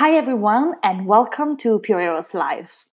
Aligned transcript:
Hi, 0.00 0.12
everyone, 0.12 0.76
and 0.82 1.04
welcome 1.04 1.58
to 1.58 1.78
Pure 1.78 2.00
Eros 2.00 2.32
Live. 2.32 2.86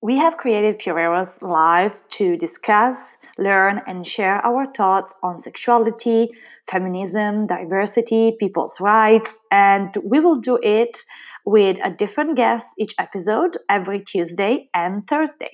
We 0.00 0.18
have 0.18 0.36
created 0.36 0.78
Pure 0.78 1.00
Eros 1.00 1.42
Live 1.42 2.08
to 2.10 2.36
discuss, 2.36 3.16
learn, 3.38 3.82
and 3.88 4.06
share 4.06 4.36
our 4.46 4.72
thoughts 4.72 5.12
on 5.24 5.40
sexuality, 5.40 6.28
feminism, 6.70 7.48
diversity, 7.48 8.36
people's 8.38 8.80
rights, 8.80 9.40
and 9.50 9.92
we 10.04 10.20
will 10.20 10.36
do 10.36 10.60
it 10.62 10.98
with 11.44 11.80
a 11.82 11.90
different 11.90 12.36
guest 12.36 12.70
each 12.78 12.94
episode 13.00 13.56
every 13.68 13.98
Tuesday 13.98 14.68
and 14.72 15.08
Thursday. 15.08 15.50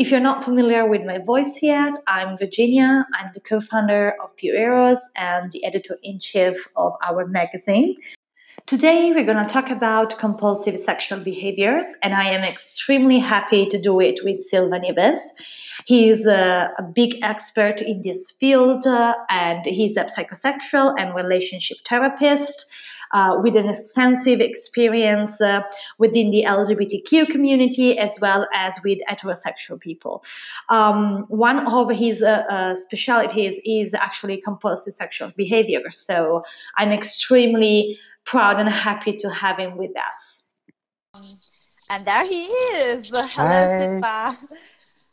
If 0.00 0.10
you're 0.10 0.18
not 0.18 0.42
familiar 0.42 0.86
with 0.86 1.04
my 1.04 1.18
voice 1.18 1.58
yet, 1.60 1.92
I'm 2.06 2.38
Virginia. 2.38 3.06
I'm 3.12 3.32
the 3.34 3.40
co 3.40 3.60
founder 3.60 4.14
of 4.24 4.34
Pure 4.34 4.56
Eros 4.56 4.98
and 5.14 5.52
the 5.52 5.62
editor 5.62 5.98
in 6.02 6.18
chief 6.18 6.56
of 6.74 6.94
our 7.06 7.26
magazine. 7.26 7.96
Today, 8.64 9.12
we're 9.12 9.26
going 9.26 9.44
to 9.44 9.52
talk 9.52 9.68
about 9.68 10.16
compulsive 10.18 10.78
sexual 10.78 11.20
behaviors, 11.20 11.84
and 12.02 12.14
I 12.14 12.30
am 12.30 12.44
extremely 12.44 13.18
happy 13.18 13.66
to 13.66 13.78
do 13.78 14.00
it 14.00 14.20
with 14.24 14.40
Silva 14.40 14.80
Neves. 14.80 15.18
He's 15.84 16.24
a, 16.24 16.70
a, 16.78 16.82
big 16.82 17.18
expert 17.22 17.82
in 17.82 18.00
this 18.00 18.30
field, 18.30 18.86
uh, 18.86 19.12
and 19.28 19.66
he's 19.66 19.98
a 19.98 20.04
psychosexual 20.04 20.94
and 20.98 21.14
relationship 21.14 21.76
therapist 21.86 22.72
uh, 23.12 23.36
with 23.42 23.56
an 23.56 23.68
extensive 23.68 24.40
experience 24.40 25.40
uh, 25.40 25.62
within 25.98 26.30
the 26.30 26.44
LGBTQ 26.46 27.28
community 27.28 27.98
as 27.98 28.18
well 28.20 28.46
as 28.54 28.78
with 28.84 28.98
heterosexual 29.08 29.80
people. 29.80 30.24
Um, 30.68 31.24
one 31.28 31.66
of 31.66 31.90
his 31.90 32.22
uh, 32.22 32.44
uh 32.48 32.74
specialities 32.76 33.60
is 33.64 33.94
actually 33.94 34.40
compulsive 34.40 34.94
sexual 34.94 35.30
behavior. 35.36 35.90
So 35.90 36.44
I'm 36.76 36.92
extremely 36.92 37.98
proud 38.24 38.60
and 38.60 38.68
happy 38.68 39.14
to 39.16 39.30
have 39.30 39.58
him 39.58 39.76
with 39.76 39.92
us. 39.96 40.48
And 41.90 42.04
there 42.04 42.24
he 42.24 42.44
is. 42.44 43.10
Hello, 43.14 43.78
Silva. 43.78 44.38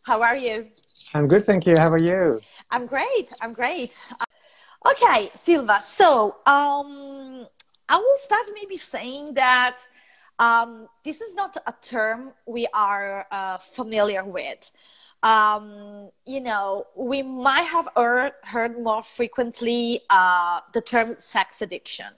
How 0.03 0.21
are 0.21 0.35
you? 0.35 0.67
I'm 1.13 1.27
good, 1.27 1.43
thank 1.45 1.65
you. 1.65 1.77
How 1.77 1.89
are 1.89 1.97
you? 1.97 2.41
I'm 2.69 2.85
great. 2.85 3.33
I'm 3.41 3.53
great. 3.53 4.01
Okay, 4.89 5.31
Silva. 5.41 5.79
So, 5.83 6.37
um, 6.45 7.16
I 7.89 7.97
will 7.97 8.17
start 8.17 8.45
maybe 8.53 8.77
saying 8.77 9.35
that 9.35 9.77
um, 10.39 10.87
this 11.03 11.21
is 11.21 11.35
not 11.35 11.57
a 11.65 11.73
term 11.81 12.31
we 12.45 12.67
are 12.73 13.25
uh, 13.31 13.57
familiar 13.57 14.23
with. 14.23 14.71
Um, 15.23 16.09
you 16.25 16.41
know, 16.41 16.85
we 16.95 17.23
might 17.23 17.63
have 17.63 17.87
heard, 17.95 18.33
heard 18.43 18.79
more 18.81 19.01
frequently 19.01 20.01
uh, 20.09 20.61
the 20.73 20.81
term 20.81 21.15
sex 21.17 21.61
addiction. 21.61 22.13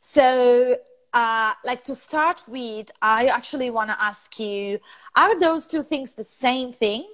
So, 0.00 0.76
uh, 1.14 1.52
like 1.64 1.84
to 1.84 1.94
start 1.94 2.42
with, 2.46 2.90
I 3.00 3.26
actually 3.26 3.70
want 3.70 3.90
to 3.90 3.96
ask 4.00 4.38
you 4.38 4.78
are 5.16 5.38
those 5.40 5.66
two 5.66 5.82
things 5.82 6.14
the 6.14 6.24
same 6.24 6.72
thing 6.72 7.06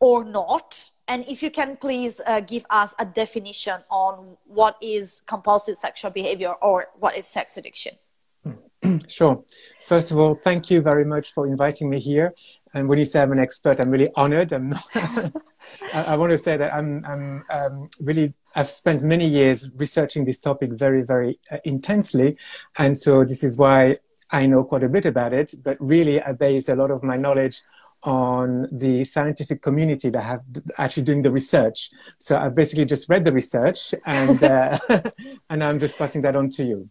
or 0.00 0.22
not? 0.24 0.90
And 1.12 1.26
if 1.28 1.42
you 1.42 1.50
can 1.50 1.76
please 1.76 2.22
uh, 2.26 2.40
give 2.40 2.64
us 2.70 2.94
a 2.98 3.04
definition 3.04 3.80
on 3.90 4.38
what 4.46 4.78
is 4.80 5.20
compulsive 5.26 5.76
sexual 5.76 6.10
behavior 6.10 6.54
or 6.62 6.86
what 6.98 7.18
is 7.18 7.26
sex 7.26 7.58
addiction. 7.58 7.98
sure. 9.08 9.44
First 9.84 10.10
of 10.10 10.16
all, 10.18 10.40
thank 10.42 10.70
you 10.70 10.80
very 10.80 11.04
much 11.04 11.34
for 11.34 11.46
inviting 11.46 11.90
me 11.90 12.00
here. 12.00 12.32
And 12.72 12.88
when 12.88 12.98
you 12.98 13.04
say 13.04 13.20
I'm 13.20 13.30
an 13.30 13.40
expert, 13.40 13.78
I'm 13.78 13.90
really 13.90 14.08
honored. 14.16 14.54
I'm 14.54 14.70
not 14.70 14.86
I, 15.92 16.02
I, 16.12 16.16
want 16.16 16.30
to 16.32 16.38
say 16.38 16.56
that 16.56 16.72
I'm, 16.72 17.04
I'm 17.04 17.44
um, 17.50 17.90
really, 18.00 18.32
I've 18.54 18.70
spent 18.70 19.02
many 19.02 19.28
years 19.28 19.68
researching 19.76 20.24
this 20.24 20.38
topic 20.38 20.72
very, 20.72 21.02
very 21.02 21.38
uh, 21.50 21.58
intensely. 21.64 22.38
And 22.78 22.98
so 22.98 23.22
this 23.22 23.44
is 23.44 23.58
why 23.58 23.98
I 24.30 24.46
know 24.46 24.64
quite 24.64 24.82
a 24.82 24.88
bit 24.88 25.04
about 25.04 25.34
it. 25.34 25.56
But 25.62 25.76
really, 25.78 26.22
I 26.22 26.32
base 26.32 26.70
a 26.70 26.74
lot 26.74 26.90
of 26.90 27.02
my 27.02 27.18
knowledge 27.18 27.60
on 28.02 28.66
the 28.72 29.04
scientific 29.04 29.62
community 29.62 30.10
that 30.10 30.22
have 30.22 30.42
actually 30.78 31.04
doing 31.04 31.22
the 31.22 31.30
research. 31.30 31.90
So 32.18 32.36
I 32.36 32.48
basically 32.48 32.84
just 32.84 33.08
read 33.08 33.24
the 33.24 33.32
research 33.32 33.94
and 34.04 34.42
uh, 34.54 34.78
and 35.50 35.62
I'm 35.62 35.78
just 35.78 35.96
passing 35.96 36.22
that 36.22 36.36
on 36.36 36.50
to 36.50 36.64
you. 36.64 36.90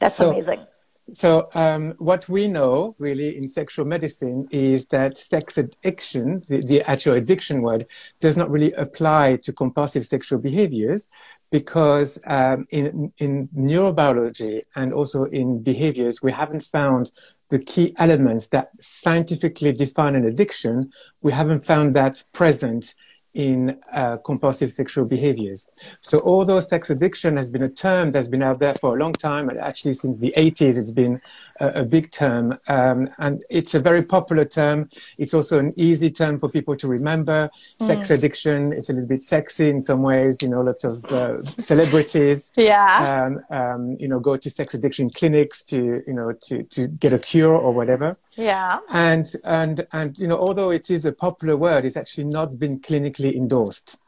That's 0.00 0.16
so, 0.16 0.30
amazing. 0.30 0.66
So 1.12 1.50
um, 1.54 1.94
what 1.98 2.28
we 2.28 2.48
know 2.48 2.94
really 2.98 3.36
in 3.36 3.48
sexual 3.48 3.84
medicine 3.84 4.48
is 4.50 4.86
that 4.86 5.18
sex 5.18 5.58
addiction, 5.58 6.44
the, 6.48 6.62
the 6.62 6.82
actual 6.88 7.14
addiction 7.14 7.60
word, 7.60 7.84
does 8.20 8.36
not 8.36 8.50
really 8.50 8.72
apply 8.72 9.36
to 9.42 9.52
compulsive 9.52 10.06
sexual 10.06 10.38
behaviors 10.38 11.08
because 11.50 12.18
um, 12.26 12.66
in, 12.70 13.12
in 13.18 13.48
neurobiology 13.56 14.62
and 14.74 14.92
also 14.92 15.24
in 15.24 15.62
behaviors, 15.62 16.22
we 16.22 16.32
haven't 16.32 16.64
found 16.64 17.12
the 17.50 17.58
key 17.58 17.94
elements 17.98 18.48
that 18.48 18.70
scientifically 18.80 19.72
define 19.72 20.14
an 20.14 20.24
addiction, 20.26 20.90
we 21.22 21.32
haven't 21.32 21.60
found 21.60 21.94
that 21.94 22.24
present 22.32 22.94
in 23.34 23.80
uh, 23.92 24.16
compulsive 24.18 24.70
sexual 24.72 25.04
behaviors. 25.04 25.66
So 26.00 26.20
although 26.24 26.60
sex 26.60 26.88
addiction 26.90 27.36
has 27.36 27.50
been 27.50 27.64
a 27.64 27.68
term 27.68 28.12
that's 28.12 28.28
been 28.28 28.42
out 28.42 28.60
there 28.60 28.74
for 28.74 28.96
a 28.96 28.98
long 28.98 29.12
time, 29.12 29.48
and 29.48 29.58
actually 29.58 29.94
since 29.94 30.18
the 30.18 30.32
80s 30.36 30.78
it's 30.78 30.92
been 30.92 31.20
a, 31.60 31.82
a 31.82 31.84
big 31.84 32.10
term, 32.10 32.58
um, 32.68 33.08
and 33.18 33.44
it's 33.50 33.74
a 33.74 33.80
very 33.80 34.02
popular 34.02 34.44
term. 34.44 34.88
It's 35.18 35.34
also 35.34 35.58
an 35.58 35.72
easy 35.76 36.10
term 36.10 36.38
for 36.38 36.48
people 36.48 36.76
to 36.76 36.88
remember. 36.88 37.50
Mm. 37.80 37.86
Sex 37.86 38.10
addiction, 38.10 38.72
it's 38.72 38.88
a 38.88 38.92
little 38.92 39.08
bit 39.08 39.22
sexy 39.22 39.70
in 39.70 39.80
some 39.80 40.02
ways, 40.02 40.42
you 40.42 40.48
know, 40.48 40.60
lots 40.60 40.84
of 40.84 41.04
uh, 41.06 41.42
celebrities, 41.42 42.52
yeah. 42.56 43.24
Um, 43.24 43.56
um, 43.56 43.96
you 43.98 44.08
know, 44.08 44.20
go 44.20 44.36
to 44.36 44.50
sex 44.50 44.74
addiction 44.74 45.10
clinics 45.10 45.62
to, 45.64 46.02
you 46.06 46.12
know, 46.12 46.32
to, 46.42 46.62
to 46.64 46.88
get 46.88 47.12
a 47.12 47.18
cure 47.18 47.54
or 47.54 47.72
whatever. 47.72 48.16
Yeah. 48.36 48.78
And, 48.90 49.26
and, 49.44 49.86
and, 49.92 50.18
you 50.18 50.26
know, 50.26 50.38
although 50.38 50.70
it 50.70 50.90
is 50.90 51.04
a 51.04 51.12
popular 51.12 51.56
word, 51.56 51.84
it's 51.84 51.96
actually 51.96 52.24
not 52.24 52.58
been 52.58 52.80
clinically 52.80 53.34
endorsed. 53.34 53.98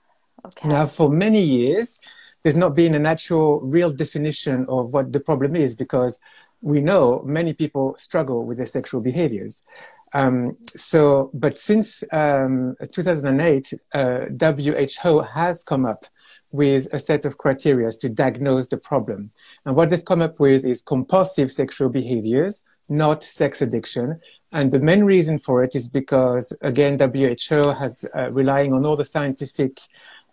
Okay. 0.45 0.69
Now, 0.69 0.87
for 0.87 1.09
many 1.09 1.43
years, 1.43 1.99
there's 2.43 2.57
not 2.57 2.77
been 2.77 2.95
an 2.95 3.07
actual 3.07 3.61
real 3.61 3.91
definition 3.91 4.67
of 4.69 4.93
what 4.93 5.13
the 5.13 5.19
problem 5.19 5.57
is 5.57 5.75
because 5.75 6.21
we 6.61 6.81
know 6.81 7.23
many 7.25 7.53
people 7.53 7.95
struggle 7.99 8.45
with 8.45 8.59
their 8.59 8.67
sexual 8.67 9.01
behaviors. 9.01 9.63
Um, 10.13 10.57
so, 10.65 11.31
but 11.35 11.59
since 11.59 12.03
um, 12.13 12.75
2008, 12.93 13.75
uh, 13.93 14.21
WHO 14.41 15.21
has 15.21 15.63
come 15.63 15.85
up 15.85 16.07
with 16.53 16.89
a 16.93 16.99
set 16.99 17.25
of 17.25 17.39
criteria 17.39 17.91
to 17.91 18.09
diagnose 18.09 18.69
the 18.69 18.79
problem. 18.79 19.31
And 19.65 19.77
what 19.77 19.91
they've 19.91 20.05
come 20.05 20.23
up 20.23 20.41
with 20.41 20.65
is 20.65 20.81
compulsive 20.81 21.51
sexual 21.51 21.89
behaviors, 21.89 22.63
not 22.89 23.23
sex 23.23 23.61
addiction. 23.61 24.21
And 24.53 24.73
the 24.73 24.79
main 24.79 25.05
reason 25.05 25.39
for 25.39 25.63
it 25.63 25.75
is 25.75 25.89
because, 25.89 26.53
again, 26.63 26.99
WHO 26.99 27.73
has 27.73 28.05
uh, 28.17 28.31
relying 28.31 28.73
on 28.73 28.87
all 28.87 28.97
the 28.97 29.05
scientific 29.05 29.81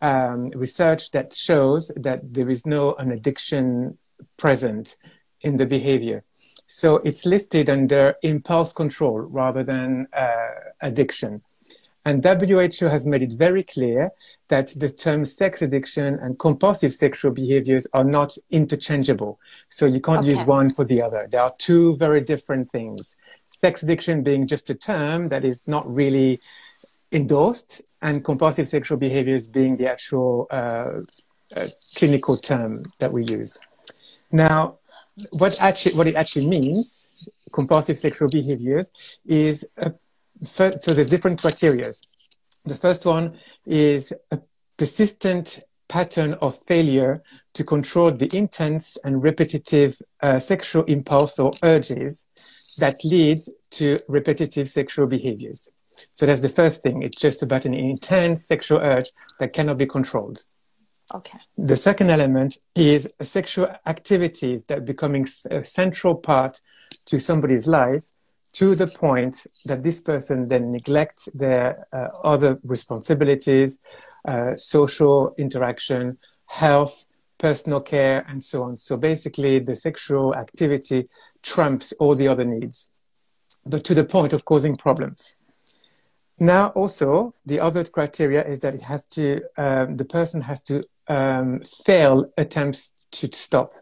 um, 0.01 0.49
research 0.51 1.11
that 1.11 1.33
shows 1.33 1.91
that 1.95 2.33
there 2.33 2.49
is 2.49 2.65
no 2.65 2.93
an 2.95 3.11
addiction 3.11 3.97
present 4.37 4.97
in 5.43 5.57
the 5.57 5.65
behavior. 5.65 6.23
So 6.67 6.95
it's 6.97 7.25
listed 7.25 7.69
under 7.69 8.15
impulse 8.23 8.73
control 8.73 9.19
rather 9.19 9.63
than 9.63 10.07
uh, 10.13 10.51
addiction. 10.81 11.41
And 12.05 12.23
WHO 12.23 12.87
has 12.87 13.05
made 13.05 13.21
it 13.21 13.33
very 13.33 13.63
clear 13.63 14.11
that 14.49 14.73
the 14.75 14.89
term 14.89 15.25
sex 15.25 15.61
addiction 15.61 16.15
and 16.15 16.37
compulsive 16.37 16.93
sexual 16.93 17.31
behaviors 17.31 17.87
are 17.93 18.03
not 18.03 18.37
interchangeable. 18.51 19.39
So 19.69 19.85
you 19.85 20.01
can't 20.01 20.19
okay. 20.19 20.31
use 20.31 20.43
one 20.45 20.69
for 20.69 20.83
the 20.83 21.01
other. 21.01 21.27
There 21.31 21.41
are 21.41 21.53
two 21.57 21.95
very 21.97 22.21
different 22.21 22.69
things. 22.71 23.15
Sex 23.61 23.83
addiction 23.83 24.21
being 24.21 24.47
just 24.47 24.69
a 24.69 24.75
term 24.75 25.29
that 25.29 25.45
is 25.45 25.63
not 25.65 25.91
really 25.93 26.41
endorsed, 27.13 27.81
and 28.01 28.25
compulsive 28.25 28.67
sexual 28.67 28.97
behaviors 28.97 29.47
being 29.47 29.77
the 29.77 29.89
actual 29.89 30.47
uh, 30.51 31.01
uh, 31.55 31.67
clinical 31.95 32.35
term 32.37 32.83
that 32.99 33.13
we 33.13 33.23
use. 33.23 33.59
Now, 34.31 34.79
what 35.31 35.59
actually 35.61 35.95
what 35.95 36.07
it 36.07 36.15
actually 36.15 36.47
means, 36.47 37.07
compulsive 37.51 37.97
sexual 37.97 38.29
behaviors, 38.29 38.91
is 39.25 39.65
a 39.77 39.93
so 40.43 40.69
there's 40.69 41.07
different 41.07 41.39
criteria. 41.39 41.91
The 42.65 42.75
first 42.75 43.05
one 43.05 43.37
is 43.65 44.13
a 44.31 44.41
persistent 44.77 45.59
pattern 45.87 46.33
of 46.35 46.57
failure 46.57 47.21
to 47.53 47.63
control 47.63 48.11
the 48.11 48.35
intense 48.35 48.97
and 49.03 49.21
repetitive 49.21 50.01
uh, 50.21 50.39
sexual 50.39 50.83
impulse 50.85 51.39
or 51.39 51.53
urges 51.61 52.25
that 52.77 53.03
leads 53.03 53.49
to 53.71 53.99
repetitive 54.07 54.69
sexual 54.69 55.07
behaviors. 55.07 55.69
So 56.15 56.25
that's 56.25 56.41
the 56.41 56.49
first 56.49 56.81
thing. 56.81 57.03
It's 57.03 57.21
just 57.21 57.43
about 57.43 57.65
an 57.65 57.73
intense 57.73 58.47
sexual 58.47 58.79
urge 58.79 59.11
that 59.39 59.53
cannot 59.53 59.77
be 59.77 59.85
controlled. 59.85 60.43
Okay. 61.13 61.39
The 61.57 61.75
second 61.75 62.09
element 62.09 62.57
is 62.75 63.09
sexual 63.21 63.67
activities 63.85 64.63
that 64.65 64.85
becoming 64.85 65.27
a 65.51 65.63
central 65.65 66.15
part 66.15 66.61
to 67.05 67.19
somebody's 67.19 67.67
life 67.67 68.11
to 68.53 68.75
the 68.75 68.87
point 68.87 69.47
that 69.65 69.83
this 69.83 69.99
person 69.99 70.47
then 70.47 70.71
neglects 70.71 71.27
their 71.33 71.87
uh, 71.91 72.07
other 72.23 72.59
responsibilities, 72.63 73.79
uh, 74.25 74.55
social 74.55 75.33
interaction, 75.37 76.17
health, 76.45 77.07
personal 77.37 77.81
care, 77.81 78.23
and 78.29 78.43
so 78.43 78.63
on. 78.63 78.77
So 78.77 78.95
basically, 78.95 79.59
the 79.59 79.75
sexual 79.75 80.35
activity 80.35 81.09
trumps 81.41 81.93
all 81.99 82.15
the 82.15 82.27
other 82.27 82.45
needs, 82.45 82.89
but 83.65 83.83
to 83.85 83.95
the 83.95 84.05
point 84.05 84.33
of 84.33 84.45
causing 84.45 84.77
problems. 84.77 85.35
Now, 86.43 86.67
also, 86.75 87.33
the 87.45 87.61
other 87.61 87.85
criteria 87.85 88.43
is 88.43 88.59
that 88.59 88.75
it 88.75 88.81
has 88.81 89.05
to, 89.15 89.43
um, 89.57 89.95
the 89.95 90.03
person 90.03 90.41
has 90.41 90.61
to 90.63 90.83
um, 91.07 91.61
fail 91.85 92.29
attempts 92.37 92.91
to 93.11 93.29
stop. 93.31 93.75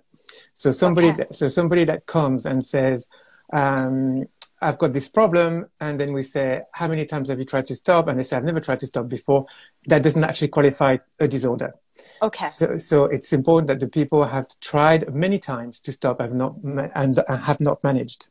So 0.54 0.72
somebody, 0.72 1.08
okay. 1.08 1.18
that, 1.18 1.36
so 1.36 1.48
somebody 1.48 1.86
that 1.86 2.06
comes 2.06 2.46
and 2.46 2.63
says, 2.63 3.08
um, 3.52 4.25
I've 4.62 4.78
got 4.78 4.94
this 4.94 5.10
problem. 5.10 5.72
And 5.80 6.00
then 6.00 6.13
we 6.13 6.22
say, 6.22 6.62
how 6.74 6.88
many 6.88 7.06
times 7.06 7.30
have 7.30 7.40
you 7.40 7.46
tried 7.46 7.66
to 7.66 7.75
stop? 7.75 8.08
And 8.08 8.19
they 8.19 8.24
say, 8.24 8.38
I've 8.38 8.44
never 8.44 8.60
tried 8.60 8.81
to 8.81 8.86
stop 8.86 9.10
before. 9.10 9.48
That 9.88 10.04
doesn't 10.04 10.24
actually 10.24 10.50
qualify 10.50 10.98
a 11.19 11.28
disorder. 11.28 11.74
Okay. 12.22 12.46
So, 12.46 12.78
so 12.78 13.06
it's 13.06 13.34
important 13.34 13.69
that 13.69 13.80
the 13.80 13.88
people 13.88 14.24
have 14.25 14.46
tried 14.60 15.12
many 15.12 15.40
times 15.40 15.80
to 15.80 15.92
stop 15.92 16.22
have 16.22 16.36
not, 16.36 16.58
and 16.94 17.24
have 17.28 17.60
not 17.60 17.84
managed. 17.84 18.30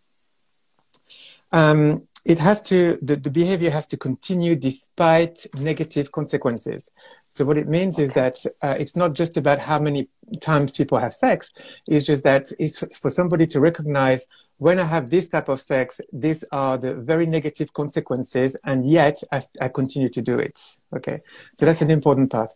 Um, 1.50 2.06
it 2.31 2.38
has 2.38 2.62
to, 2.62 2.97
the, 3.03 3.17
the 3.17 3.31
behavior 3.31 3.73
has 3.73 3.88
to 3.88 3.97
continue 3.97 4.55
despite 4.55 5.47
negative 5.59 6.12
consequences. 6.12 6.88
So 7.29 7.44
what 7.44 7.59
it 7.59 7.67
means 7.67 7.97
okay. 7.97 8.05
is 8.05 8.12
that 8.12 8.37
uh, 8.62 8.77
it's 8.79 8.94
not 8.94 9.15
just 9.15 9.37
about 9.37 9.59
how 9.59 9.81
many 9.81 10.09
times 10.41 10.71
people 10.71 10.99
have 10.99 11.12
sex. 11.12 11.53
It's 11.88 12.06
just 12.06 12.23
that 12.23 12.53
it's 12.61 12.99
for 12.99 13.11
somebody 13.11 13.49
to 13.49 13.59
recognize 13.59 14.27
when 14.59 14.79
I 14.79 14.85
have 14.85 15.11
this 15.11 15.27
type 15.27 15.49
of 15.49 15.61
sex, 15.61 16.00
these 16.12 16.44
are 16.53 16.79
the 16.79 16.94
very 16.94 17.27
negative 17.27 17.73
consequences, 17.73 18.56
and 18.62 18.87
yet 18.87 19.23
I, 19.32 19.43
I 19.61 19.69
continue 19.69 20.11
to 20.11 20.23
do 20.23 20.38
it. 20.38 20.61
Okay, 20.94 21.23
so 21.59 21.65
that's 21.65 21.81
an 21.81 21.91
important 21.91 22.31
part. 22.31 22.53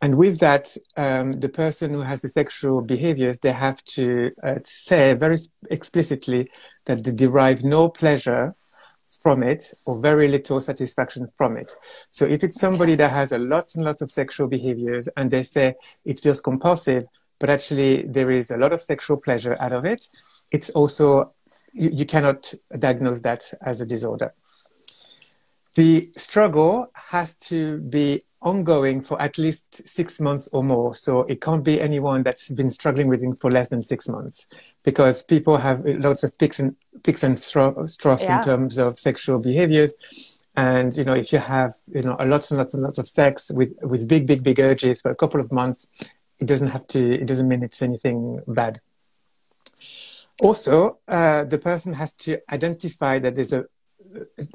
And 0.00 0.14
with 0.14 0.38
that, 0.38 0.74
um, 0.96 1.32
the 1.32 1.48
person 1.48 1.92
who 1.92 2.02
has 2.02 2.22
the 2.22 2.28
sexual 2.28 2.80
behaviors, 2.82 3.40
they 3.40 3.52
have 3.52 3.82
to 3.96 4.30
uh, 4.42 4.60
say 4.64 5.12
very 5.14 5.38
explicitly 5.70 6.48
that 6.86 7.02
they 7.02 7.12
derive 7.12 7.64
no 7.64 7.88
pleasure 7.88 8.54
from 9.22 9.42
it 9.42 9.72
or 9.84 10.00
very 10.00 10.28
little 10.28 10.60
satisfaction 10.60 11.26
from 11.36 11.56
it. 11.56 11.72
So 12.10 12.24
if 12.24 12.44
it's 12.44 12.60
somebody 12.60 12.94
that 12.96 13.10
has 13.10 13.32
a 13.32 13.38
lots 13.38 13.74
and 13.74 13.84
lots 13.84 14.02
of 14.02 14.10
sexual 14.10 14.48
behaviors 14.48 15.08
and 15.16 15.30
they 15.30 15.42
say 15.42 15.74
it 16.04 16.20
feels 16.20 16.40
compulsive, 16.40 17.06
but 17.38 17.50
actually 17.50 18.02
there 18.02 18.30
is 18.30 18.50
a 18.50 18.56
lot 18.56 18.72
of 18.72 18.82
sexual 18.82 19.16
pleasure 19.16 19.56
out 19.60 19.72
of 19.72 19.84
it, 19.84 20.08
it's 20.50 20.70
also 20.70 21.32
you, 21.72 21.90
you 21.92 22.06
cannot 22.06 22.52
diagnose 22.78 23.20
that 23.20 23.52
as 23.62 23.80
a 23.80 23.86
disorder. 23.86 24.34
The 25.74 26.10
struggle 26.16 26.90
has 26.94 27.34
to 27.36 27.78
be 27.78 28.22
ongoing 28.42 29.00
for 29.00 29.20
at 29.20 29.36
least 29.36 29.86
six 29.86 30.18
months 30.18 30.48
or 30.52 30.64
more. 30.64 30.94
So 30.94 31.22
it 31.22 31.40
can't 31.40 31.62
be 31.62 31.80
anyone 31.80 32.22
that's 32.22 32.48
been 32.48 32.70
struggling 32.70 33.08
with 33.08 33.22
it 33.22 33.38
for 33.38 33.50
less 33.50 33.68
than 33.68 33.82
six 33.82 34.08
months 34.08 34.46
because 34.82 35.22
people 35.22 35.58
have 35.58 35.84
lots 35.84 36.24
of 36.24 36.36
peaks 36.38 36.58
and 36.58 36.74
peaks 37.02 37.22
and 37.22 37.40
troughs 37.40 37.98
yeah. 38.22 38.38
in 38.38 38.42
terms 38.42 38.78
of 38.78 38.98
sexual 38.98 39.38
behaviors. 39.38 39.92
And, 40.56 40.96
you 40.96 41.04
know, 41.04 41.14
if 41.14 41.32
you 41.32 41.38
have, 41.38 41.74
you 41.94 42.02
know, 42.02 42.16
lots 42.20 42.50
and 42.50 42.58
lots 42.58 42.74
and 42.74 42.82
lots 42.82 42.98
of 42.98 43.06
sex 43.06 43.50
with, 43.50 43.74
with 43.82 44.08
big, 44.08 44.26
big, 44.26 44.42
big 44.42 44.58
urges 44.58 45.02
for 45.02 45.10
a 45.10 45.14
couple 45.14 45.40
of 45.40 45.52
months, 45.52 45.86
it 46.38 46.46
doesn't 46.46 46.68
have 46.68 46.86
to, 46.88 47.20
it 47.20 47.26
doesn't 47.26 47.46
mean 47.46 47.62
it's 47.62 47.82
anything 47.82 48.42
bad. 48.48 48.80
Also, 50.42 50.98
uh, 51.06 51.44
the 51.44 51.58
person 51.58 51.92
has 51.92 52.12
to 52.14 52.40
identify 52.52 53.18
that 53.18 53.36
there's 53.36 53.52
a, 53.52 53.66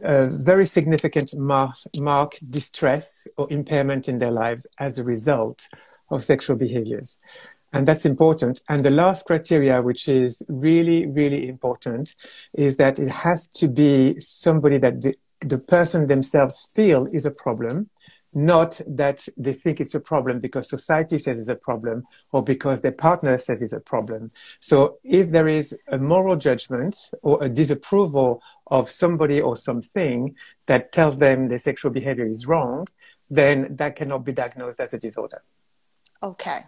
a 0.03 0.29
very 0.29 0.65
significant 0.65 1.35
mark, 1.35 1.75
mark 1.97 2.37
distress 2.49 3.27
or 3.37 3.51
impairment 3.51 4.07
in 4.07 4.19
their 4.19 4.31
lives 4.31 4.67
as 4.79 4.97
a 4.97 5.03
result 5.03 5.67
of 6.09 6.23
sexual 6.23 6.55
behaviors. 6.55 7.19
And 7.73 7.87
that's 7.87 8.05
important. 8.05 8.61
And 8.69 8.85
the 8.85 8.89
last 8.89 9.25
criteria, 9.25 9.81
which 9.81 10.07
is 10.07 10.41
really, 10.47 11.07
really 11.07 11.47
important, 11.47 12.15
is 12.53 12.77
that 12.77 12.99
it 12.99 13.09
has 13.09 13.47
to 13.47 13.67
be 13.67 14.19
somebody 14.19 14.77
that 14.77 15.01
the, 15.01 15.15
the 15.41 15.57
person 15.57 16.07
themselves 16.07 16.71
feel 16.73 17.05
is 17.11 17.25
a 17.25 17.31
problem 17.31 17.89
not 18.35 18.81
that 18.85 19.27
they 19.37 19.53
think 19.53 19.79
it's 19.79 19.95
a 19.95 19.99
problem 19.99 20.39
because 20.39 20.69
society 20.69 21.17
says 21.17 21.39
it's 21.39 21.47
a 21.47 21.55
problem 21.55 22.03
or 22.33 22.43
because 22.43 22.81
their 22.81 22.91
partner 22.91 23.37
says 23.37 23.63
it's 23.63 23.73
a 23.73 23.79
problem. 23.79 24.29
So 24.59 24.99
if 25.03 25.29
there 25.29 25.47
is 25.47 25.73
a 25.87 25.97
moral 25.97 26.35
judgment 26.35 26.97
or 27.21 27.41
a 27.41 27.47
disapproval 27.47 28.41
of 28.67 28.89
somebody 28.89 29.39
or 29.41 29.55
something 29.55 30.35
that 30.65 30.91
tells 30.91 31.17
them 31.17 31.47
their 31.47 31.59
sexual 31.59 31.91
behavior 31.91 32.27
is 32.27 32.45
wrong, 32.45 32.87
then 33.29 33.77
that 33.77 33.95
cannot 33.95 34.25
be 34.25 34.33
diagnosed 34.33 34.81
as 34.81 34.93
a 34.93 34.97
disorder. 34.97 35.41
Okay. 36.21 36.65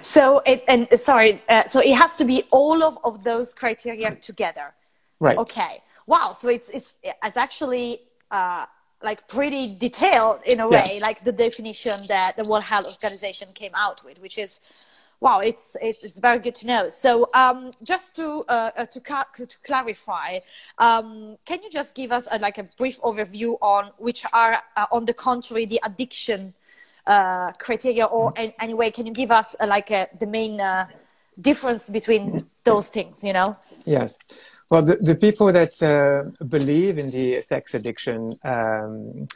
So 0.00 0.40
it 0.46 0.62
and 0.68 0.88
sorry, 1.00 1.42
uh, 1.48 1.66
so 1.66 1.80
it 1.80 1.94
has 1.94 2.14
to 2.16 2.24
be 2.24 2.44
all 2.52 2.84
of, 2.84 2.96
of 3.02 3.24
those 3.24 3.54
criteria 3.54 4.14
together. 4.14 4.74
Right. 5.18 5.36
Okay. 5.36 5.82
Wow. 6.06 6.30
So 6.30 6.48
it's 6.48 6.70
it's 6.70 6.98
it's 7.02 7.36
actually 7.36 8.02
uh, 8.30 8.66
like 9.02 9.26
pretty 9.28 9.76
detailed 9.76 10.40
in 10.44 10.60
a 10.60 10.68
way, 10.68 10.92
yeah. 10.94 11.00
like 11.00 11.24
the 11.24 11.32
definition 11.32 12.06
that 12.08 12.36
the 12.36 12.44
World 12.44 12.64
Health 12.64 12.86
Organization 12.86 13.48
came 13.54 13.72
out 13.74 14.04
with, 14.04 14.20
which 14.20 14.38
is 14.38 14.60
wow, 15.20 15.40
it's 15.40 15.76
it's, 15.80 16.04
it's 16.04 16.20
very 16.20 16.38
good 16.38 16.54
to 16.56 16.66
know. 16.66 16.88
So 16.88 17.28
um, 17.34 17.72
just 17.84 18.14
to 18.16 18.44
uh, 18.48 18.70
uh 18.76 18.86
to, 18.86 19.00
to 19.00 19.58
clarify, 19.64 20.38
um, 20.78 21.36
can 21.44 21.62
you 21.62 21.70
just 21.70 21.94
give 21.94 22.12
us 22.12 22.26
a, 22.30 22.38
like 22.38 22.58
a 22.58 22.64
brief 22.76 23.00
overview 23.02 23.56
on 23.60 23.90
which 23.98 24.24
are 24.32 24.62
uh, 24.76 24.86
on 24.92 25.04
the 25.04 25.14
contrary 25.14 25.66
the 25.66 25.80
addiction 25.84 26.54
uh, 27.08 27.52
criteria, 27.52 28.04
or 28.04 28.32
in 28.36 28.52
any 28.60 28.74
way, 28.74 28.90
can 28.90 29.06
you 29.06 29.12
give 29.12 29.30
us 29.30 29.56
uh, 29.60 29.66
like 29.66 29.90
a, 29.90 30.08
the 30.20 30.26
main 30.26 30.60
uh, 30.60 30.86
difference 31.40 31.88
between 31.88 32.46
those 32.64 32.88
things? 32.88 33.24
You 33.24 33.32
know? 33.32 33.56
Yes. 33.86 34.18
Well, 34.70 34.82
the, 34.82 34.96
the 34.96 35.16
people 35.16 35.50
that 35.52 35.82
uh, 35.82 36.44
believe 36.44 36.98
in 36.98 37.10
the 37.10 37.42
sex 37.42 37.74
addiction 37.74 38.38
um, 38.44 39.26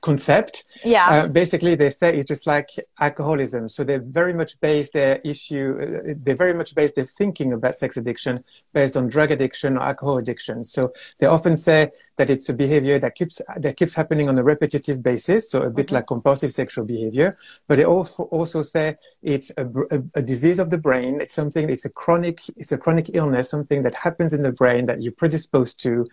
concept. 0.00 0.64
Yeah. 0.84 1.08
Uh, 1.08 1.28
basically, 1.28 1.74
they 1.74 1.90
say 1.90 2.16
it's 2.16 2.28
just 2.28 2.46
like 2.46 2.68
alcoholism. 2.98 3.68
So 3.68 3.84
they 3.84 3.98
very 3.98 4.32
much 4.32 4.60
base 4.60 4.90
their 4.90 5.20
issue, 5.24 5.78
uh, 5.80 6.14
they 6.16 6.34
very 6.34 6.54
much 6.54 6.74
base 6.74 6.92
their 6.92 7.06
thinking 7.06 7.52
about 7.52 7.76
sex 7.76 7.96
addiction 7.96 8.44
based 8.72 8.96
on 8.96 9.08
drug 9.08 9.30
addiction 9.30 9.76
or 9.76 9.82
alcohol 9.82 10.18
addiction. 10.18 10.64
So 10.64 10.92
they 11.18 11.26
often 11.26 11.56
say 11.56 11.90
that 12.16 12.28
it's 12.30 12.48
a 12.48 12.54
behavior 12.54 12.98
that 12.98 13.14
keeps 13.14 13.40
that 13.56 13.76
keeps 13.76 13.94
happening 13.94 14.28
on 14.28 14.38
a 14.38 14.42
repetitive 14.42 15.02
basis, 15.02 15.50
so 15.50 15.62
a 15.62 15.70
bit 15.70 15.86
mm-hmm. 15.86 15.96
like 15.96 16.06
compulsive 16.06 16.52
sexual 16.52 16.84
behavior. 16.84 17.38
But 17.66 17.76
they 17.76 17.84
also 17.84 18.24
also 18.24 18.62
say 18.62 18.96
it's 19.22 19.50
a, 19.56 19.66
a, 19.90 20.02
a, 20.14 20.22
disease 20.22 20.58
of 20.58 20.70
the 20.70 20.78
brain. 20.78 21.20
It's 21.20 21.34
something. 21.34 21.70
It's 21.70 21.84
a 21.84 21.90
chronic. 21.90 22.40
It's 22.56 22.72
a 22.72 22.78
chronic 22.78 23.10
illness. 23.14 23.50
Something 23.50 23.82
that 23.82 23.94
happens 23.94 24.32
in 24.32 24.42
the 24.42 24.52
brain 24.52 24.86
that 24.86 25.02
you're 25.02 25.12
predisposed 25.12 25.80
to, 25.82 26.06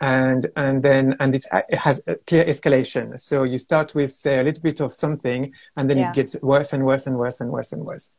and 0.00 0.46
and 0.56 0.82
then 0.82 1.16
and 1.20 1.34
it 1.34 1.46
has 1.74 2.00
a 2.06 2.16
clear 2.16 2.44
escalation. 2.44 3.18
So 3.18 3.44
you 3.44 3.58
start 3.58 3.94
with 3.94 4.12
say 4.12 4.38
a 4.38 4.42
little 4.42 4.62
bit 4.62 4.80
of 4.80 4.92
something, 4.92 5.52
and 5.76 5.88
then 5.88 5.98
yeah. 5.98 6.10
it 6.10 6.14
gets 6.14 6.40
worse 6.42 6.72
and 6.72 6.84
worse 6.84 7.06
and 7.06 7.16
worse 7.16 7.40
and 7.40 7.50
worse 7.50 7.72
and 7.72 7.84
worse. 7.84 8.10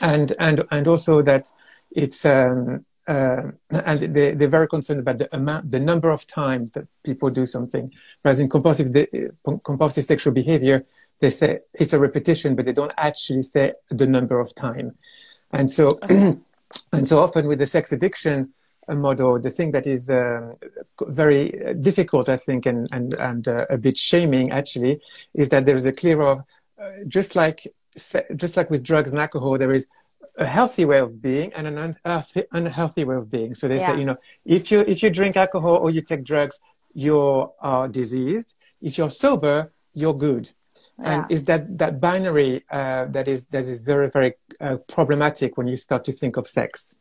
And 0.00 0.34
and 0.38 0.64
and 0.70 0.86
also 0.86 1.22
that 1.22 1.50
it's 1.90 2.26
um, 2.26 2.84
uh, 3.08 3.50
and 3.70 3.98
they, 4.14 4.34
they're 4.34 4.48
very 4.48 4.68
concerned 4.68 5.00
about 5.00 5.18
the 5.18 5.34
amount, 5.34 5.70
the 5.72 5.80
number 5.80 6.10
of 6.10 6.26
times 6.26 6.72
that 6.72 6.86
people 7.04 7.30
do 7.30 7.46
something. 7.46 7.90
Whereas 8.20 8.38
in 8.38 8.50
compulsive, 8.50 8.94
compulsive 9.64 10.04
sexual 10.04 10.34
behavior, 10.34 10.84
they 11.20 11.30
say 11.30 11.60
it's 11.72 11.94
a 11.94 11.98
repetition, 11.98 12.54
but 12.54 12.66
they 12.66 12.72
don't 12.74 12.92
actually 12.98 13.42
say 13.44 13.72
the 13.88 14.06
number 14.06 14.38
of 14.38 14.54
time. 14.54 14.96
And 15.50 15.70
so, 15.70 15.98
and 16.08 17.08
so 17.08 17.20
often 17.20 17.48
with 17.48 17.58
the 17.58 17.66
sex 17.66 17.92
addiction 17.92 18.52
model, 18.88 19.40
the 19.40 19.50
thing 19.50 19.72
that 19.72 19.86
is 19.86 20.10
um, 20.10 20.56
very 21.06 21.74
difficult, 21.80 22.28
I 22.28 22.36
think, 22.36 22.66
and 22.66 22.88
and 22.92 23.14
and 23.14 23.48
uh, 23.48 23.66
a 23.70 23.78
bit 23.78 23.96
shaming 23.96 24.50
actually, 24.52 25.00
is 25.34 25.48
that 25.48 25.64
there 25.66 25.76
is 25.76 25.86
a 25.86 25.92
clear 25.92 26.20
of 26.20 26.40
uh, 26.80 26.90
just 27.06 27.36
like 27.36 27.66
just 28.36 28.56
like 28.56 28.70
with 28.70 28.82
drugs 28.82 29.12
and 29.12 29.20
alcohol, 29.20 29.56
there 29.58 29.72
is 29.72 29.86
a 30.38 30.46
healthy 30.46 30.84
way 30.84 30.98
of 30.98 31.20
being 31.20 31.52
and 31.52 31.66
an 31.66 31.78
unhealthy, 31.78 32.44
unhealthy 32.52 33.04
way 33.04 33.16
of 33.16 33.30
being. 33.30 33.54
So 33.54 33.68
they 33.68 33.80
yeah. 33.80 33.92
say, 33.92 33.98
you 33.98 34.04
know, 34.04 34.16
if 34.44 34.70
you 34.70 34.80
if 34.80 35.02
you 35.02 35.10
drink 35.10 35.36
alcohol 35.36 35.76
or 35.76 35.90
you 35.90 36.00
take 36.00 36.24
drugs, 36.24 36.60
you're 36.94 37.52
uh, 37.60 37.88
diseased. 37.88 38.54
If 38.80 38.96
you're 38.96 39.10
sober, 39.10 39.72
you're 39.94 40.14
good. 40.14 40.50
Yeah. 40.98 41.22
And 41.22 41.30
is 41.30 41.44
that 41.44 41.78
that 41.78 42.00
binary 42.00 42.64
uh, 42.70 43.06
that 43.06 43.28
is 43.28 43.46
that 43.48 43.64
is 43.64 43.80
very 43.80 44.08
very 44.10 44.34
uh, 44.60 44.78
problematic 44.86 45.56
when 45.56 45.66
you 45.66 45.76
start 45.76 46.04
to 46.04 46.12
think 46.12 46.36
of 46.36 46.46
sex? 46.46 46.96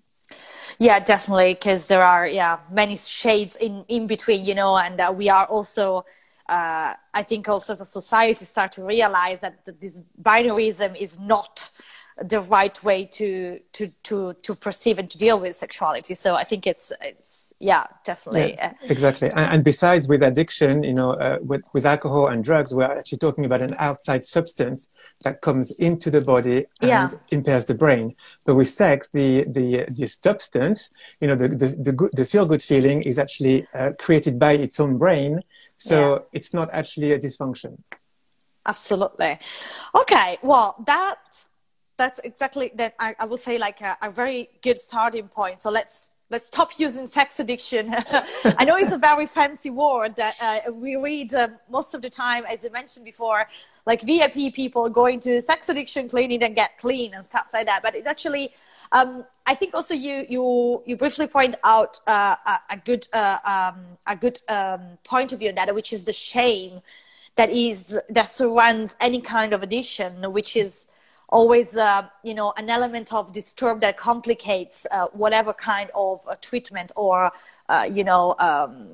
Yeah, 0.79 0.99
definitely, 0.99 1.53
because 1.53 1.85
there 1.87 2.03
are 2.03 2.27
yeah 2.27 2.59
many 2.71 2.97
shades 2.97 3.55
in 3.55 3.85
in 3.87 4.07
between, 4.07 4.45
you 4.45 4.55
know, 4.55 4.77
and 4.77 4.99
uh, 4.99 5.13
we 5.15 5.29
are 5.29 5.45
also. 5.45 6.05
Uh, 6.49 6.93
I 7.13 7.23
think 7.23 7.49
also 7.49 7.73
as 7.73 7.81
a 7.81 7.85
society 7.85 8.45
start 8.45 8.71
to 8.71 8.85
realize 8.85 9.41
that 9.41 9.65
this 9.81 9.99
binaryism 10.21 10.95
is 10.95 11.19
not 11.19 11.69
the 12.21 12.39
right 12.39 12.83
way 12.83 13.05
to 13.05 13.59
to 13.73 13.91
to 14.03 14.33
to 14.33 14.55
perceive 14.55 14.99
and 14.99 15.09
to 15.09 15.17
deal 15.17 15.39
with 15.39 15.55
sexuality. 15.55 16.15
So 16.15 16.35
I 16.35 16.43
think 16.43 16.67
it's 16.67 16.91
it's 17.01 17.47
yeah 17.59 17.87
definitely 18.03 18.53
yes, 18.55 18.75
exactly 18.83 19.29
and, 19.29 19.53
and, 19.53 19.63
besides 19.63 20.07
with 20.07 20.21
addiction 20.21 20.83
you 20.83 20.93
know 20.93 21.13
uh, 21.13 21.39
with, 21.41 21.63
with 21.73 21.87
alcohol 21.87 22.27
and 22.27 22.43
drugs 22.43 22.71
we're 22.73 22.83
actually 22.83 23.17
talking 23.17 23.45
about 23.45 23.63
an 23.63 23.75
outside 23.79 24.23
substance 24.23 24.91
that 25.23 25.41
comes 25.41 25.71
into 25.71 26.11
the 26.11 26.21
body 26.21 26.57
and 26.81 26.89
yeah. 26.89 27.09
impairs 27.31 27.65
the 27.65 27.73
brain 27.73 28.15
but 28.45 28.53
with 28.53 28.69
sex 28.69 29.09
the 29.09 29.43
the 29.47 29.85
the 29.89 30.07
substance 30.07 30.89
you 31.19 31.27
know 31.27 31.35
the 31.35 31.47
the, 31.47 31.67
the, 31.81 31.93
good, 31.93 32.11
the 32.13 32.25
feel 32.25 32.45
good 32.45 32.61
feeling 32.61 33.01
is 33.01 33.17
actually 33.17 33.67
uh, 33.73 33.91
created 33.97 34.37
by 34.37 34.51
its 34.51 34.79
own 34.79 34.97
brain 34.97 35.41
so 35.77 36.13
yeah. 36.13 36.19
it's 36.33 36.53
not 36.53 36.69
actually 36.73 37.11
a 37.11 37.19
dysfunction 37.19 37.75
absolutely 38.67 39.39
okay 39.95 40.37
well 40.43 40.75
that's 40.85 41.47
that's 41.97 42.19
exactly 42.23 42.71
that 42.75 42.95
I, 42.99 43.15
I 43.19 43.25
will 43.25 43.37
say 43.37 43.57
like 43.57 43.81
a, 43.81 43.97
a 44.01 44.09
very 44.09 44.49
good 44.61 44.79
starting 44.79 45.27
point 45.27 45.59
so 45.59 45.69
let's 45.69 46.09
let's 46.29 46.47
stop 46.47 46.77
using 46.77 47.07
sex 47.07 47.39
addiction. 47.39 47.95
I 48.57 48.65
know 48.65 48.75
it's 48.75 48.91
a 48.91 48.97
very 48.97 49.25
fancy 49.25 49.69
word 49.69 50.15
that 50.17 50.35
uh, 50.41 50.71
we 50.71 50.95
read 50.95 51.33
uh, 51.33 51.49
most 51.69 51.93
of 51.93 52.01
the 52.01 52.09
time, 52.09 52.45
as 52.45 52.65
I 52.65 52.69
mentioned 52.69 53.05
before, 53.05 53.47
like 53.85 54.01
VIP 54.01 54.53
people 54.53 54.89
going 54.89 55.19
to 55.21 55.39
sex 55.41 55.69
addiction 55.69 56.09
clinic 56.09 56.43
and 56.43 56.55
get 56.55 56.77
clean 56.77 57.13
and 57.13 57.25
stuff 57.25 57.47
like 57.53 57.65
that. 57.67 57.81
But 57.81 57.95
it's 57.95 58.07
actually, 58.07 58.49
um, 58.91 59.25
I 59.45 59.55
think 59.55 59.73
also 59.73 59.93
you 59.93 60.25
you 60.29 60.83
you 60.85 60.97
briefly 60.97 61.27
point 61.27 61.55
out 61.63 61.99
uh, 62.07 62.35
a, 62.45 62.59
a, 62.71 62.77
good 62.77 63.07
uh, 63.13 63.37
um, 63.45 63.85
a 64.05 64.15
good 64.15 64.41
um, 64.49 64.97
point 65.03 65.31
of 65.31 65.39
view 65.39 65.49
on 65.49 65.55
that, 65.55 65.73
which 65.73 65.93
is 65.93 66.03
the 66.03 66.13
shame 66.13 66.81
that 67.37 67.49
is 67.51 67.97
that 68.09 68.29
surrounds 68.29 68.95
any 68.99 69.21
kind 69.21 69.53
of 69.53 69.63
addiction, 69.63 70.33
which 70.33 70.57
is 70.57 70.87
always 71.29 71.75
uh, 71.75 72.07
you 72.23 72.33
know 72.33 72.53
an 72.57 72.69
element 72.69 73.13
of 73.13 73.33
disturb 73.33 73.81
that 73.81 73.97
complicates 73.97 74.85
uh, 74.91 75.07
whatever 75.13 75.53
kind 75.53 75.89
of 75.95 76.21
uh, 76.27 76.35
treatment 76.41 76.91
or 76.95 77.31
uh, 77.69 77.87
you 77.91 78.03
know 78.03 78.35
um, 78.39 78.89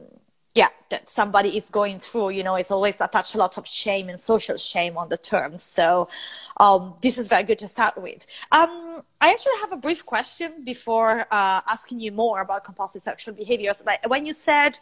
yeah 0.55 0.69
that 0.89 1.09
somebody 1.09 1.57
is 1.57 1.69
going 1.69 1.99
through 1.99 2.29
you 2.29 2.43
know 2.43 2.55
it's 2.55 2.71
always 2.71 2.99
attached 3.01 3.35
a 3.35 3.37
lot 3.37 3.57
of 3.57 3.67
shame 3.67 4.09
and 4.09 4.19
social 4.19 4.57
shame 4.57 4.97
on 4.97 5.09
the 5.09 5.17
terms. 5.17 5.63
So 5.63 6.09
um, 6.57 6.95
this 7.01 7.17
is 7.17 7.27
very 7.27 7.43
good 7.43 7.57
to 7.59 7.67
start 7.67 7.97
with. 7.97 8.25
Um, 8.51 9.03
i 9.21 9.31
actually 9.31 9.59
have 9.61 9.71
a 9.71 9.77
brief 9.77 10.05
question 10.05 10.51
before 10.65 11.21
uh, 11.31 11.61
asking 11.75 11.99
you 11.99 12.11
more 12.11 12.41
about 12.41 12.63
compulsive 12.63 13.01
sexual 13.01 13.33
behaviors 13.33 13.81
but 13.83 13.97
when 14.07 14.25
you 14.25 14.33
said 14.33 14.77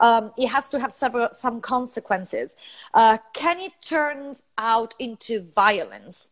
um, 0.00 0.32
it 0.36 0.48
has 0.48 0.68
to 0.68 0.80
have 0.80 0.92
several 0.92 1.28
some 1.30 1.60
consequences 1.60 2.56
uh, 2.94 3.16
can 3.32 3.60
it 3.60 3.72
turn 3.80 4.34
out 4.58 4.94
into 4.98 5.42
violence 5.54 6.30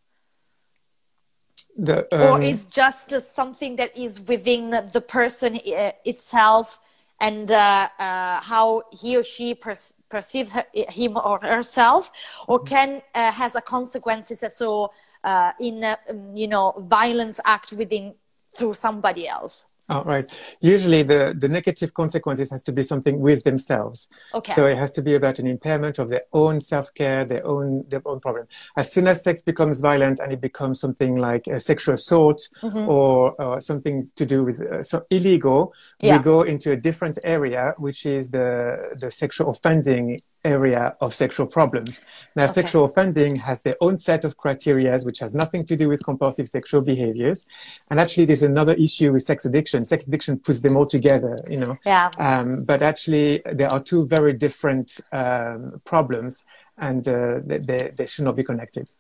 the, 1.76 2.06
um, 2.14 2.22
or 2.22 2.42
is 2.42 2.64
just 2.66 3.12
uh, 3.12 3.20
something 3.20 3.76
that 3.76 3.96
is 3.96 4.20
within 4.20 4.70
the 4.70 5.00
person 5.00 5.56
uh, 5.56 5.92
itself 6.04 6.80
and 7.20 7.50
uh, 7.50 7.88
uh, 7.98 8.40
how 8.40 8.82
he 8.90 9.16
or 9.16 9.22
she 9.22 9.54
per- 9.54 9.74
perceives 10.08 10.52
her, 10.52 10.64
him 10.72 11.16
or 11.16 11.38
herself 11.40 12.10
or 12.48 12.58
can 12.58 13.00
uh, 13.14 13.32
has 13.32 13.54
a 13.54 13.60
consequences 13.60 14.44
so 14.50 14.90
uh, 15.24 15.52
in 15.60 15.84
um, 15.84 16.36
you 16.36 16.48
know 16.48 16.74
violence 16.88 17.40
act 17.44 17.72
within 17.72 18.14
through 18.54 18.74
somebody 18.74 19.26
else 19.26 19.66
Oh, 19.88 20.02
right. 20.04 20.30
Usually 20.60 21.02
the, 21.02 21.34
the 21.38 21.48
negative 21.48 21.92
consequences 21.92 22.50
has 22.50 22.62
to 22.62 22.72
be 22.72 22.82
something 22.82 23.18
with 23.18 23.42
themselves. 23.44 24.08
Okay. 24.32 24.52
So 24.54 24.66
it 24.66 24.78
has 24.78 24.90
to 24.92 25.02
be 25.02 25.14
about 25.14 25.38
an 25.38 25.46
impairment 25.46 25.98
of 25.98 26.08
their 26.08 26.22
own 26.32 26.60
self-care, 26.60 27.24
their 27.24 27.44
own, 27.46 27.84
their 27.88 28.02
own 28.06 28.20
problem. 28.20 28.46
As 28.76 28.92
soon 28.92 29.08
as 29.08 29.22
sex 29.22 29.42
becomes 29.42 29.80
violent 29.80 30.20
and 30.20 30.32
it 30.32 30.40
becomes 30.40 30.80
something 30.80 31.16
like 31.16 31.46
a 31.46 31.58
sexual 31.58 31.94
assault 31.94 32.48
mm-hmm. 32.62 32.88
or, 32.88 33.32
or, 33.42 33.60
something 33.60 34.10
to 34.16 34.24
do 34.24 34.44
with 34.44 34.60
uh, 34.60 34.82
so 34.82 35.04
illegal, 35.10 35.72
yeah. 36.00 36.16
we 36.16 36.22
go 36.22 36.42
into 36.42 36.72
a 36.72 36.76
different 36.76 37.18
area, 37.24 37.74
which 37.78 38.06
is 38.06 38.30
the, 38.30 38.96
the 38.98 39.10
sexual 39.10 39.50
offending 39.50 40.20
area 40.44 40.96
of 41.00 41.14
sexual 41.14 41.46
problems. 41.46 42.02
Now, 42.37 42.44
okay. 42.44 42.54
sexual 42.54 42.84
offending 42.84 43.37
has 43.37 43.62
their 43.62 43.76
own 43.80 43.99
set 43.99 44.25
of 44.25 44.37
criteria, 44.37 44.99
which 45.00 45.20
has 45.20 45.32
nothing 45.34 45.64
to 45.66 45.76
do 45.76 45.88
with 45.88 46.04
compulsive 46.04 46.49
sexual 46.49 46.80
behaviors. 46.80 47.46
And 47.90 48.00
actually, 48.00 48.25
there's 48.26 48.42
another 48.42 48.75
issue 48.75 49.12
with 49.12 49.22
sex 49.22 49.44
addiction. 49.44 49.84
Sex 49.84 50.06
addiction 50.06 50.38
puts 50.38 50.61
them 50.61 50.76
all 50.76 50.87
together, 50.87 51.38
you 51.49 51.58
know. 51.58 51.78
Yeah. 51.84 52.11
Um, 52.18 52.64
but 52.64 52.82
actually, 52.82 53.42
there 53.46 53.70
are 53.70 53.80
two 53.80 54.06
very 54.06 54.32
different 54.32 55.00
um, 55.12 55.80
problems, 55.84 56.44
and 56.78 57.06
uh, 57.06 57.40
they, 57.44 57.92
they 57.96 58.06
should 58.06 58.25
not 58.25 58.37
be 58.37 58.44
connected. 58.44 58.90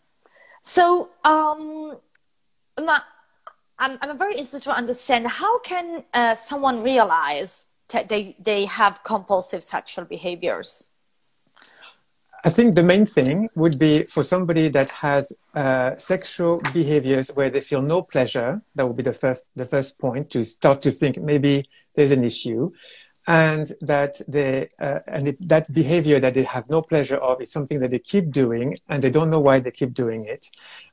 So, 0.62 1.10
um, 1.24 1.96
I'm, 3.82 3.98
I'm 4.00 4.16
very 4.16 4.32
interested 4.32 4.62
to 4.62 4.70
understand 4.70 5.26
how 5.26 5.58
can 5.60 6.04
uh, 6.14 6.36
someone 6.36 6.82
realize 6.82 7.66
that 7.88 8.08
they, 8.08 8.36
they 8.38 8.64
have 8.66 9.02
compulsive 9.02 9.64
sexual 9.64 10.04
behaviors? 10.04 10.88
I 12.44 12.50
think 12.50 12.74
the 12.74 12.82
main 12.82 13.06
thing 13.06 13.48
would 13.54 13.78
be 13.78 14.02
for 14.04 14.24
somebody 14.24 14.68
that 14.68 14.90
has 14.90 15.32
uh, 15.54 15.96
sexual 15.96 16.60
behaviors 16.72 17.28
where 17.28 17.50
they 17.50 17.60
feel 17.60 17.82
no 17.82 18.02
pleasure. 18.02 18.60
That 18.74 18.86
would 18.86 18.96
be 18.96 19.04
the 19.04 19.12
first 19.12 19.46
the 19.54 19.66
first 19.66 19.98
point 19.98 20.30
to 20.30 20.44
start 20.44 20.82
to 20.82 20.90
think 20.90 21.18
maybe 21.18 21.68
there's 21.94 22.10
an 22.10 22.24
issue, 22.24 22.72
and 23.26 23.72
that 23.80 24.20
they 24.26 24.68
uh, 24.80 24.98
and 25.06 25.28
it, 25.28 25.48
that 25.48 25.72
behavior 25.72 26.18
that 26.18 26.34
they 26.34 26.42
have 26.42 26.68
no 26.68 26.82
pleasure 26.82 27.16
of 27.16 27.40
is 27.40 27.52
something 27.52 27.78
that 27.80 27.92
they 27.92 27.98
keep 27.98 28.30
doing 28.30 28.78
and 28.88 29.02
they 29.02 29.10
don't 29.10 29.30
know 29.30 29.40
why 29.40 29.60
they 29.60 29.70
keep 29.70 29.94
doing 29.94 30.24
it, 30.24 30.50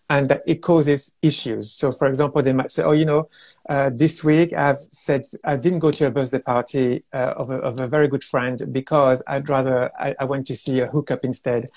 and 0.10 0.30
that 0.30 0.44
it 0.46 0.62
causes 0.62 1.12
issues. 1.22 1.72
So, 1.72 1.92
for 1.92 2.08
example, 2.08 2.44
they 2.44 2.54
might 2.54 2.72
say, 2.72 2.84
"Oh, 2.84 2.92
you 2.92 3.06
know, 3.06 3.30
uh, 3.68 3.90
this 3.94 4.24
week 4.24 4.54
I've 4.54 4.86
said 4.92 5.24
I 5.44 5.58
didn't 5.58 5.80
go 5.80 5.92
to 5.92 6.08
a 6.08 6.12
birthday 6.12 6.40
party 6.40 7.04
uh, 7.14 7.34
of, 7.38 7.50
a, 7.50 7.56
of, 7.56 7.80
a, 7.80 7.88
very 7.88 8.08
good 8.08 8.24
friend 8.24 8.62
because 8.72 9.24
I'd 9.28 9.50
rather 9.50 9.92
I, 10.00 10.16
I 10.20 10.26
went 10.26 10.48
to 10.48 10.56
see 10.56 10.80
a 10.82 10.88
hookup 10.88 11.26
instead." 11.26 11.70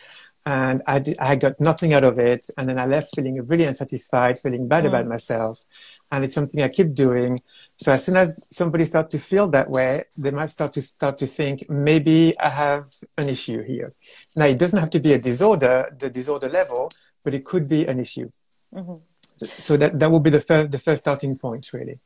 And 0.45 0.83
I, 0.89 0.99
did, 0.99 1.17
I 1.21 1.37
got 1.37 1.61
nothing 1.61 1.93
out 1.95 2.03
of 2.03 2.19
it. 2.19 2.51
And 2.59 2.69
then 2.69 2.77
I 2.77 2.87
left 2.87 3.15
feeling 3.15 3.41
really 3.47 3.63
unsatisfied, 3.65 4.41
feeling 4.41 4.67
bad 4.67 4.83
mm. 4.83 4.89
about 4.89 5.07
myself. 5.07 5.65
And 6.13 6.25
it's 6.25 6.35
something 6.35 6.61
I 6.63 6.69
keep 6.69 6.95
doing. 6.95 7.41
So 7.79 7.91
as 7.91 8.05
soon 8.05 8.17
as 8.17 8.39
somebody 8.51 8.85
starts 8.85 9.11
to 9.13 9.19
feel 9.19 9.49
that 9.49 9.69
way, 9.69 10.05
they 10.17 10.31
might 10.31 10.51
start 10.51 10.75
to 10.75 10.83
start 10.83 11.17
to 11.19 11.27
think, 11.27 11.69
maybe 11.71 12.39
I 12.39 12.51
have 12.51 12.87
an 13.17 13.31
issue 13.31 13.63
here. 13.63 13.95
Now, 14.37 14.45
it 14.45 14.59
doesn't 14.59 14.79
have 14.79 14.91
to 14.91 15.01
be 15.01 15.15
a 15.15 15.19
disorder, 15.19 15.91
the 15.99 16.11
disorder 16.11 16.51
level, 16.51 16.91
but 17.25 17.35
it 17.35 17.47
could 17.47 17.67
be 17.67 17.87
an 17.87 17.99
issue. 17.99 18.31
Mm-hmm. 18.75 18.97
So, 19.37 19.47
so, 19.59 19.77
that, 19.79 19.99
that 19.99 20.11
would 20.11 20.23
be 20.23 20.31
the 20.31 20.41
first, 20.41 20.71
the 20.71 20.79
first 20.79 21.01
starting 21.01 21.37
point, 21.39 21.73
really. 21.73 21.99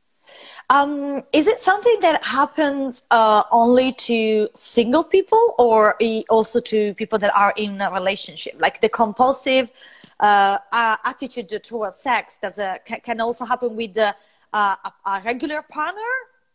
Um, 0.69 1.21
is 1.31 1.47
it 1.47 1.59
something 1.59 1.97
that 2.01 2.23
happens 2.23 3.03
uh, 3.11 3.43
only 3.51 3.91
to 3.93 4.49
single 4.53 5.03
people 5.03 5.55
or 5.57 5.97
also 6.29 6.59
to 6.61 6.93
people 6.95 7.19
that 7.19 7.35
are 7.35 7.53
in 7.57 7.81
a 7.81 7.91
relationship? 7.91 8.55
Like 8.59 8.81
the 8.81 8.89
compulsive 8.89 9.71
uh, 10.19 10.57
attitude 11.03 11.49
towards 11.63 11.99
sex 11.99 12.37
does 12.41 12.57
a, 12.57 12.79
can 12.85 13.21
also 13.21 13.45
happen 13.45 13.75
with 13.75 13.93
the, 13.93 14.15
uh, 14.53 14.75
a, 14.85 15.09
a, 15.09 15.21
regular 15.25 15.61
partner 15.61 16.01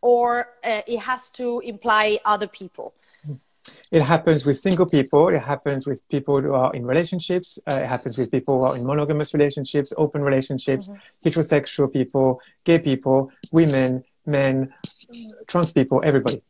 or 0.01 0.49
uh, 0.65 0.83
it 0.87 0.99
has 0.99 1.31
to 1.31 1.61
imply 1.61 2.19
other 2.25 2.47
people? 2.47 2.95
It 3.93 4.03
happens 4.03 4.45
with 4.45 4.59
single 4.59 4.87
people. 4.87 5.29
It 5.29 5.39
happens 5.39 5.87
with 5.87 6.07
people 6.09 6.41
who 6.41 6.55
are 6.55 6.73
in 6.75 6.85
relationships. 6.85 7.59
Uh, 7.71 7.77
it 7.77 7.87
happens 7.87 8.19
with 8.19 8.31
people 8.31 8.59
who 8.59 8.65
are 8.65 8.77
in 8.77 8.85
monogamous 8.85 9.33
relationships, 9.35 9.93
open 9.97 10.23
relationships, 10.23 10.89
mm-hmm. 10.89 11.29
heterosexual 11.29 11.93
people, 11.93 12.41
gay 12.65 12.81
people, 12.81 13.31
women, 13.53 14.03
men, 14.27 14.73
trans 15.47 15.73
people, 15.73 16.01
everybody. 16.05 16.43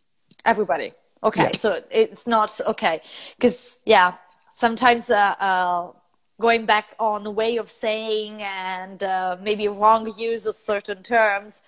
Everybody. 0.45 0.93
Okay. 1.23 1.51
Yeah. 1.53 1.57
So 1.57 1.83
it's 1.91 2.27
not 2.27 2.59
okay. 2.67 3.03
Because, 3.37 3.81
yeah, 3.85 4.15
sometimes 4.53 5.11
uh, 5.11 5.35
uh, 5.39 5.89
going 6.41 6.67
back 6.67 6.95
on 6.99 7.23
the 7.23 7.31
way 7.31 7.57
of 7.57 7.69
saying 7.69 8.43
and 8.43 9.03
uh, 9.03 9.37
maybe 9.41 9.69
wrong 9.69 10.13
use 10.19 10.47
of 10.47 10.55
certain 10.55 11.03
terms 11.03 11.63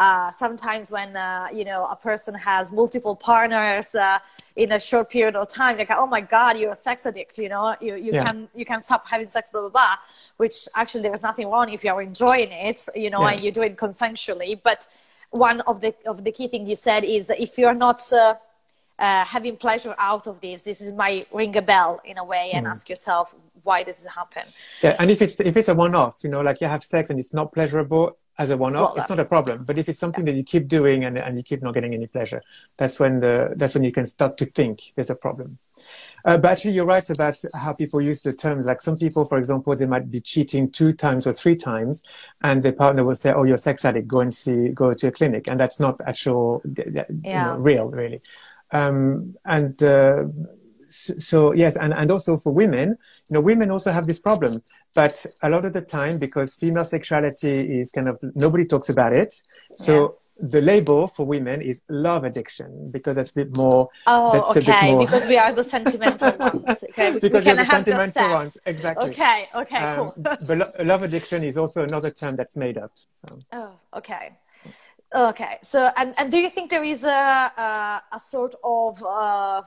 uh, 0.00 0.30
sometimes 0.32 0.90
when 0.90 1.14
uh, 1.14 1.46
you 1.52 1.62
know 1.62 1.84
a 1.84 1.94
person 1.94 2.32
has 2.32 2.72
multiple 2.72 3.14
partners 3.14 3.94
uh, 3.94 4.18
in 4.56 4.72
a 4.72 4.78
short 4.78 5.10
period 5.10 5.36
of 5.36 5.46
time, 5.48 5.76
like 5.76 5.90
oh 5.90 6.06
my 6.06 6.22
god, 6.22 6.56
you're 6.58 6.72
a 6.72 6.76
sex 6.76 7.04
addict. 7.04 7.36
You 7.36 7.50
know, 7.50 7.76
you 7.82 7.96
you 7.96 8.12
yeah. 8.14 8.24
can 8.24 8.48
you 8.54 8.64
can 8.64 8.82
stop 8.82 9.06
having 9.06 9.28
sex, 9.28 9.50
blah 9.50 9.60
blah 9.60 9.68
blah. 9.68 9.96
Which 10.38 10.68
actually 10.74 11.02
there 11.02 11.12
is 11.12 11.22
nothing 11.22 11.48
wrong 11.50 11.70
if 11.70 11.84
you 11.84 11.92
are 11.92 12.00
enjoying 12.00 12.50
it, 12.50 12.88
you 12.94 13.10
know, 13.10 13.20
yeah. 13.20 13.32
and 13.32 13.42
you 13.42 13.52
do 13.52 13.60
it 13.60 13.76
consensually. 13.76 14.58
But 14.62 14.86
one 15.30 15.60
of 15.62 15.82
the 15.82 15.94
of 16.06 16.24
the 16.24 16.32
key 16.32 16.48
thing 16.48 16.66
you 16.66 16.76
said 16.76 17.04
is 17.04 17.26
that 17.26 17.38
if 17.38 17.58
you're 17.58 17.74
not 17.74 18.00
uh, 19.00 19.24
having 19.24 19.56
pleasure 19.56 19.94
out 19.98 20.26
of 20.26 20.40
this, 20.40 20.62
this 20.62 20.80
is 20.80 20.92
my 20.92 21.22
ring 21.32 21.56
a 21.56 21.62
bell 21.62 22.00
in 22.04 22.18
a 22.18 22.24
way, 22.24 22.50
and 22.54 22.66
mm. 22.66 22.70
ask 22.70 22.88
yourself 22.88 23.34
why 23.62 23.82
does 23.82 24.02
this 24.02 24.12
happen. 24.12 24.44
Yeah, 24.82 24.96
and 24.98 25.10
if 25.10 25.20
it's 25.22 25.40
if 25.40 25.56
it's 25.56 25.68
a 25.68 25.74
one-off, 25.74 26.22
you 26.22 26.30
know, 26.30 26.40
like 26.40 26.60
you 26.60 26.66
have 26.66 26.84
sex 26.84 27.10
and 27.10 27.18
it's 27.18 27.34
not 27.34 27.52
pleasurable, 27.52 28.16
as 28.40 28.48
a 28.48 28.56
one-off, 28.56 28.94
well, 28.94 28.96
it's 28.96 29.10
not 29.10 29.20
a 29.20 29.24
problem. 29.24 29.64
But 29.64 29.78
if 29.78 29.86
it's 29.88 29.98
something 29.98 30.26
yeah. 30.26 30.32
that 30.32 30.38
you 30.38 30.44
keep 30.44 30.66
doing 30.66 31.04
and, 31.04 31.18
and 31.18 31.36
you 31.36 31.42
keep 31.42 31.62
not 31.62 31.74
getting 31.74 31.92
any 31.92 32.06
pleasure, 32.06 32.42
that's 32.78 32.98
when 32.98 33.20
the 33.20 33.52
that's 33.56 33.74
when 33.74 33.84
you 33.84 33.92
can 33.92 34.06
start 34.06 34.38
to 34.38 34.46
think 34.46 34.92
there's 34.96 35.10
a 35.10 35.14
problem. 35.14 35.58
Uh, 36.24 36.38
but 36.38 36.52
actually, 36.52 36.72
you're 36.72 36.86
right 36.86 37.08
about 37.10 37.36
how 37.54 37.72
people 37.74 38.00
use 38.00 38.22
the 38.22 38.32
term. 38.32 38.62
Like 38.62 38.80
some 38.80 38.96
people, 38.96 39.26
for 39.26 39.36
example, 39.36 39.76
they 39.76 39.86
might 39.86 40.10
be 40.10 40.20
cheating 40.22 40.70
two 40.70 40.94
times 40.94 41.26
or 41.26 41.34
three 41.34 41.56
times, 41.56 42.02
and 42.42 42.62
their 42.62 42.72
partner 42.72 43.04
will 43.04 43.14
say, 43.14 43.30
"Oh, 43.32 43.44
you're 43.44 43.56
a 43.56 43.58
sex 43.58 43.84
addict. 43.84 44.08
Go 44.08 44.20
and 44.20 44.34
see, 44.34 44.68
go 44.70 44.94
to 44.94 45.06
a 45.08 45.12
clinic," 45.12 45.46
and 45.46 45.60
that's 45.60 45.78
not 45.78 46.00
actual, 46.06 46.62
yeah. 46.64 47.04
you 47.10 47.34
know, 47.34 47.58
real, 47.58 47.88
really. 47.88 48.22
Um, 48.72 49.36
and 49.44 49.82
uh, 49.82 50.24
so 50.90 51.52
yes, 51.52 51.76
and, 51.76 51.92
and 51.92 52.10
also 52.10 52.38
for 52.38 52.52
women, 52.52 52.90
you 52.90 53.34
know, 53.34 53.40
women 53.40 53.70
also 53.70 53.90
have 53.92 54.06
this 54.06 54.20
problem. 54.20 54.62
But 54.94 55.24
a 55.42 55.48
lot 55.48 55.64
of 55.64 55.72
the 55.72 55.82
time, 55.82 56.18
because 56.18 56.56
female 56.56 56.84
sexuality 56.84 57.80
is 57.80 57.92
kind 57.92 58.08
of 58.08 58.18
nobody 58.34 58.64
talks 58.64 58.88
about 58.88 59.12
it, 59.12 59.34
so 59.76 60.18
the 60.42 60.60
label 60.60 61.06
for 61.06 61.26
women 61.26 61.60
is 61.60 61.82
love 61.88 62.24
addiction 62.24 62.90
because 62.90 63.16
that's 63.16 63.30
a 63.30 63.34
bit 63.34 63.54
more. 63.54 63.88
Oh, 64.06 64.54
okay. 64.56 64.92
More... 64.92 65.04
because 65.04 65.28
we 65.28 65.36
are 65.36 65.52
the 65.52 65.64
sentimental 65.64 66.32
ones. 66.38 66.84
Okay, 66.90 67.12
we, 67.12 67.20
because 67.20 67.44
we 67.44 67.50
you're 67.50 67.56
the 67.56 67.70
sentimental 67.70 68.30
ones, 68.30 68.58
exactly. 68.66 69.10
Okay, 69.10 69.48
okay, 69.54 69.76
um, 69.78 69.96
cool. 69.96 70.14
but 70.22 70.58
lo- 70.58 70.72
love 70.80 71.02
addiction 71.02 71.44
is 71.44 71.56
also 71.56 71.82
another 71.82 72.10
term 72.10 72.36
that's 72.36 72.56
made 72.56 72.78
up. 72.78 72.92
So. 73.28 73.38
Oh, 73.52 73.70
okay. 73.98 74.32
Okay, 75.14 75.58
so 75.62 75.90
and, 75.96 76.14
and 76.18 76.30
do 76.30 76.38
you 76.38 76.48
think 76.48 76.70
there 76.70 76.84
is 76.84 77.02
a 77.02 77.08
a, 77.08 78.02
a 78.12 78.20
sort 78.20 78.54
of 78.62 79.02
uh, 79.02 79.62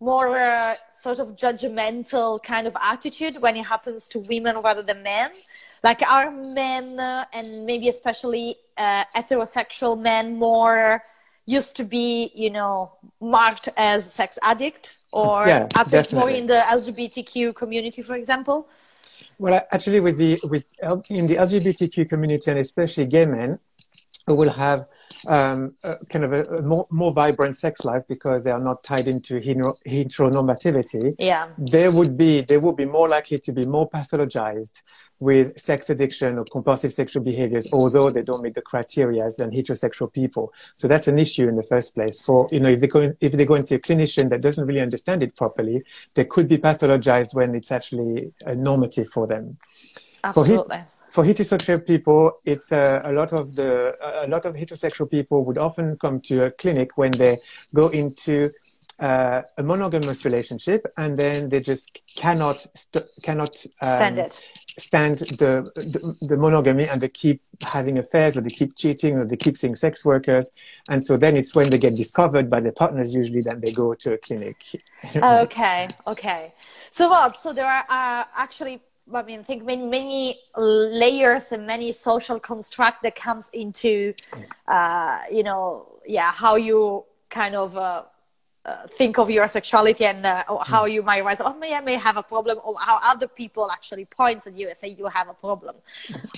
more 0.00 0.36
uh, 0.38 0.76
sort 1.00 1.18
of 1.18 1.34
judgmental 1.34 2.40
kind 2.42 2.68
of 2.68 2.76
attitude 2.80 3.42
when 3.42 3.56
it 3.56 3.66
happens 3.66 4.06
to 4.08 4.20
women 4.20 4.56
rather 4.58 4.82
than 4.82 5.02
men? 5.02 5.32
Like 5.82 6.00
are 6.08 6.30
men 6.30 7.00
uh, 7.00 7.24
and 7.32 7.66
maybe 7.66 7.88
especially 7.88 8.56
uh, 8.78 9.04
heterosexual 9.16 10.00
men 10.00 10.36
more 10.36 11.02
used 11.46 11.76
to 11.76 11.84
be, 11.84 12.30
you 12.34 12.50
know, 12.50 12.92
marked 13.20 13.68
as 13.76 14.12
sex 14.12 14.38
addict, 14.42 14.98
or 15.12 15.44
yeah, 15.46 15.66
more 16.12 16.30
in 16.30 16.46
the 16.46 16.62
LGBTQ 16.66 17.54
community, 17.54 18.02
for 18.02 18.14
example? 18.14 18.68
Well, 19.38 19.60
actually, 19.72 20.00
with 20.00 20.18
the 20.18 20.38
with 20.44 20.66
in 21.10 21.26
the 21.26 21.36
LGBTQ 21.36 22.08
community 22.08 22.50
and 22.50 22.60
especially 22.60 23.06
gay 23.06 23.26
men, 23.26 23.58
who 24.26 24.34
will 24.34 24.50
have 24.50 24.86
um, 25.28 25.74
kind 26.08 26.24
of 26.24 26.32
a, 26.32 26.44
a, 26.44 26.62
more, 26.62 26.86
more 26.90 27.12
vibrant 27.12 27.56
sex 27.56 27.84
life 27.84 28.02
because 28.08 28.44
they 28.44 28.50
are 28.50 28.60
not 28.60 28.82
tied 28.82 29.08
into 29.08 29.40
heteronormativity, 29.40 31.14
yeah. 31.18 31.48
they 31.58 31.88
would 31.88 32.16
be 32.16 32.40
they 32.40 32.58
would 32.58 32.76
be 32.76 32.84
more 32.84 33.08
likely 33.08 33.38
to 33.38 33.52
be 33.52 33.66
more 33.66 33.88
pathologized 33.88 34.82
with 35.20 35.56
sex 35.58 35.88
addiction 35.88 36.36
or 36.38 36.44
compulsive 36.44 36.92
sexual 36.92 37.22
behaviors, 37.22 37.68
although 37.72 38.10
they 38.10 38.22
don't 38.22 38.42
meet 38.42 38.54
the 38.54 38.62
criteria 38.62 39.28
than 39.38 39.52
heterosexual 39.52 40.12
people. 40.12 40.52
So 40.74 40.88
that's 40.88 41.06
an 41.06 41.18
issue 41.18 41.48
in 41.48 41.54
the 41.54 41.62
first 41.62 41.94
place. 41.94 42.24
For 42.24 42.48
you 42.50 42.58
know, 42.58 42.70
if 42.70 42.80
they 42.80 42.88
go 42.88 43.14
if 43.20 43.32
they 43.32 43.44
go 43.44 43.54
and 43.54 43.66
see 43.66 43.76
a 43.76 43.78
clinician 43.78 44.28
that 44.30 44.40
doesn't 44.40 44.66
really 44.66 44.80
understand 44.80 45.22
it 45.22 45.36
properly, 45.36 45.84
they 46.14 46.24
could 46.24 46.48
be 46.48 46.58
pathologized 46.58 47.34
when 47.34 47.54
it's 47.54 47.70
actually 47.70 48.32
a 48.44 48.54
normative 48.56 49.08
for 49.08 49.26
them. 49.26 49.58
Absolutely. 50.24 50.78
For, 50.78 50.86
for 51.12 51.24
heterosexual 51.24 51.86
people, 51.86 52.40
it's 52.44 52.72
uh, 52.72 53.02
a 53.04 53.12
lot 53.12 53.32
of 53.34 53.54
the 53.54 53.94
a 54.24 54.28
lot 54.28 54.46
of 54.46 54.54
heterosexual 54.54 55.10
people 55.10 55.44
would 55.44 55.58
often 55.58 55.96
come 55.98 56.20
to 56.20 56.44
a 56.44 56.50
clinic 56.50 56.96
when 56.96 57.12
they 57.12 57.38
go 57.74 57.88
into 57.88 58.50
uh, 58.98 59.42
a 59.58 59.62
monogamous 59.62 60.24
relationship, 60.24 60.86
and 60.96 61.18
then 61.18 61.50
they 61.50 61.60
just 61.60 62.00
cannot 62.16 62.66
st- 62.74 63.04
cannot 63.22 63.64
um, 63.82 63.98
stand 63.98 64.18
it, 64.18 64.44
stand 64.78 65.18
the, 65.42 65.70
the, 65.74 66.26
the 66.28 66.36
monogamy, 66.38 66.88
and 66.88 67.02
they 67.02 67.08
keep 67.08 67.42
having 67.62 67.98
affairs, 67.98 68.36
or 68.36 68.40
they 68.40 68.50
keep 68.50 68.74
cheating, 68.76 69.18
or 69.18 69.26
they 69.26 69.36
keep 69.36 69.56
seeing 69.56 69.76
sex 69.76 70.06
workers, 70.06 70.50
and 70.88 71.04
so 71.04 71.18
then 71.18 71.36
it's 71.36 71.54
when 71.54 71.68
they 71.68 71.78
get 71.78 71.94
discovered 71.94 72.48
by 72.48 72.60
their 72.60 72.72
partners, 72.72 73.14
usually, 73.14 73.42
that 73.42 73.60
they 73.60 73.72
go 73.72 73.92
to 73.92 74.14
a 74.14 74.18
clinic. 74.18 74.64
okay, 75.16 75.88
okay. 76.06 76.54
So 76.90 77.10
what? 77.10 77.34
So 77.34 77.52
there 77.52 77.66
are 77.66 77.84
uh, 77.88 78.24
actually 78.34 78.80
I 79.14 79.22
mean, 79.22 79.40
I 79.40 79.42
think 79.42 79.64
many, 79.64 79.84
many 79.84 80.40
layers 80.56 81.52
and 81.52 81.66
many 81.66 81.92
social 81.92 82.38
construct 82.40 83.02
that 83.02 83.14
comes 83.14 83.50
into, 83.52 84.14
uh, 84.68 85.20
you 85.30 85.42
know, 85.42 85.86
yeah, 86.06 86.32
how 86.32 86.56
you 86.56 87.04
kind 87.30 87.54
of 87.54 87.76
uh, 87.76 88.04
uh, 88.64 88.86
think 88.86 89.18
of 89.18 89.28
your 89.28 89.48
sexuality 89.48 90.04
and 90.04 90.24
uh, 90.24 90.44
how 90.64 90.84
you 90.84 91.02
might 91.02 91.24
rise. 91.24 91.40
Oh, 91.40 91.54
may 91.54 91.74
I 91.74 91.80
may 91.80 91.96
have 91.96 92.16
a 92.16 92.22
problem, 92.22 92.58
or 92.64 92.76
how 92.80 93.00
other 93.02 93.26
people 93.26 93.70
actually 93.70 94.04
points 94.04 94.46
at 94.46 94.56
you 94.56 94.68
and 94.68 94.76
say 94.76 94.88
you 94.88 95.06
have 95.06 95.28
a 95.28 95.34
problem. 95.34 95.76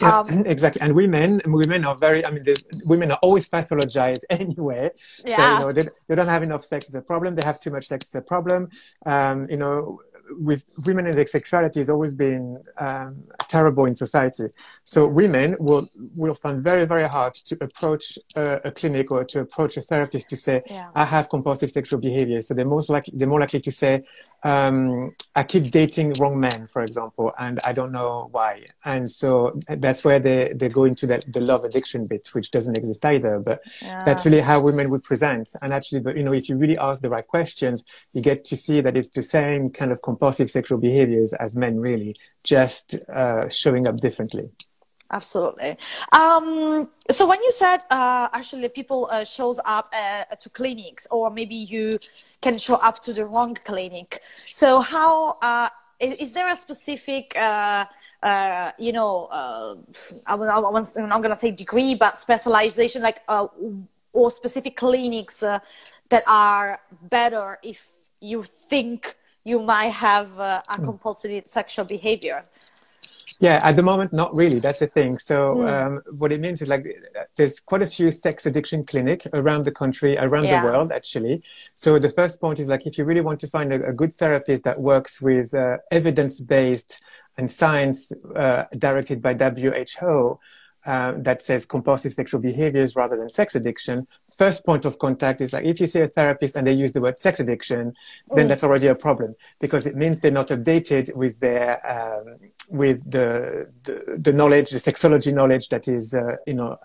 Yeah, 0.00 0.20
um, 0.20 0.28
exactly. 0.46 0.80
And 0.80 0.94
women, 0.94 1.40
women 1.44 1.84
are 1.84 1.94
very. 1.94 2.24
I 2.24 2.30
mean, 2.30 2.42
women 2.86 3.10
are 3.10 3.18
always 3.20 3.48
pathologized 3.48 4.22
anyway. 4.30 4.90
Yeah. 5.24 5.36
So, 5.36 5.52
you 5.52 5.60
know, 5.60 5.72
they, 5.72 5.88
they 6.08 6.14
don't 6.14 6.28
have 6.28 6.42
enough 6.42 6.64
sex 6.64 6.88
is 6.88 6.94
a 6.94 7.02
problem. 7.02 7.34
They 7.34 7.44
have 7.44 7.60
too 7.60 7.70
much 7.70 7.88
sex 7.88 8.08
is 8.08 8.14
a 8.14 8.22
problem. 8.22 8.70
Um, 9.04 9.46
you 9.50 9.58
know 9.58 10.00
with 10.30 10.64
women 10.84 11.06
and 11.06 11.16
their 11.16 11.26
sexuality 11.26 11.80
has 11.80 11.90
always 11.90 12.12
been 12.12 12.62
um, 12.78 13.24
terrible 13.48 13.84
in 13.86 13.94
society. 13.94 14.44
So 14.84 15.06
women 15.06 15.56
will 15.58 15.88
will 16.14 16.34
find 16.34 16.62
very 16.62 16.84
very 16.84 17.08
hard 17.08 17.34
to 17.34 17.56
approach 17.60 18.18
a, 18.36 18.60
a 18.64 18.70
clinic 18.70 19.10
or 19.10 19.24
to 19.24 19.40
approach 19.40 19.76
a 19.76 19.80
therapist 19.80 20.28
to 20.30 20.36
say 20.36 20.62
yeah. 20.66 20.88
I 20.94 21.04
have 21.04 21.28
compulsive 21.28 21.70
sexual 21.70 22.00
behavior. 22.00 22.42
So 22.42 22.54
they're 22.54 22.64
most 22.64 22.88
likely 22.88 23.14
they're 23.16 23.28
more 23.28 23.40
likely 23.40 23.60
to 23.60 23.72
say 23.72 24.02
um, 24.44 25.16
I 25.34 25.42
keep 25.42 25.70
dating 25.70 26.12
wrong 26.14 26.38
men, 26.38 26.66
for 26.66 26.82
example, 26.82 27.32
and 27.38 27.58
I 27.64 27.72
don't 27.72 27.90
know 27.90 28.28
why. 28.30 28.66
And 28.84 29.10
so 29.10 29.58
that's 29.68 30.04
where 30.04 30.20
they, 30.20 30.52
they 30.54 30.68
go 30.68 30.84
into 30.84 31.06
that, 31.08 31.24
the 31.32 31.40
love 31.40 31.64
addiction 31.64 32.06
bit, 32.06 32.28
which 32.32 32.50
doesn't 32.50 32.76
exist 32.76 33.04
either. 33.06 33.38
But 33.40 33.62
yeah. 33.80 34.04
that's 34.04 34.26
really 34.26 34.40
how 34.40 34.60
women 34.60 34.90
would 34.90 35.02
present. 35.02 35.48
And 35.62 35.72
actually, 35.72 36.00
but 36.00 36.16
you 36.16 36.22
know, 36.22 36.34
if 36.34 36.48
you 36.50 36.56
really 36.56 36.78
ask 36.78 37.00
the 37.00 37.08
right 37.08 37.26
questions, 37.26 37.82
you 38.12 38.20
get 38.20 38.44
to 38.44 38.56
see 38.56 38.82
that 38.82 38.96
it's 38.96 39.08
the 39.08 39.22
same 39.22 39.70
kind 39.70 39.90
of 39.90 40.02
compulsive 40.02 40.50
sexual 40.50 40.78
behaviors 40.78 41.32
as 41.32 41.56
men, 41.56 41.80
really, 41.80 42.14
just 42.42 42.94
uh, 43.08 43.48
showing 43.48 43.86
up 43.86 43.96
differently 43.96 44.50
absolutely. 45.14 45.76
Um, 46.12 46.90
so 47.10 47.26
when 47.26 47.40
you 47.42 47.52
said 47.52 47.78
uh, 47.90 48.28
actually 48.32 48.68
people 48.68 49.08
uh, 49.10 49.24
shows 49.24 49.60
up 49.64 49.86
uh, 49.94 50.24
to 50.34 50.48
clinics 50.50 51.06
or 51.10 51.30
maybe 51.30 51.54
you 51.54 51.98
can 52.42 52.58
show 52.58 52.74
up 52.74 53.00
to 53.02 53.12
the 53.12 53.24
wrong 53.24 53.54
clinic. 53.64 54.20
So 54.46 54.80
how 54.80 55.38
uh, 55.40 55.68
is, 56.00 56.14
is, 56.24 56.32
there 56.32 56.48
a 56.48 56.56
specific 56.56 57.32
uh, 57.36 57.84
uh, 58.22 58.72
you 58.78 58.92
know 58.92 59.28
I'm, 60.26 60.42
I'm 60.96 61.08
not 61.08 61.22
gonna 61.22 61.38
say 61.38 61.50
degree 61.52 61.94
but 61.94 62.18
specialization 62.18 63.02
like 63.02 63.22
or 63.28 64.30
specific 64.30 64.76
clinics 64.76 65.38
that 65.40 66.24
are 66.26 66.80
better 67.02 67.58
if 67.62 67.90
you 68.20 68.42
think 68.42 69.16
you 69.44 69.60
might 69.60 69.92
have 69.92 70.38
a 70.38 70.62
hmm. 70.68 70.84
compulsive 70.84 71.46
sexual 71.46 71.84
behavior 71.84 72.40
yeah, 73.40 73.60
at 73.62 73.76
the 73.76 73.82
moment, 73.82 74.12
not 74.12 74.34
really. 74.34 74.58
That's 74.60 74.78
the 74.78 74.86
thing. 74.86 75.18
So, 75.18 75.56
mm. 75.56 75.68
um, 75.68 76.02
what 76.16 76.32
it 76.32 76.40
means 76.40 76.62
is 76.62 76.68
like 76.68 76.86
there's 77.36 77.60
quite 77.60 77.82
a 77.82 77.86
few 77.86 78.12
sex 78.12 78.46
addiction 78.46 78.84
clinic 78.84 79.26
around 79.32 79.64
the 79.64 79.72
country, 79.72 80.16
around 80.16 80.44
yeah. 80.44 80.60
the 80.60 80.66
world, 80.66 80.92
actually. 80.92 81.42
So, 81.74 81.98
the 81.98 82.10
first 82.10 82.40
point 82.40 82.60
is 82.60 82.68
like 82.68 82.86
if 82.86 82.96
you 82.98 83.04
really 83.04 83.20
want 83.20 83.40
to 83.40 83.46
find 83.46 83.72
a, 83.72 83.84
a 83.86 83.92
good 83.92 84.16
therapist 84.16 84.64
that 84.64 84.80
works 84.80 85.20
with 85.20 85.52
uh, 85.54 85.78
evidence 85.90 86.40
based 86.40 87.00
and 87.36 87.50
science 87.50 88.12
uh, 88.36 88.64
directed 88.78 89.20
by 89.20 89.34
WHO, 89.34 90.38
uh, 90.86 91.12
that 91.16 91.42
says 91.42 91.64
compulsive 91.64 92.12
sexual 92.12 92.40
behaviors 92.40 92.94
rather 92.94 93.16
than 93.16 93.30
sex 93.30 93.54
addiction, 93.54 94.06
first 94.36 94.64
point 94.66 94.84
of 94.84 94.98
contact 94.98 95.40
is 95.40 95.52
like 95.52 95.64
if 95.64 95.80
you 95.80 95.86
see 95.86 96.00
a 96.00 96.08
therapist 96.08 96.56
and 96.56 96.66
they 96.66 96.72
use 96.72 96.92
the 96.92 97.00
word 97.00 97.18
sex 97.18 97.40
addiction, 97.40 97.94
then 98.34 98.46
mm. 98.46 98.48
that's 98.48 98.64
already 98.64 98.86
a 98.86 98.94
problem 98.94 99.34
because 99.60 99.86
it 99.86 99.96
means 99.96 100.20
they're 100.20 100.30
not 100.30 100.48
updated 100.48 101.14
with 101.14 101.38
their 101.40 101.80
um, 101.90 102.36
with 102.68 103.08
the, 103.10 103.70
the, 103.84 104.18
the 104.18 104.32
knowledge, 104.32 104.70
the 104.70 104.78
sexology 104.78 105.32
knowledge 105.32 105.68
that 105.68 105.88
is 105.88 106.14
uh, 106.14 106.36
you 106.46 106.54
know 106.54 106.76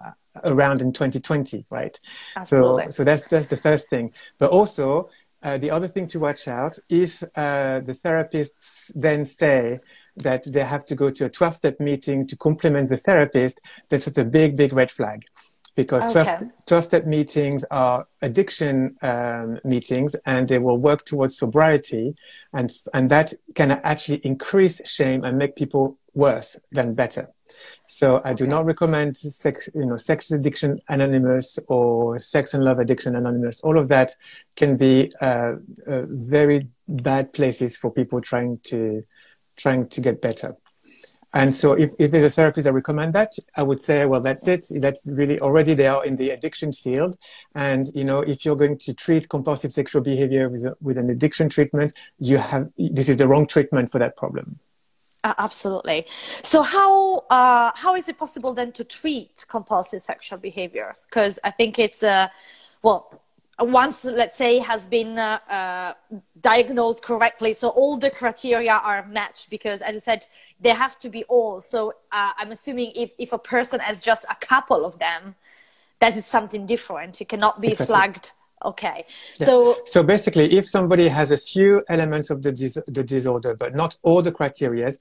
around 0.43 0.81
in 0.81 0.93
2020, 0.93 1.65
right? 1.69 1.99
Absolutely. 2.35 2.85
So 2.85 2.91
so 2.91 3.03
that's 3.03 3.23
that's 3.23 3.47
the 3.47 3.57
first 3.57 3.89
thing, 3.89 4.13
but 4.37 4.49
also. 4.49 5.09
Uh, 5.41 5.57
the 5.57 5.71
other 5.71 5.87
thing 5.87 6.05
to 6.05 6.19
watch 6.19 6.49
out 6.49 6.77
if 6.89 7.23
uh, 7.37 7.79
the 7.79 7.93
therapists 7.93 8.91
then 8.93 9.25
say 9.25 9.79
that 10.19 10.51
they 10.51 10.63
have 10.63 10.85
to 10.85 10.95
go 10.95 11.09
to 11.09 11.25
a 11.25 11.29
12 11.29 11.55
step 11.55 11.79
meeting 11.79 12.27
to 12.27 12.35
complement 12.35 12.89
the 12.89 12.97
therapist, 12.97 13.59
that's 13.89 14.17
a 14.17 14.25
big, 14.25 14.55
big 14.55 14.73
red 14.73 14.91
flag. 14.91 15.25
Because 15.75 16.13
okay. 16.13 16.39
12, 16.65 16.83
step 16.83 17.05
meetings 17.05 17.63
are 17.71 18.05
addiction 18.21 18.97
um, 19.01 19.59
meetings 19.63 20.13
and 20.25 20.49
they 20.49 20.59
will 20.59 20.77
work 20.77 21.05
towards 21.05 21.37
sobriety. 21.37 22.15
And, 22.53 22.69
and 22.93 23.09
that 23.09 23.33
can 23.55 23.71
actually 23.71 24.17
increase 24.17 24.81
shame 24.85 25.23
and 25.23 25.37
make 25.37 25.55
people 25.55 25.97
worse 26.13 26.57
than 26.71 26.95
better. 26.95 27.29
So 27.87 28.21
I 28.23 28.33
do 28.33 28.45
not 28.45 28.65
recommend 28.65 29.17
sex, 29.17 29.69
you 29.73 29.85
know, 29.85 29.95
sex 29.95 30.31
addiction 30.31 30.79
anonymous 30.89 31.57
or 31.67 32.19
sex 32.19 32.53
and 32.53 32.63
love 32.63 32.79
addiction 32.79 33.15
anonymous. 33.15 33.61
All 33.61 33.77
of 33.79 33.87
that 33.87 34.15
can 34.55 34.77
be 34.77 35.11
uh, 35.21 35.53
uh, 35.87 36.03
very 36.07 36.67
bad 36.87 37.33
places 37.33 37.77
for 37.77 37.91
people 37.91 38.21
trying 38.21 38.59
to 38.65 39.03
trying 39.63 39.87
to 39.95 40.01
get 40.01 40.21
better. 40.21 40.55
And 41.31 41.53
so 41.53 41.73
if, 41.73 41.93
if 41.99 42.09
there's 42.11 42.23
a 42.31 42.35
therapist 42.39 42.63
that 42.65 42.73
recommend 42.73 43.13
that, 43.13 43.31
I 43.55 43.63
would 43.63 43.81
say, 43.81 43.97
well, 44.07 44.23
that's 44.27 44.47
it. 44.47 44.65
That's 44.85 45.03
really 45.05 45.39
already 45.39 45.75
they 45.75 45.85
are 45.85 46.03
in 46.03 46.15
the 46.15 46.31
addiction 46.31 46.73
field. 46.73 47.13
And, 47.53 47.85
you 47.93 48.03
know, 48.03 48.21
if 48.21 48.37
you're 48.43 48.55
going 48.55 48.79
to 48.79 48.91
treat 48.95 49.29
compulsive 49.29 49.71
sexual 49.71 50.01
behavior 50.01 50.49
with, 50.49 50.65
a, 50.65 50.75
with 50.81 50.97
an 50.97 51.09
addiction 51.11 51.47
treatment, 51.47 51.93
you 52.17 52.37
have, 52.37 52.63
this 52.77 53.09
is 53.09 53.17
the 53.17 53.27
wrong 53.27 53.45
treatment 53.45 53.91
for 53.91 53.99
that 53.99 54.17
problem. 54.17 54.57
Uh, 55.23 55.35
absolutely. 55.37 56.07
So 56.41 56.63
how, 56.63 57.25
uh, 57.29 57.71
how 57.75 57.93
is 57.93 58.09
it 58.09 58.17
possible 58.17 58.55
then 58.55 58.71
to 58.71 58.83
treat 58.83 59.45
compulsive 59.47 60.01
sexual 60.01 60.39
behaviors? 60.39 61.05
Because 61.07 61.37
I 61.43 61.51
think 61.51 61.77
it's, 61.77 62.01
uh, 62.01 62.29
well, 62.81 63.21
once 63.59 64.03
let's 64.03 64.37
say 64.37 64.59
has 64.59 64.85
been 64.85 65.19
uh, 65.19 65.39
uh, 65.49 65.93
diagnosed 66.41 67.03
correctly 67.03 67.53
so 67.53 67.69
all 67.69 67.97
the 67.97 68.09
criteria 68.09 68.73
are 68.73 69.05
matched 69.07 69.49
because 69.49 69.81
as 69.81 69.95
i 69.95 69.99
said 69.99 70.25
they 70.61 70.71
have 70.71 70.99
to 70.99 71.09
be 71.09 71.23
all. 71.25 71.61
So 71.61 71.93
uh, 72.11 72.31
i'm 72.37 72.51
assuming 72.51 72.91
if, 72.95 73.11
if 73.17 73.33
a 73.33 73.39
person 73.39 73.79
has 73.79 74.01
just 74.01 74.25
a 74.29 74.35
couple 74.35 74.85
of 74.85 74.99
them 74.99 75.35
that 75.99 76.15
is 76.15 76.25
something 76.25 76.65
different. 76.65 77.19
It 77.21 77.27
cannot 77.27 77.59
be 77.59 77.69
exactly. 77.69 77.93
flagged. 77.93 78.31
Okay. 78.65 79.05
Yeah. 79.39 79.45
so 79.45 79.77
so 79.85 80.03
basically 80.03 80.53
if 80.53 80.67
somebody 80.67 81.07
has 81.07 81.31
a 81.31 81.37
few 81.37 81.83
elements 81.87 82.29
of 82.29 82.41
the, 82.41 82.51
dis- 82.51 82.77
the 82.87 83.03
disorder 83.03 83.55
but 83.55 83.73
not 83.73 83.97
all 84.03 84.21
the 84.21 84.33
criteria 84.33 84.91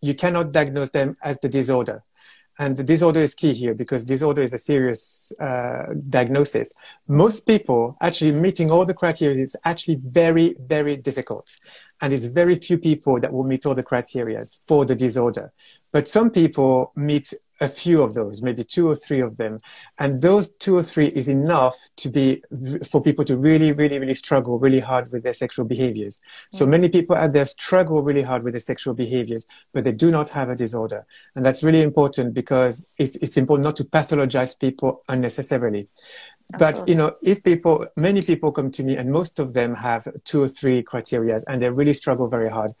you 0.00 0.14
cannot 0.14 0.50
diagnose 0.50 0.90
them 0.90 1.14
as 1.22 1.38
the 1.38 1.48
disorder 1.48 2.02
and 2.58 2.76
the 2.76 2.84
disorder 2.84 3.20
is 3.20 3.34
key 3.34 3.52
here 3.52 3.74
because 3.74 4.04
disorder 4.04 4.42
is 4.42 4.52
a 4.52 4.58
serious 4.58 5.32
uh, 5.40 5.86
diagnosis. 6.08 6.72
Most 7.06 7.46
people 7.46 7.96
actually 8.00 8.32
meeting 8.32 8.70
all 8.70 8.86
the 8.86 8.94
criteria 8.94 9.44
is 9.44 9.56
actually 9.64 9.96
very, 10.02 10.56
very 10.58 10.96
difficult. 10.96 11.54
And 12.00 12.12
it's 12.12 12.26
very 12.26 12.56
few 12.56 12.78
people 12.78 13.20
that 13.20 13.32
will 13.32 13.44
meet 13.44 13.66
all 13.66 13.74
the 13.74 13.82
criteria 13.82 14.42
for 14.66 14.84
the 14.84 14.94
disorder. 14.94 15.52
But 15.92 16.08
some 16.08 16.30
people 16.30 16.92
meet 16.94 17.32
a 17.60 17.68
few 17.68 18.02
of 18.02 18.14
those, 18.14 18.42
maybe 18.42 18.64
two 18.64 18.88
or 18.88 18.94
three 18.94 19.20
of 19.20 19.36
them. 19.36 19.58
And 19.98 20.20
those 20.20 20.48
two 20.58 20.76
or 20.76 20.82
three 20.82 21.08
is 21.08 21.28
enough 21.28 21.76
to 21.96 22.10
be, 22.10 22.42
for 22.88 23.02
people 23.02 23.24
to 23.24 23.36
really, 23.36 23.72
really, 23.72 23.98
really 23.98 24.14
struggle 24.14 24.58
really 24.58 24.80
hard 24.80 25.10
with 25.12 25.22
their 25.22 25.34
sexual 25.34 25.64
behaviors. 25.64 26.16
Mm-hmm. 26.16 26.58
So 26.58 26.66
many 26.66 26.88
people 26.88 27.16
out 27.16 27.32
there 27.32 27.46
struggle 27.46 28.02
really 28.02 28.22
hard 28.22 28.42
with 28.44 28.54
their 28.54 28.60
sexual 28.60 28.94
behaviors, 28.94 29.46
but 29.72 29.84
they 29.84 29.92
do 29.92 30.10
not 30.10 30.28
have 30.30 30.50
a 30.50 30.56
disorder. 30.56 31.06
And 31.34 31.44
that's 31.44 31.62
really 31.62 31.82
important 31.82 32.34
because 32.34 32.86
it's, 32.98 33.16
it's 33.16 33.36
important 33.36 33.64
not 33.64 33.76
to 33.76 33.84
pathologize 33.84 34.58
people 34.58 35.02
unnecessarily. 35.08 35.88
Absolutely. 36.54 36.84
But 36.84 36.88
you 36.88 36.94
know, 36.94 37.16
if 37.22 37.42
people, 37.42 37.86
many 37.96 38.22
people 38.22 38.52
come 38.52 38.70
to 38.70 38.84
me, 38.84 38.96
and 38.96 39.10
most 39.10 39.40
of 39.40 39.52
them 39.52 39.74
have 39.74 40.06
two 40.24 40.42
or 40.44 40.48
three 40.48 40.80
criteria, 40.80 41.40
and 41.48 41.60
they 41.60 41.70
really 41.70 41.92
struggle 41.92 42.28
very 42.28 42.48
hard. 42.48 42.72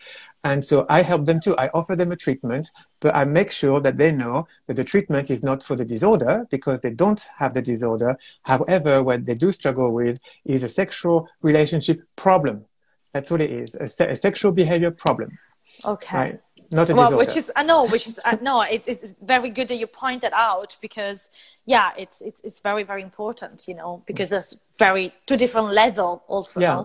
And 0.46 0.64
so 0.64 0.86
I 0.88 1.02
help 1.02 1.26
them 1.26 1.40
too. 1.40 1.56
I 1.56 1.70
offer 1.74 1.96
them 1.96 2.12
a 2.12 2.16
treatment, 2.16 2.70
but 3.00 3.12
I 3.16 3.24
make 3.24 3.50
sure 3.50 3.80
that 3.80 3.98
they 3.98 4.12
know 4.12 4.46
that 4.68 4.74
the 4.74 4.84
treatment 4.84 5.28
is 5.28 5.42
not 5.42 5.60
for 5.60 5.74
the 5.74 5.84
disorder 5.84 6.46
because 6.50 6.80
they 6.82 6.92
don't 6.92 7.20
have 7.36 7.52
the 7.52 7.62
disorder. 7.62 8.16
However, 8.42 9.02
what 9.02 9.26
they 9.26 9.34
do 9.34 9.50
struggle 9.50 9.90
with 9.92 10.20
is 10.44 10.62
a 10.62 10.68
sexual 10.68 11.28
relationship 11.42 12.00
problem. 12.14 12.64
That's 13.12 13.28
what 13.28 13.40
it 13.40 13.50
is, 13.50 13.74
a, 13.74 13.88
se- 13.88 14.08
a 14.08 14.14
sexual 14.14 14.52
behavior 14.52 14.92
problem. 14.92 15.36
Okay. 15.84 16.16
Right? 16.16 16.40
Not 16.70 16.90
a 16.90 16.94
well, 16.94 17.10
disorder. 17.10 17.16
which 17.16 17.36
is 17.36 17.50
I 17.56 17.64
know, 17.64 17.88
which 17.88 18.06
is 18.06 18.20
uh, 18.24 18.36
no, 18.40 18.62
it's 18.62 18.86
it's 18.86 19.14
very 19.22 19.50
good 19.50 19.66
that 19.68 19.76
you 19.76 19.88
point 19.88 20.22
pointed 20.22 20.32
out 20.34 20.76
because 20.80 21.30
yeah, 21.64 21.90
it's 21.98 22.20
it's 22.20 22.40
it's 22.42 22.60
very 22.60 22.84
very 22.84 23.02
important, 23.02 23.66
you 23.66 23.74
know, 23.74 24.02
because 24.06 24.28
there's 24.28 24.56
very 24.78 25.12
two 25.26 25.36
different 25.36 25.68
level 25.72 26.22
also, 26.28 26.60
yeah. 26.60 26.84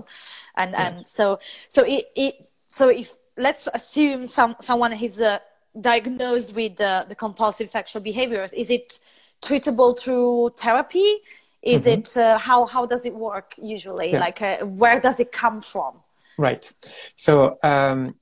and 0.55 0.71
yeah. 0.71 0.87
and 0.87 1.07
so 1.07 1.39
so 1.67 1.83
it 1.83 2.05
it 2.15 2.33
so 2.67 2.89
if 2.89 3.17
let's 3.37 3.67
assume 3.73 4.25
some 4.25 4.55
someone 4.59 4.93
is 4.93 5.21
uh, 5.21 5.39
diagnosed 5.79 6.53
with 6.53 6.79
uh, 6.81 7.05
the 7.07 7.15
compulsive 7.15 7.69
sexual 7.69 8.01
behaviors. 8.01 8.51
Is 8.53 8.69
it 8.69 8.99
treatable 9.41 9.97
through 9.99 10.51
therapy? 10.57 11.17
Is 11.61 11.83
mm-hmm. 11.83 12.01
it 12.01 12.17
uh, 12.17 12.37
how 12.37 12.65
how 12.65 12.85
does 12.85 13.05
it 13.05 13.13
work 13.13 13.53
usually? 13.61 14.11
Yeah. 14.11 14.19
Like 14.19 14.41
uh, 14.41 14.57
where 14.65 14.99
does 14.99 15.19
it 15.19 15.31
come 15.31 15.61
from? 15.61 16.00
Right. 16.37 16.71
So 17.15 17.57
um, 17.63 18.15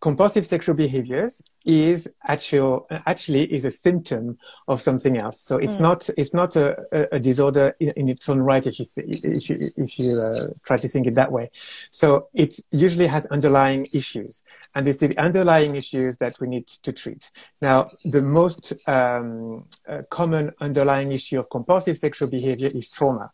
compulsive 0.00 0.46
sexual 0.46 0.74
behaviors 0.74 1.42
is 1.64 2.08
actually 2.26 2.80
actually 3.06 3.52
is 3.52 3.64
a 3.64 3.72
symptom 3.72 4.38
of 4.68 4.80
something 4.80 5.16
else. 5.16 5.40
So 5.40 5.58
it's 5.58 5.76
mm. 5.76 5.80
not 5.80 6.10
it's 6.16 6.34
not 6.34 6.56
a, 6.56 7.14
a, 7.14 7.20
disorder 7.20 7.74
in, 7.78 7.92
in, 7.96 8.08
its 8.08 8.28
own 8.28 8.40
right 8.40 8.66
if 8.66 8.78
you 8.78 8.86
if 8.96 9.48
you 9.48 9.70
if 9.76 9.98
you 9.98 10.20
uh, 10.20 10.48
try 10.64 10.76
to 10.76 10.88
think 10.88 11.06
it 11.06 11.14
that 11.14 11.30
way. 11.30 11.50
So 11.90 12.28
it 12.34 12.58
usually 12.70 13.06
has 13.06 13.26
underlying 13.26 13.86
issues, 13.92 14.42
and 14.74 14.86
it's 14.86 14.98
the 14.98 15.16
underlying 15.18 15.76
issues 15.76 16.16
that 16.18 16.40
we 16.40 16.48
need 16.48 16.66
to 16.66 16.92
treat. 16.92 17.30
Now, 17.60 17.90
the 18.04 18.22
most 18.22 18.72
um, 18.86 19.66
uh, 19.88 20.02
common 20.10 20.52
underlying 20.60 21.12
issue 21.12 21.40
of 21.40 21.50
compulsive 21.50 21.98
sexual 21.98 22.28
behavior 22.28 22.70
is 22.74 22.90
trauma. 22.90 23.30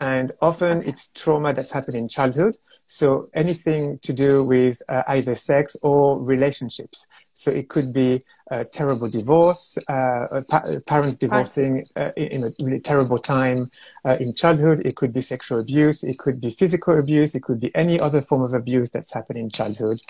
And 0.00 0.32
often 0.40 0.78
okay. 0.78 0.88
it's 0.88 1.08
trauma 1.08 1.52
that's 1.52 1.72
happened 1.72 1.96
in 1.96 2.08
childhood. 2.08 2.56
So 2.86 3.30
anything 3.34 3.98
to 4.02 4.12
do 4.12 4.44
with 4.44 4.82
uh, 4.88 5.02
either 5.08 5.34
sex 5.34 5.76
or 5.82 6.22
relationships. 6.22 7.06
So 7.32 7.50
it 7.50 7.68
could 7.68 7.92
be 7.92 8.22
a 8.50 8.64
terrible 8.64 9.08
divorce, 9.08 9.78
uh, 9.88 10.42
pa- 10.48 10.64
parents 10.86 11.16
divorcing 11.16 11.82
uh, 11.96 12.10
in 12.16 12.44
a 12.44 12.50
really 12.62 12.78
terrible 12.78 13.18
time 13.18 13.70
uh, 14.04 14.18
in 14.20 14.34
childhood. 14.34 14.80
It 14.84 14.96
could 14.96 15.14
be 15.14 15.22
sexual 15.22 15.60
abuse. 15.60 16.04
It 16.04 16.18
could 16.18 16.40
be 16.40 16.50
physical 16.50 16.98
abuse. 16.98 17.34
It 17.34 17.42
could 17.42 17.58
be 17.58 17.74
any 17.74 17.98
other 17.98 18.20
form 18.20 18.42
of 18.42 18.52
abuse 18.52 18.90
that's 18.90 19.12
happened 19.12 19.38
in 19.38 19.48
childhood. 19.48 20.00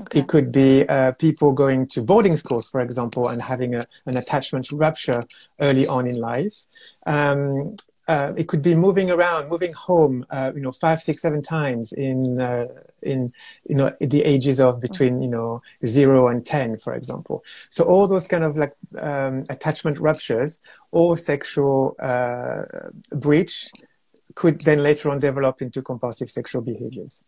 Okay. 0.00 0.20
It 0.20 0.28
could 0.28 0.52
be 0.52 0.86
uh, 0.86 1.12
people 1.12 1.52
going 1.52 1.86
to 1.88 2.02
boarding 2.02 2.36
schools, 2.36 2.68
for 2.68 2.80
example, 2.82 3.28
and 3.28 3.40
having 3.40 3.74
a, 3.74 3.86
an 4.04 4.18
attachment 4.18 4.70
rupture 4.70 5.22
early 5.60 5.86
on 5.86 6.06
in 6.06 6.20
life. 6.20 6.66
Um, 7.06 7.76
uh, 8.08 8.32
it 8.36 8.48
could 8.48 8.62
be 8.62 8.74
moving 8.74 9.10
around, 9.10 9.50
moving 9.50 9.72
home, 9.74 10.24
uh, 10.30 10.50
you 10.54 10.62
know, 10.62 10.72
five, 10.72 11.00
six, 11.00 11.20
seven 11.20 11.42
times 11.42 11.92
in 11.92 12.40
uh, 12.40 12.66
in 13.02 13.32
you 13.68 13.76
know 13.76 13.94
the 14.00 14.22
ages 14.24 14.58
of 14.58 14.80
between 14.80 15.20
you 15.20 15.28
know 15.28 15.60
zero 15.86 16.28
and 16.28 16.46
ten, 16.46 16.76
for 16.76 16.94
example. 16.94 17.44
So 17.68 17.84
all 17.84 18.06
those 18.08 18.26
kind 18.26 18.44
of 18.44 18.56
like 18.56 18.74
um, 18.98 19.44
attachment 19.50 19.98
ruptures 20.00 20.58
or 20.90 21.18
sexual 21.18 21.96
uh, 22.00 22.62
breach 23.12 23.70
could 24.34 24.62
then 24.62 24.82
later 24.82 25.10
on 25.10 25.18
develop 25.18 25.60
into 25.60 25.82
compulsive 25.82 26.30
sexual 26.30 26.62
behaviors. 26.62 27.22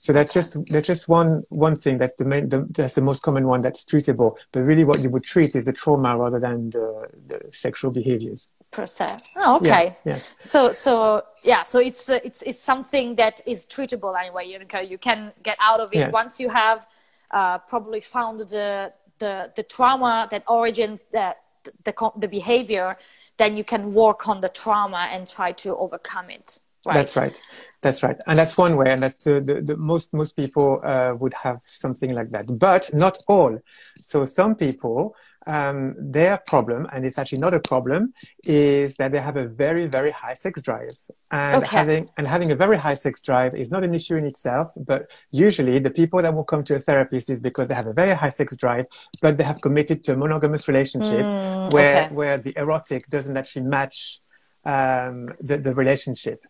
So 0.00 0.12
that's 0.12 0.32
just 0.32 0.56
that's 0.66 0.86
just 0.86 1.08
one 1.08 1.42
one 1.48 1.74
thing. 1.74 1.98
That's 1.98 2.14
the 2.14 2.24
main. 2.24 2.48
The, 2.48 2.64
that's 2.70 2.92
the 2.92 3.00
most 3.00 3.24
common 3.24 3.48
one 3.48 3.62
that's 3.62 3.84
treatable. 3.84 4.38
But 4.52 4.60
really, 4.60 4.84
what 4.84 5.00
you 5.00 5.10
would 5.10 5.24
treat 5.24 5.56
is 5.56 5.64
the 5.64 5.72
trauma 5.72 6.16
rather 6.16 6.38
than 6.38 6.70
the, 6.70 7.08
the 7.26 7.40
sexual 7.50 7.90
behaviors. 7.90 8.46
Per 8.70 8.86
se. 8.86 9.16
Oh, 9.38 9.56
okay. 9.56 9.86
Yes, 9.86 10.02
yes. 10.04 10.30
So 10.40 10.70
so 10.70 11.24
yeah. 11.42 11.64
So 11.64 11.80
it's 11.80 12.08
uh, 12.08 12.20
it's 12.22 12.42
it's 12.42 12.62
something 12.62 13.16
that 13.16 13.40
is 13.44 13.66
treatable 13.66 14.16
anyway. 14.16 14.46
You 14.46 14.60
can 14.66 14.86
you 14.86 14.98
can 14.98 15.32
get 15.42 15.56
out 15.58 15.80
of 15.80 15.92
it 15.92 15.98
yes. 15.98 16.12
once 16.12 16.38
you 16.38 16.48
have 16.48 16.86
uh, 17.32 17.58
probably 17.58 18.00
found 18.00 18.38
the 18.38 18.92
the 19.18 19.52
the 19.56 19.64
trauma 19.64 20.28
that 20.30 20.44
origins 20.46 21.00
that 21.10 21.38
the 21.82 21.92
the 22.16 22.28
behavior. 22.28 22.96
Then 23.36 23.56
you 23.56 23.64
can 23.64 23.94
work 23.94 24.28
on 24.28 24.40
the 24.40 24.48
trauma 24.48 25.08
and 25.10 25.28
try 25.28 25.50
to 25.52 25.76
overcome 25.76 26.30
it. 26.30 26.58
Right. 26.86 26.94
That's 26.94 27.16
right. 27.16 27.42
That's 27.80 28.02
right. 28.02 28.16
And 28.26 28.38
that's 28.38 28.58
one 28.58 28.76
way. 28.76 28.90
And 28.90 29.02
that's 29.02 29.18
the, 29.18 29.40
the, 29.40 29.62
the 29.62 29.76
most, 29.76 30.12
most 30.12 30.36
people 30.36 30.80
uh, 30.84 31.14
would 31.18 31.34
have 31.34 31.60
something 31.62 32.12
like 32.12 32.30
that, 32.32 32.58
but 32.58 32.92
not 32.92 33.18
all. 33.28 33.58
So 34.02 34.24
some 34.24 34.56
people, 34.56 35.14
um, 35.46 35.94
their 35.98 36.38
problem, 36.46 36.86
and 36.92 37.06
it's 37.06 37.18
actually 37.18 37.38
not 37.38 37.54
a 37.54 37.60
problem, 37.60 38.12
is 38.44 38.96
that 38.96 39.12
they 39.12 39.20
have 39.20 39.36
a 39.36 39.48
very, 39.48 39.86
very 39.86 40.10
high 40.10 40.34
sex 40.34 40.60
drive. 40.60 40.96
And 41.30 41.62
okay. 41.62 41.76
having, 41.76 42.10
and 42.18 42.26
having 42.26 42.50
a 42.50 42.56
very 42.56 42.76
high 42.76 42.96
sex 42.96 43.20
drive 43.20 43.54
is 43.54 43.70
not 43.70 43.84
an 43.84 43.94
issue 43.94 44.16
in 44.16 44.26
itself, 44.26 44.72
but 44.76 45.10
usually 45.30 45.78
the 45.78 45.90
people 45.90 46.20
that 46.20 46.34
will 46.34 46.44
come 46.44 46.64
to 46.64 46.74
a 46.74 46.78
therapist 46.80 47.30
is 47.30 47.40
because 47.40 47.68
they 47.68 47.74
have 47.74 47.86
a 47.86 47.92
very 47.92 48.12
high 48.12 48.30
sex 48.30 48.56
drive, 48.56 48.86
but 49.22 49.38
they 49.38 49.44
have 49.44 49.60
committed 49.62 50.04
to 50.04 50.12
a 50.14 50.16
monogamous 50.16 50.68
relationship 50.68 51.24
mm, 51.24 51.72
where, 51.72 52.06
okay. 52.06 52.14
where 52.14 52.38
the 52.38 52.52
erotic 52.56 53.08
doesn't 53.08 53.36
actually 53.36 53.62
match 53.62 54.20
um, 54.64 55.32
the, 55.40 55.56
the 55.56 55.74
relationship. 55.74 56.44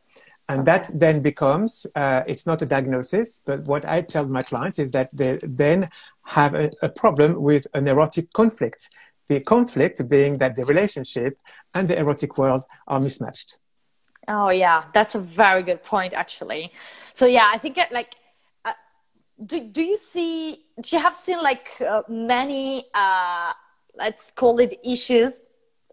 And 0.49 0.65
that 0.65 0.91
then 0.95 1.21
becomes, 1.21 1.87
uh, 1.95 2.23
it's 2.27 2.47
not 2.47 2.63
a 2.63 2.67
diagnosis, 2.67 3.41
but 3.45 3.65
what 3.65 3.85
I 3.85 4.01
tell 4.01 4.27
my 4.27 4.43
clients 4.43 4.79
is 4.79 4.91
that 4.93 5.11
they 5.13 5.39
then 5.43 5.91
have 6.25 6.55
a, 6.55 6.71
a, 6.81 6.89
problem 6.89 7.43
with 7.43 7.67
an 7.75 7.87
erotic 7.87 8.33
conflict. 8.33 8.89
The 9.29 9.41
conflict 9.41 10.09
being 10.09 10.39
that 10.39 10.57
the 10.57 10.65
relationship 10.65 11.39
and 11.75 11.87
the 11.87 11.99
erotic 11.99 12.39
world 12.39 12.65
are 12.87 12.99
mismatched. 12.99 13.59
Oh 14.27 14.49
yeah, 14.49 14.85
that's 14.95 15.15
a 15.15 15.21
very 15.21 15.63
good 15.63 15.83
point 15.83 16.15
actually. 16.15 16.73
So 17.13 17.27
yeah, 17.27 17.51
I 17.53 17.59
think 17.59 17.77
it, 17.77 17.93
like, 17.93 18.15
uh, 18.65 18.73
do, 19.45 19.61
do 19.61 19.83
you 19.83 19.99
see, 19.99 20.65
do 20.81 20.97
you 20.97 21.03
have 21.03 21.15
seen 21.15 21.43
like 21.43 21.81
uh, 21.87 22.03
many, 22.09 22.85
uh, 22.95 23.53
let's 23.97 24.31
call 24.31 24.59
it 24.61 24.81
issues 24.83 25.41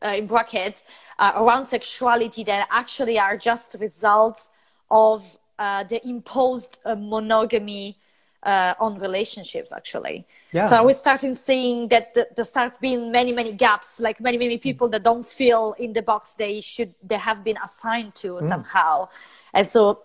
uh, 0.03 0.09
in 0.09 0.27
brackets 0.27 0.83
uh, 1.19 1.33
around 1.35 1.65
sexuality 1.65 2.43
that 2.43 2.67
actually 2.71 3.17
are 3.19 3.37
just 3.37 3.75
results 3.79 4.49
of 4.91 5.37
uh, 5.59 5.83
the 5.83 6.05
imposed 6.07 6.79
uh, 6.85 6.95
monogamy 6.95 7.97
uh, 8.43 8.75
on 8.79 8.95
relationships 8.97 9.71
actually. 9.71 10.25
Yeah. 10.51 10.67
So 10.67 10.83
we're 10.83 10.93
starting 10.93 11.33
seeing 11.33 11.87
that 11.89 12.13
the, 12.13 12.27
there 12.35 12.45
starts 12.45 12.77
being 12.77 13.11
many 13.11 13.31
many 13.31 13.51
gaps, 13.51 13.99
like 13.99 14.21
many 14.21 14.37
many 14.37 14.57
people 14.57 14.87
that 14.89 15.03
don't 15.03 15.25
fill 15.25 15.73
in 15.79 15.93
the 15.93 16.01
box 16.01 16.35
they 16.35 16.61
should 16.61 16.93
they 17.01 17.17
have 17.17 17.43
been 17.43 17.57
assigned 17.63 18.13
to 18.15 18.33
mm. 18.33 18.41
somehow, 18.41 19.09
and 19.53 19.67
so 19.67 20.03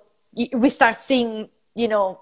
we 0.54 0.70
start 0.70 0.96
seeing 0.96 1.48
you 1.74 1.88
know 1.88 2.20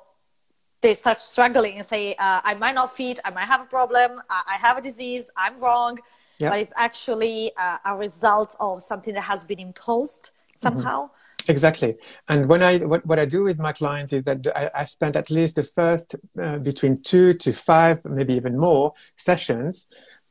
they 0.80 0.94
start 0.94 1.20
struggling 1.20 1.78
and 1.78 1.86
say 1.86 2.14
uh, 2.14 2.40
I 2.44 2.54
might 2.54 2.74
not 2.74 2.94
fit, 2.94 3.20
I 3.24 3.30
might 3.30 3.46
have 3.46 3.60
a 3.60 3.66
problem, 3.66 4.20
I, 4.30 4.42
I 4.48 4.54
have 4.54 4.78
a 4.78 4.80
disease, 4.80 5.24
I'm 5.36 5.58
wrong, 5.58 5.98
but 6.38 6.58
it's 6.58 6.72
actually 6.76 7.52
uh, 7.56 7.78
a 7.84 7.96
result 7.96 8.54
of 8.60 8.82
something 8.82 9.14
that 9.14 9.22
has 9.22 9.44
been 9.44 9.58
imposed 9.58 10.30
somehow. 10.56 11.04
Mm-hmm 11.04 11.14
Exactly. 11.48 11.96
And 12.28 12.46
when 12.46 12.62
I 12.62 12.78
what, 12.78 13.04
what 13.06 13.18
I 13.18 13.24
do 13.24 13.42
with 13.42 13.58
my 13.58 13.72
clients 13.72 14.12
is 14.12 14.24
that 14.24 14.46
I, 14.54 14.70
I 14.74 14.84
spend 14.84 15.16
at 15.16 15.30
least 15.30 15.56
the 15.56 15.64
first 15.64 16.14
uh, 16.38 16.58
between 16.58 17.02
two 17.02 17.34
to 17.34 17.52
five, 17.52 18.04
maybe 18.04 18.34
even 18.34 18.58
more 18.58 18.92
sessions 19.16 19.86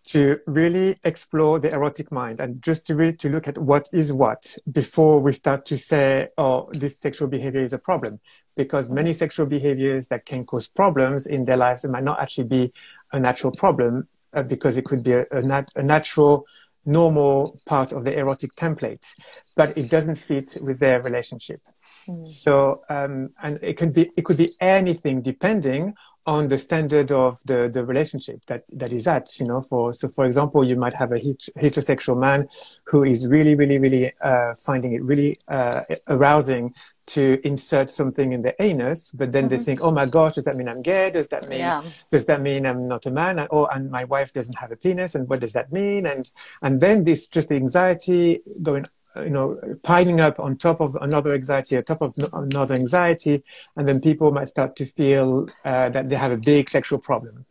to 0.05 0.39
really 0.45 0.97
explore 1.03 1.59
the 1.59 1.73
erotic 1.73 2.11
mind 2.11 2.39
and 2.39 2.61
just 2.61 2.85
to 2.85 2.95
really 2.95 3.13
to 3.13 3.29
look 3.29 3.47
at 3.47 3.57
what 3.57 3.89
is 3.91 4.13
what 4.13 4.55
before 4.71 5.19
we 5.19 5.33
start 5.33 5.65
to 5.65 5.77
say, 5.77 6.29
oh, 6.37 6.69
this 6.71 6.97
sexual 6.97 7.27
behavior 7.27 7.61
is 7.61 7.73
a 7.73 7.79
problem. 7.79 8.19
Because 8.55 8.89
many 8.89 9.13
sexual 9.13 9.47
behaviors 9.47 10.07
that 10.07 10.25
can 10.25 10.45
cause 10.45 10.67
problems 10.67 11.25
in 11.27 11.45
their 11.45 11.57
lives 11.57 11.83
might 11.85 12.03
not 12.03 12.19
actually 12.21 12.47
be 12.47 12.73
a 13.11 13.19
natural 13.19 13.51
problem 13.51 14.07
uh, 14.33 14.43
because 14.43 14.77
it 14.77 14.85
could 14.85 15.03
be 15.03 15.13
a, 15.13 15.25
a, 15.31 15.41
nat- 15.41 15.71
a 15.75 15.83
natural 15.83 16.45
normal 16.85 17.59
part 17.65 17.91
of 17.91 18.05
the 18.05 18.17
erotic 18.17 18.55
template, 18.55 19.13
but 19.55 19.77
it 19.77 19.89
doesn't 19.89 20.15
fit 20.15 20.57
with 20.61 20.79
their 20.79 21.01
relationship. 21.01 21.59
Mm. 22.07 22.25
So, 22.25 22.81
um, 22.89 23.31
and 23.43 23.59
it 23.61 23.75
can 23.75 23.91
be, 23.91 24.09
it 24.15 24.23
could 24.23 24.37
be 24.37 24.55
anything 24.61 25.21
depending 25.21 25.93
on 26.25 26.47
the 26.49 26.57
standard 26.57 27.11
of 27.11 27.37
the, 27.45 27.69
the 27.73 27.85
relationship 27.85 28.41
that, 28.47 28.63
that 28.71 28.91
is 28.91 29.07
at, 29.07 29.39
you 29.39 29.47
know, 29.47 29.61
for, 29.61 29.93
so 29.93 30.09
for 30.09 30.25
example, 30.25 30.63
you 30.63 30.75
might 30.75 30.93
have 30.93 31.11
a 31.11 31.19
heterosexual 31.19 32.17
man 32.17 32.47
who 32.85 33.03
is 33.03 33.27
really, 33.27 33.55
really, 33.55 33.79
really, 33.79 34.11
uh, 34.21 34.53
finding 34.65 34.93
it 34.93 35.03
really, 35.03 35.39
uh, 35.47 35.81
arousing 36.07 36.73
to 37.07 37.39
insert 37.43 37.89
something 37.89 38.33
in 38.33 38.41
the 38.41 38.53
anus, 38.61 39.11
but 39.11 39.31
then 39.31 39.45
mm-hmm. 39.45 39.57
they 39.57 39.63
think, 39.63 39.81
oh 39.81 39.91
my 39.91 40.05
gosh, 40.05 40.35
does 40.35 40.43
that 40.43 40.55
mean 40.55 40.67
I'm 40.67 40.81
gay? 40.81 41.09
Does 41.09 41.27
that 41.29 41.47
mean 41.47 41.59
yeah. 41.59 41.81
does 42.11 42.25
that 42.25 42.41
mean 42.41 42.65
I'm 42.65 42.87
not 42.87 43.05
a 43.05 43.11
man? 43.11 43.39
And, 43.39 43.47
oh, 43.51 43.65
and 43.67 43.89
my 43.89 44.03
wife 44.03 44.33
doesn't 44.33 44.57
have 44.57 44.71
a 44.71 44.75
penis, 44.75 45.15
and 45.15 45.27
what 45.29 45.39
does 45.39 45.53
that 45.53 45.71
mean? 45.71 46.05
And 46.05 46.29
and 46.61 46.79
then 46.79 47.05
this 47.05 47.27
just 47.27 47.49
the 47.49 47.55
anxiety 47.55 48.41
going, 48.61 48.85
you 49.15 49.29
know, 49.29 49.59
piling 49.83 50.19
up 50.19 50.39
on 50.39 50.57
top 50.57 50.81
of 50.81 50.95
another 51.01 51.33
anxiety, 51.33 51.77
on 51.77 51.83
top 51.83 52.01
of 52.01 52.13
another 52.33 52.75
anxiety, 52.75 53.43
and 53.75 53.87
then 53.87 53.99
people 54.01 54.31
might 54.31 54.49
start 54.49 54.75
to 54.75 54.85
feel 54.85 55.49
uh, 55.65 55.89
that 55.89 56.09
they 56.09 56.15
have 56.15 56.31
a 56.31 56.37
big 56.37 56.69
sexual 56.69 56.99
problem. 56.99 57.45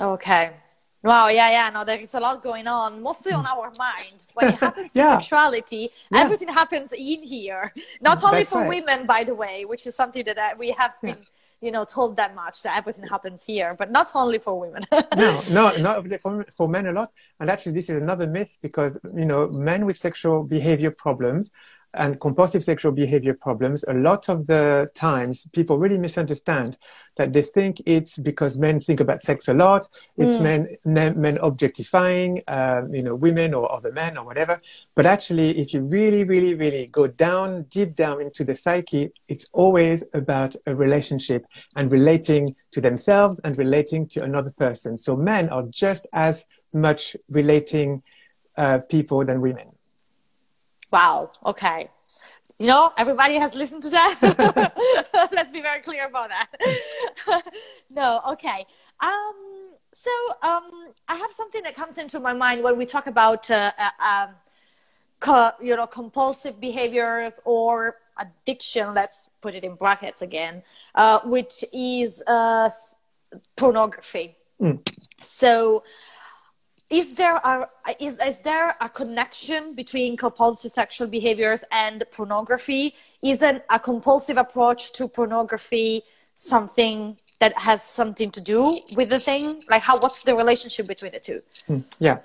Okay. 0.00 0.52
Wow, 1.06 1.28
yeah, 1.28 1.50
yeah, 1.50 1.70
no, 1.72 1.84
there's 1.84 2.14
a 2.14 2.20
lot 2.20 2.42
going 2.42 2.66
on, 2.66 3.00
mostly 3.00 3.32
on 3.32 3.46
our 3.46 3.70
mind. 3.78 4.24
When 4.34 4.48
it 4.48 4.54
happens 4.64 4.92
to 4.92 4.98
yeah. 4.98 5.18
sexuality, 5.18 5.90
yeah. 6.10 6.18
everything 6.18 6.48
happens 6.48 6.92
in 6.92 7.22
here. 7.22 7.72
Not 8.00 8.22
only 8.24 8.38
That's 8.38 8.50
for 8.50 8.62
right. 8.62 8.68
women, 8.68 9.06
by 9.06 9.22
the 9.22 9.34
way, 9.34 9.64
which 9.64 9.86
is 9.86 9.94
something 9.94 10.24
that 10.24 10.36
uh, 10.36 10.50
we 10.58 10.70
have 10.72 10.94
been, 11.00 11.18
you 11.60 11.70
know, 11.70 11.84
told 11.84 12.16
that 12.16 12.34
much 12.34 12.62
that 12.64 12.76
everything 12.76 13.06
happens 13.06 13.44
here, 13.44 13.74
but 13.78 13.90
not 13.92 14.10
only 14.14 14.38
for 14.38 14.58
women. 14.58 14.82
no, 15.16 15.40
no, 15.52 15.76
not 15.76 16.20
for, 16.20 16.44
for 16.56 16.68
men 16.68 16.86
a 16.86 16.92
lot. 16.92 17.12
And 17.38 17.50
actually, 17.50 17.72
this 17.72 17.88
is 17.88 18.02
another 18.02 18.26
myth 18.26 18.58
because, 18.60 18.98
you 19.14 19.26
know, 19.26 19.48
men 19.48 19.86
with 19.86 19.96
sexual 19.96 20.42
behavior 20.42 20.90
problems 20.90 21.52
and 21.96 22.20
compulsive 22.20 22.62
sexual 22.62 22.92
behavior 22.92 23.34
problems, 23.34 23.84
a 23.88 23.94
lot 23.94 24.28
of 24.28 24.46
the 24.46 24.90
times 24.94 25.46
people 25.52 25.78
really 25.78 25.98
misunderstand 25.98 26.78
that 27.16 27.32
they 27.32 27.42
think 27.42 27.80
it's 27.86 28.18
because 28.18 28.58
men 28.58 28.80
think 28.80 29.00
about 29.00 29.22
sex 29.22 29.48
a 29.48 29.54
lot, 29.54 29.88
it's 30.16 30.38
mm. 30.38 30.42
men, 30.42 30.76
men, 30.84 31.20
men 31.20 31.38
objectifying, 31.38 32.42
um, 32.48 32.94
you 32.94 33.02
know, 33.02 33.14
women 33.14 33.54
or 33.54 33.70
other 33.72 33.92
men 33.92 34.16
or 34.18 34.24
whatever. 34.24 34.60
But 34.94 35.06
actually, 35.06 35.58
if 35.58 35.72
you 35.72 35.80
really, 35.80 36.24
really, 36.24 36.54
really 36.54 36.86
go 36.86 37.06
down, 37.06 37.62
deep 37.64 37.94
down 37.94 38.20
into 38.20 38.44
the 38.44 38.54
psyche, 38.54 39.12
it's 39.28 39.46
always 39.52 40.04
about 40.12 40.54
a 40.66 40.74
relationship 40.74 41.46
and 41.74 41.90
relating 41.90 42.54
to 42.72 42.80
themselves 42.80 43.40
and 43.44 43.56
relating 43.56 44.06
to 44.08 44.22
another 44.22 44.50
person. 44.50 44.96
So 44.96 45.16
men 45.16 45.48
are 45.48 45.64
just 45.70 46.06
as 46.12 46.44
much 46.72 47.16
relating 47.30 48.02
uh, 48.56 48.80
people 48.80 49.24
than 49.24 49.40
women. 49.40 49.75
Wow. 50.96 51.30
Okay. 51.44 51.90
You 52.58 52.68
know, 52.68 52.90
everybody 52.96 53.34
has 53.34 53.54
listened 53.54 53.82
to 53.82 53.90
that. 53.90 54.14
Let's 55.30 55.50
be 55.50 55.60
very 55.60 55.82
clear 55.82 56.06
about 56.06 56.30
that. 56.30 57.42
no. 57.90 58.22
Okay. 58.30 58.64
Um, 59.00 59.36
so 59.92 60.10
um, 60.42 60.70
I 61.06 61.16
have 61.16 61.30
something 61.32 61.62
that 61.64 61.76
comes 61.76 61.98
into 61.98 62.18
my 62.18 62.32
mind 62.32 62.62
when 62.62 62.78
we 62.78 62.86
talk 62.86 63.08
about 63.08 63.50
uh, 63.50 63.72
uh, 63.78 64.30
um, 65.28 65.54
you 65.60 65.76
know 65.76 65.86
compulsive 65.86 66.58
behaviors 66.62 67.34
or 67.44 67.98
addiction. 68.16 68.94
Let's 68.94 69.30
put 69.42 69.54
it 69.54 69.64
in 69.64 69.74
brackets 69.74 70.22
again, 70.22 70.62
uh, 70.94 71.20
which 71.24 71.62
is 71.74 72.22
uh, 72.26 72.70
pornography. 73.54 74.34
Mm. 74.62 74.80
So 75.20 75.84
is 76.90 77.14
there 77.14 77.36
a 77.36 77.68
is, 77.98 78.16
is 78.24 78.38
there 78.40 78.76
a 78.80 78.88
connection 78.88 79.74
between 79.74 80.16
compulsive 80.16 80.72
sexual 80.72 81.08
behaviors 81.08 81.64
and 81.72 82.04
pornography? 82.12 82.94
Isn't 83.22 83.62
a 83.70 83.78
compulsive 83.78 84.36
approach 84.36 84.92
to 84.92 85.08
pornography 85.08 86.02
something 86.36 87.16
that 87.40 87.58
has 87.58 87.82
something 87.82 88.30
to 88.30 88.40
do 88.40 88.78
with 88.94 89.10
the 89.10 89.18
thing? 89.18 89.62
Like 89.68 89.82
how 89.82 89.98
what's 89.98 90.22
the 90.22 90.36
relationship 90.36 90.86
between 90.86 91.12
the 91.12 91.20
two? 91.20 91.42
Hmm, 91.66 91.80
yeah 91.98 92.18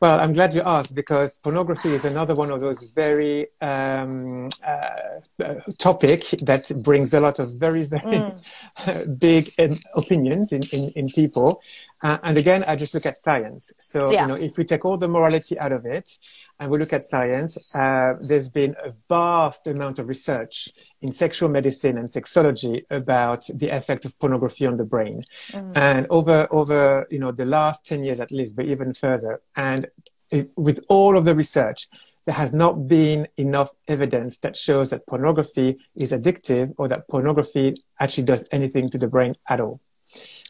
well, 0.00 0.20
I'm 0.20 0.32
glad 0.32 0.54
you 0.54 0.62
asked 0.62 0.94
because 0.94 1.36
pornography 1.38 1.90
is 1.94 2.04
another 2.04 2.34
one 2.34 2.50
of 2.50 2.60
those 2.60 2.90
very 2.94 3.46
um, 3.60 4.48
uh, 4.66 5.54
topic 5.78 6.22
that 6.42 6.70
brings 6.82 7.14
a 7.14 7.20
lot 7.20 7.38
of 7.38 7.54
very, 7.54 7.84
very 7.84 8.02
mm. 8.02 9.18
big 9.18 9.52
um, 9.58 9.78
opinions 9.94 10.52
in, 10.52 10.62
in, 10.72 10.90
in 10.90 11.08
people. 11.08 11.62
Uh, 12.02 12.18
and 12.22 12.36
again, 12.36 12.64
I 12.66 12.76
just 12.76 12.92
look 12.92 13.06
at 13.06 13.22
science. 13.22 13.72
So, 13.78 14.10
yeah. 14.10 14.22
you 14.22 14.28
know, 14.28 14.34
if 14.34 14.58
we 14.58 14.64
take 14.64 14.84
all 14.84 14.98
the 14.98 15.08
morality 15.08 15.58
out 15.58 15.72
of 15.72 15.86
it 15.86 16.18
and 16.60 16.70
we 16.70 16.78
look 16.78 16.92
at 16.92 17.06
science, 17.06 17.56
uh, 17.74 18.14
there's 18.20 18.50
been 18.50 18.76
a 18.84 18.92
vast 19.08 19.66
amount 19.66 19.98
of 19.98 20.08
research 20.08 20.68
in 21.04 21.12
sexual 21.12 21.50
medicine 21.50 21.98
and 21.98 22.08
sexology 22.08 22.82
about 22.88 23.46
the 23.52 23.68
effect 23.68 24.06
of 24.06 24.18
pornography 24.18 24.64
on 24.64 24.78
the 24.78 24.86
brain. 24.86 25.22
Mm. 25.52 25.72
And 25.76 26.06
over, 26.08 26.48
over, 26.50 27.06
you 27.10 27.18
know, 27.18 27.30
the 27.30 27.44
last 27.44 27.84
10 27.84 28.04
years 28.04 28.20
at 28.20 28.32
least, 28.32 28.56
but 28.56 28.64
even 28.64 28.94
further. 28.94 29.42
And 29.54 29.86
it, 30.30 30.50
with 30.56 30.82
all 30.88 31.18
of 31.18 31.26
the 31.26 31.34
research, 31.34 31.88
there 32.24 32.34
has 32.34 32.54
not 32.54 32.88
been 32.88 33.28
enough 33.36 33.72
evidence 33.86 34.38
that 34.38 34.56
shows 34.56 34.88
that 34.88 35.06
pornography 35.06 35.76
is 35.94 36.10
addictive 36.10 36.72
or 36.78 36.88
that 36.88 37.06
pornography 37.06 37.82
actually 38.00 38.24
does 38.24 38.46
anything 38.50 38.88
to 38.88 38.96
the 38.96 39.06
brain 39.06 39.34
at 39.46 39.60
all. 39.60 39.80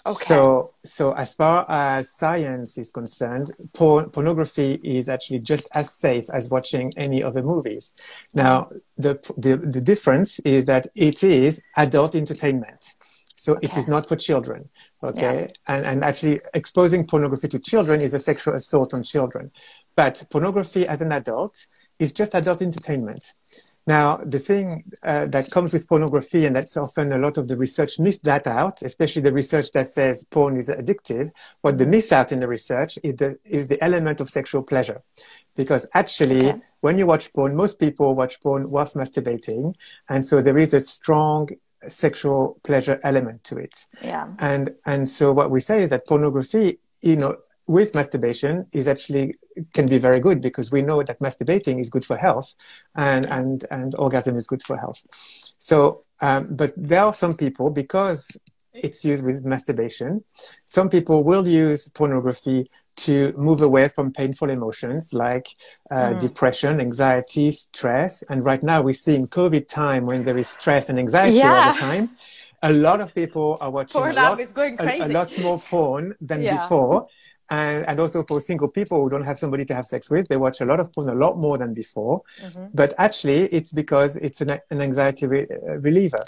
Okay. 0.07 0.25
So, 0.27 0.75
so 0.85 1.13
as 1.13 1.35
far 1.35 1.65
as 1.69 2.11
science 2.11 2.77
is 2.77 2.91
concerned, 2.91 3.53
por- 3.73 4.07
pornography 4.09 4.75
is 4.85 5.09
actually 5.09 5.39
just 5.39 5.67
as 5.73 5.95
safe 5.95 6.27
as 6.31 6.51
watching 6.51 6.93
any 6.99 7.23
other 7.23 7.43
movies. 7.43 7.91
Now, 8.35 8.69
the, 8.99 9.15
the, 9.39 9.57
the 9.57 9.81
difference 9.81 10.41
is 10.41 10.67
that 10.67 10.89
it 10.95 11.25
is 11.25 11.63
adult 11.77 12.15
entertainment. 12.15 12.85
So 13.37 13.55
okay. 13.55 13.67
it 13.67 13.77
is 13.79 13.89
not 13.89 14.07
for 14.07 14.17
children. 14.17 14.69
Okay. 15.03 15.49
Yeah. 15.49 15.75
And, 15.75 15.87
and 15.87 16.05
actually 16.05 16.41
exposing 16.53 17.07
pornography 17.07 17.49
to 17.49 17.59
children 17.59 18.03
is 18.03 18.13
a 18.13 18.21
sexual 18.21 18.55
assault 18.55 18.93
on 18.93 19.03
children. 19.05 19.51
But 19.97 20.23
pornography 20.31 20.87
as 20.87 21.01
an 21.01 21.13
adult 21.13 21.67
is 21.99 22.13
just 22.13 22.35
adult 22.35 22.61
entertainment. 22.61 23.33
Now, 23.87 24.17
the 24.17 24.39
thing 24.39 24.85
uh, 25.03 25.27
that 25.27 25.51
comes 25.51 25.73
with 25.75 25.87
pornography, 25.87 26.47
and 26.47 26.57
that's 26.57 26.77
often 26.77 27.13
a 27.13 27.19
lot 27.19 27.37
of 27.37 27.49
the 27.49 27.57
research 27.57 27.99
miss 27.99 28.19
that 28.21 28.47
out, 28.47 28.81
especially 28.83 29.23
the 29.23 29.33
research 29.33 29.73
that 29.73 29.89
says 29.89 30.25
porn 30.25 30.57
is 30.57 30.69
addictive. 30.69 31.31
What 31.61 31.77
they 31.77 31.85
miss 31.85 32.11
out 32.11 32.33
in 32.33 32.41
the 32.41 32.49
research 32.49 32.99
is 33.03 33.17
the, 33.17 33.37
is 33.45 33.69
the 33.69 33.83
element 33.85 34.21
of 34.21 34.31
sexual 34.31 34.63
pleasure. 34.63 35.03
Because 35.55 35.87
actually, 35.95 36.49
okay. 36.49 36.61
when 36.81 36.99
you 36.99 37.07
watch 37.07 37.33
porn, 37.33 37.55
most 37.55 37.79
people 37.79 38.15
watch 38.15 38.41
porn 38.41 38.71
whilst 38.71 38.97
masturbating. 38.97 39.75
And 40.09 40.27
so 40.27 40.41
there 40.41 40.59
is 40.59 40.73
a 40.73 40.81
strong 40.81 41.51
sexual 41.87 42.59
pleasure 42.63 42.99
element 43.03 43.45
to 43.45 43.59
it. 43.59 43.87
Yeah. 44.03 44.29
And, 44.39 44.75
and 44.87 45.09
so 45.09 45.33
what 45.33 45.51
we 45.51 45.61
say 45.61 45.83
is 45.83 45.91
that 45.91 46.07
pornography, 46.07 46.79
you 47.03 47.17
know, 47.17 47.37
with 47.67 47.95
masturbation 47.95 48.67
is 48.73 48.87
actually 48.87 49.35
can 49.73 49.87
be 49.87 49.99
very 49.99 50.21
good 50.21 50.41
because 50.41 50.71
we 50.71 50.83
know 50.83 51.03
that 51.03 51.19
masturbating 51.21 51.81
is 51.81 51.89
good 51.89 52.05
for 52.05 52.17
health 52.17 52.55
and 52.95 53.27
and 53.27 53.65
and 53.71 53.95
orgasm 53.97 54.37
is 54.37 54.47
good 54.47 54.63
for 54.63 54.77
health 54.77 55.07
so 55.59 56.03
um, 56.21 56.49
but 56.51 56.73
there 56.77 57.03
are 57.03 57.15
some 57.15 57.37
people 57.37 57.71
because 57.71 58.39
it's 58.73 59.05
used 59.05 59.25
with 59.25 59.45
masturbation 59.45 60.23
some 60.67 60.89
people 60.89 61.25
will 61.25 61.47
use 61.47 61.89
pornography 61.89 62.71
to 62.97 63.33
move 63.37 63.61
away 63.61 63.89
from 63.89 64.13
painful 64.13 64.51
emotions 64.51 65.13
like 65.13 65.49
uh, 65.91 66.11
mm. 66.11 66.21
depression, 66.21 66.81
anxiety, 66.81 67.51
stress. 67.51 68.23
And 68.31 68.45
right 68.45 68.63
now 68.63 68.83
we're 68.83 68.95
seeing 68.95 69.27
COVID 69.27 69.67
time 69.67 70.07
when 70.07 70.25
there 70.25 70.39
is 70.39 70.47
stress 70.47 70.89
and 70.89 70.97
anxiety 70.97 71.39
yeah. 71.39 71.51
all 71.51 71.75
the 71.75 71.81
time 71.81 72.11
a 72.65 72.73
lot 72.73 73.01
of 73.03 73.15
people 73.15 73.59
are 73.61 73.71
watching 73.71 74.01
porn 74.01 74.13
a 74.13 74.15
lot, 74.15 74.41
is 74.41 74.53
going 74.53 74.77
crazy. 74.77 75.01
A, 75.01 75.07
a 75.07 75.09
lot 75.09 75.39
more 75.39 75.61
porn 75.61 76.15
than 76.21 76.43
yeah. 76.43 76.63
before. 76.63 77.07
And, 77.51 77.87
and 77.87 78.01
also 78.01 78.23
for 78.23 78.41
single 78.41 78.69
people 78.69 79.03
who 79.03 79.11
don't 79.11 79.25
have 79.25 79.39
somebody 79.39 79.65
to 79.67 79.75
have 79.75 79.87
sex 79.87 80.11
with, 80.11 80.29
they 80.29 80.37
watch 80.37 80.61
a 80.61 80.65
lot 80.65 80.81
of 80.81 80.93
porn, 80.93 81.09
a 81.11 81.15
lot 81.15 81.39
more 81.39 81.59
than 81.59 81.75
before. 81.75 82.23
Mm-hmm. 82.43 82.67
But 82.73 82.95
actually, 82.99 83.45
it's 83.53 83.73
because 83.73 84.17
it's 84.17 84.41
an, 84.41 84.59
an 84.71 84.81
anxiety 84.81 85.27
re- 85.27 85.47
uh, 85.51 85.79
reliever. 85.79 86.25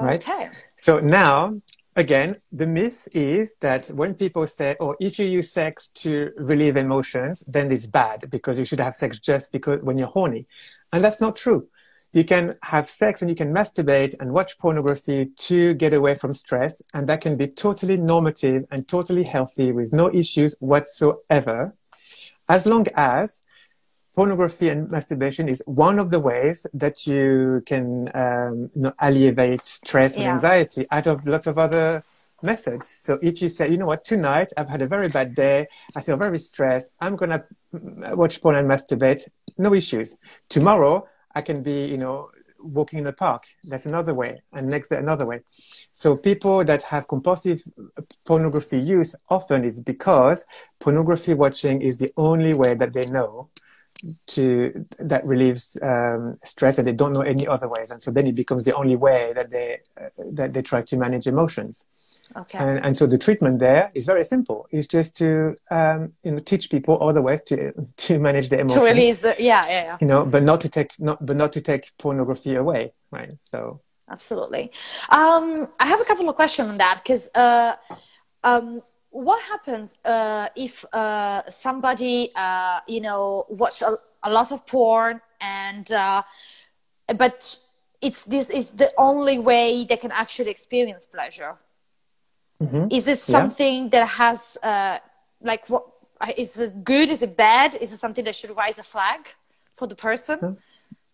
Right? 0.00 0.20
Okay. 0.20 0.50
So 0.76 0.98
now, 0.98 1.60
again, 1.94 2.36
the 2.50 2.66
myth 2.66 3.06
is 3.12 3.54
that 3.60 3.86
when 3.88 4.14
people 4.14 4.44
say, 4.48 4.74
"Oh, 4.80 4.96
if 4.98 5.20
you 5.20 5.26
use 5.26 5.52
sex 5.52 5.88
to 6.02 6.32
relieve 6.36 6.76
emotions, 6.76 7.44
then 7.46 7.70
it's 7.70 7.86
bad 7.86 8.28
because 8.28 8.58
you 8.58 8.64
should 8.64 8.80
have 8.80 8.96
sex 8.96 9.20
just 9.20 9.52
because 9.52 9.82
when 9.82 9.96
you're 9.98 10.08
horny," 10.08 10.46
and 10.92 11.04
that's 11.04 11.20
not 11.20 11.36
true 11.36 11.68
you 12.14 12.24
can 12.24 12.56
have 12.62 12.88
sex 12.88 13.22
and 13.22 13.28
you 13.28 13.34
can 13.34 13.52
masturbate 13.52 14.14
and 14.20 14.32
watch 14.32 14.56
pornography 14.58 15.26
to 15.36 15.74
get 15.74 15.92
away 15.92 16.14
from 16.14 16.32
stress. 16.32 16.80
And 16.94 17.08
that 17.08 17.20
can 17.20 17.36
be 17.36 17.48
totally 17.48 17.96
normative 17.96 18.64
and 18.70 18.86
totally 18.86 19.24
healthy 19.24 19.72
with 19.72 19.92
no 19.92 20.14
issues 20.14 20.54
whatsoever. 20.60 21.74
As 22.48 22.66
long 22.66 22.86
as 22.94 23.42
pornography 24.14 24.68
and 24.68 24.88
masturbation 24.88 25.48
is 25.48 25.60
one 25.66 25.98
of 25.98 26.10
the 26.10 26.20
ways 26.20 26.66
that 26.72 27.04
you 27.04 27.62
can 27.66 28.08
um, 28.14 28.70
you 28.76 28.82
know, 28.82 28.92
alleviate 29.00 29.66
stress 29.66 30.14
and 30.14 30.22
yeah. 30.22 30.32
anxiety 30.32 30.86
out 30.92 31.08
of 31.08 31.26
lots 31.26 31.48
of 31.48 31.58
other 31.58 32.04
methods. 32.42 32.86
So 32.86 33.18
if 33.22 33.42
you 33.42 33.48
say, 33.48 33.68
you 33.70 33.76
know 33.76 33.86
what, 33.86 34.04
tonight 34.04 34.52
I've 34.56 34.68
had 34.68 34.82
a 34.82 34.86
very 34.86 35.08
bad 35.08 35.34
day, 35.34 35.66
I 35.96 36.00
feel 36.00 36.16
very 36.16 36.38
stressed, 36.38 36.88
I'm 37.00 37.16
going 37.16 37.30
to 37.30 37.44
watch 38.14 38.40
porn 38.40 38.54
and 38.54 38.70
masturbate, 38.70 39.28
no 39.58 39.74
issues. 39.74 40.16
Tomorrow 40.48 41.08
I 41.34 41.42
can 41.42 41.62
be, 41.62 41.86
you 41.86 41.98
know, 41.98 42.30
walking 42.58 42.98
in 42.98 43.04
the 43.04 43.12
park. 43.12 43.44
That's 43.64 43.86
another 43.86 44.14
way. 44.14 44.42
And 44.52 44.68
next 44.68 44.88
day, 44.88 44.96
another 44.96 45.26
way. 45.26 45.40
So 45.92 46.16
people 46.16 46.64
that 46.64 46.82
have 46.84 47.08
compulsive 47.08 47.62
pornography 48.24 48.78
use 48.78 49.14
often 49.28 49.64
is 49.64 49.80
because 49.80 50.44
pornography 50.80 51.34
watching 51.34 51.82
is 51.82 51.98
the 51.98 52.12
only 52.16 52.54
way 52.54 52.74
that 52.74 52.92
they 52.92 53.04
know 53.06 53.50
to 54.26 54.86
that 54.98 55.24
relieves 55.24 55.78
um, 55.82 56.36
stress 56.44 56.78
and 56.78 56.86
they 56.86 56.92
don't 56.92 57.12
know 57.12 57.22
any 57.22 57.46
other 57.46 57.68
ways 57.68 57.90
and 57.90 58.02
so 58.02 58.10
then 58.10 58.26
it 58.26 58.34
becomes 58.34 58.64
the 58.64 58.74
only 58.74 58.96
way 58.96 59.32
that 59.34 59.50
they 59.50 59.78
uh, 59.98 60.08
that 60.32 60.52
they 60.52 60.62
try 60.62 60.82
to 60.82 60.96
manage 60.96 61.26
emotions 61.26 61.86
okay. 62.36 62.58
And, 62.58 62.84
and 62.84 62.96
so 62.96 63.06
the 63.06 63.18
treatment 63.18 63.58
there 63.58 63.90
is 63.94 64.06
very 64.06 64.24
simple. 64.24 64.66
It's 64.70 64.86
just 64.86 65.16
to 65.16 65.56
um, 65.70 66.12
you 66.22 66.32
know 66.32 66.38
teach 66.38 66.70
people 66.70 67.02
other 67.02 67.22
ways 67.22 67.42
to 67.42 67.72
to 67.96 68.18
manage 68.18 68.48
their 68.48 68.60
emotions. 68.60 68.80
to 68.80 68.86
release 68.86 69.20
the 69.20 69.36
yeah 69.38 69.62
yeah, 69.66 69.84
yeah. 69.84 69.98
you 70.00 70.06
know 70.06 70.24
but 70.24 70.42
not 70.42 70.60
to 70.62 70.68
take 70.68 70.90
not 70.98 71.24
but 71.24 71.36
not 71.36 71.52
to 71.52 71.60
take 71.60 71.92
pornography 71.98 72.54
away 72.54 72.92
right? 73.10 73.32
So. 73.40 73.80
Absolutely. 74.10 74.70
Um, 75.08 75.68
i 75.80 75.86
have 75.86 76.00
a 76.00 76.04
couple 76.04 76.28
of 76.28 76.36
questions 76.36 76.68
on 76.68 76.76
that 76.76 77.00
because 77.02 77.30
uh, 77.34 77.74
um, 78.42 78.82
what 79.10 79.40
happens 79.42 79.96
uh, 80.04 80.48
if 80.54 80.84
uh, 80.92 81.42
somebody 81.48 82.30
uh, 82.34 82.80
you 82.86 83.00
know 83.00 83.46
watch 83.48 83.80
a, 83.80 83.96
a, 84.24 84.30
lot 84.30 84.52
of 84.52 84.66
porn 84.66 85.20
and 85.40 85.90
uh, 85.92 86.22
but 87.16 87.56
it's 88.02 88.24
this 88.24 88.50
is 88.50 88.70
the 88.70 88.92
only 88.98 89.38
way 89.38 89.84
they 89.84 89.96
can 89.96 90.10
actually 90.10 90.50
experience 90.50 91.06
pleasure 91.06 91.56
mm-hmm. 92.62 92.86
is 92.90 93.06
it 93.08 93.18
something 93.18 93.84
yeah. 93.84 93.90
that 93.90 94.08
has 94.08 94.56
uh, 94.62 94.98
like 95.40 95.68
what 95.68 95.84
is 96.36 96.58
it 96.58 96.84
good? 96.84 97.10
Is 97.10 97.22
it 97.22 97.36
bad? 97.36 97.76
Is 97.76 97.92
it 97.92 97.98
something 97.98 98.24
that 98.24 98.34
should 98.34 98.56
raise 98.56 98.78
a 98.78 98.82
flag 98.82 99.28
for 99.74 99.86
the 99.86 99.96
person? 99.96 100.56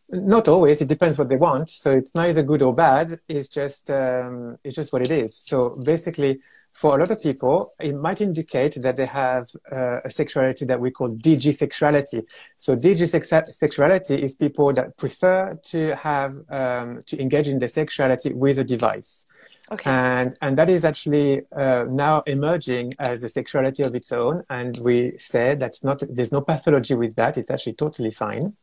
Not 0.08 0.48
always. 0.48 0.80
It 0.80 0.88
depends 0.88 1.18
what 1.18 1.28
they 1.28 1.36
want. 1.36 1.70
So 1.70 1.90
it's 1.92 2.14
neither 2.14 2.42
good 2.42 2.62
or 2.62 2.74
bad. 2.74 3.20
It's 3.28 3.48
just 3.48 3.90
um, 3.90 4.58
it's 4.64 4.74
just 4.74 4.92
what 4.92 5.02
it 5.02 5.10
is. 5.10 5.36
So 5.36 5.70
basically 5.84 6.40
for 6.72 6.96
a 6.96 7.00
lot 7.00 7.10
of 7.10 7.20
people, 7.20 7.72
it 7.80 7.94
might 7.94 8.20
indicate 8.20 8.80
that 8.80 8.96
they 8.96 9.06
have 9.06 9.50
uh, 9.70 10.00
a 10.04 10.10
sexuality 10.10 10.64
that 10.64 10.80
we 10.80 10.90
call 10.90 11.10
digisexuality. 11.10 12.24
So 12.58 12.76
digisexuality 12.76 14.18
is 14.18 14.34
people 14.34 14.72
that 14.74 14.96
prefer 14.96 15.58
to 15.64 15.96
have 15.96 16.36
um, 16.48 17.00
to 17.06 17.20
engage 17.20 17.48
in 17.48 17.58
their 17.58 17.68
sexuality 17.68 18.32
with 18.32 18.58
a 18.58 18.64
device. 18.64 19.26
Okay. 19.72 19.88
And 19.88 20.36
and 20.42 20.58
that 20.58 20.68
is 20.68 20.84
actually 20.84 21.42
uh, 21.52 21.84
now 21.88 22.22
emerging 22.26 22.94
as 22.98 23.22
a 23.22 23.28
sexuality 23.28 23.84
of 23.84 23.94
its 23.94 24.10
own. 24.10 24.42
And 24.50 24.78
we 24.78 25.16
say 25.18 25.54
that's 25.54 25.84
not 25.84 26.02
there's 26.08 26.32
no 26.32 26.40
pathology 26.40 26.94
with 26.94 27.14
that. 27.16 27.36
It's 27.36 27.50
actually 27.50 27.74
totally 27.74 28.10
fine. 28.10 28.54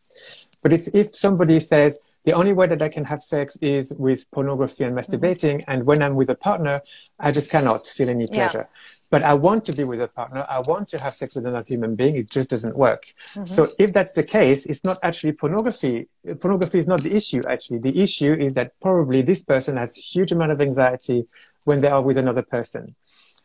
But 0.62 0.74
it's 0.74 0.88
if 0.89 1.15
somebody 1.15 1.60
says 1.60 1.98
the 2.28 2.34
only 2.34 2.52
way 2.52 2.68
that 2.68 2.82
I 2.82 2.90
can 2.90 3.06
have 3.06 3.24
sex 3.24 3.58
is 3.62 3.94
with 3.94 4.30
pornography 4.32 4.84
and 4.84 4.94
masturbating. 4.94 5.60
Mm-hmm. 5.60 5.72
And 5.72 5.86
when 5.86 6.04
I'm 6.04 6.16
with 6.16 6.30
a 6.30 6.36
partner, 6.36 6.82
I 7.18 7.32
just 7.32 7.50
cannot 7.50 7.88
feel 7.88 8.10
any 8.10 8.28
pleasure. 8.28 8.68
Yeah. 8.70 9.08
But 9.10 9.24
I 9.24 9.34
want 9.34 9.63
to 9.68 9.72
be 9.72 9.86
with 9.86 10.02
a 10.02 10.10
partner. 10.10 10.46
I 10.50 10.60
want 10.60 10.90
to 10.90 11.00
have 11.00 11.16
sex 11.16 11.36
with 11.36 11.46
another 11.46 11.63
human 11.66 11.96
being. 11.96 12.18
It 12.18 12.30
just 12.30 12.50
doesn't 12.50 12.76
work. 12.76 13.04
Mm-hmm. 13.34 13.46
So 13.46 13.70
if 13.80 13.94
that's 13.94 14.12
the 14.12 14.26
case, 14.26 14.66
it's 14.66 14.84
not 14.84 15.00
actually 15.04 15.32
pornography. 15.32 16.10
Pornography 16.42 16.80
is 16.80 16.88
not 16.94 17.02
the 17.02 17.16
issue, 17.16 17.42
actually. 17.48 17.80
The 17.80 17.98
issue 18.06 18.34
is 18.34 18.54
that 18.56 18.74
probably 18.82 19.22
this 19.22 19.42
person 19.42 19.78
has 19.78 19.98
a 19.98 20.02
huge 20.02 20.34
amount 20.34 20.52
of 20.52 20.60
anxiety 20.60 21.26
when 21.63 21.80
they 21.80 21.88
are 21.88 22.02
with 22.02 22.18
another 22.18 22.44
person. 22.44 22.94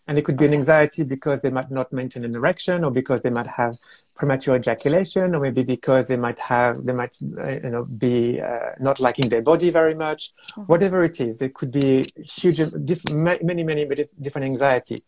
And 0.08 0.18
it 0.18 0.24
could 0.24 0.36
be 0.36 0.46
an 0.46 0.52
anxiety 0.52 1.04
because 1.04 1.40
they 1.40 1.50
might 1.50 1.70
not 1.70 1.92
maintain 1.92 2.24
an 2.24 2.34
erection 2.34 2.82
or 2.82 2.90
because 2.90 3.22
they 3.22 3.30
might 3.30 3.46
have 3.46 3.76
premature 4.16 4.56
ejaculation 4.56 5.34
or 5.34 5.40
maybe 5.40 5.62
because 5.62 6.08
they 6.08 6.16
might 6.16 6.40
have, 6.40 6.84
they 6.84 6.92
might, 6.92 7.16
uh, 7.38 7.50
you 7.50 7.70
know, 7.70 7.84
be 7.84 8.40
uh, 8.40 8.70
not 8.80 8.98
liking 8.98 9.28
their 9.28 9.42
body 9.42 9.70
very 9.70 9.94
much. 9.94 10.32
Mm-hmm. 10.32 10.62
Whatever 10.62 11.04
it 11.04 11.20
is, 11.20 11.38
there 11.38 11.50
could 11.50 11.70
be 11.70 12.06
huge, 12.16 12.60
diff- 12.84 13.10
many, 13.10 13.44
many, 13.44 13.64
many 13.64 14.06
different 14.20 14.46
anxiety. 14.46 15.04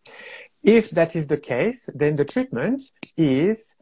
If 0.63 0.91
that 0.91 1.17
is 1.17 1.27
the 1.27 1.39
case, 1.39 1.91
then 1.95 2.15
the 2.17 2.25
treatment 2.25 2.83
is 3.17 3.75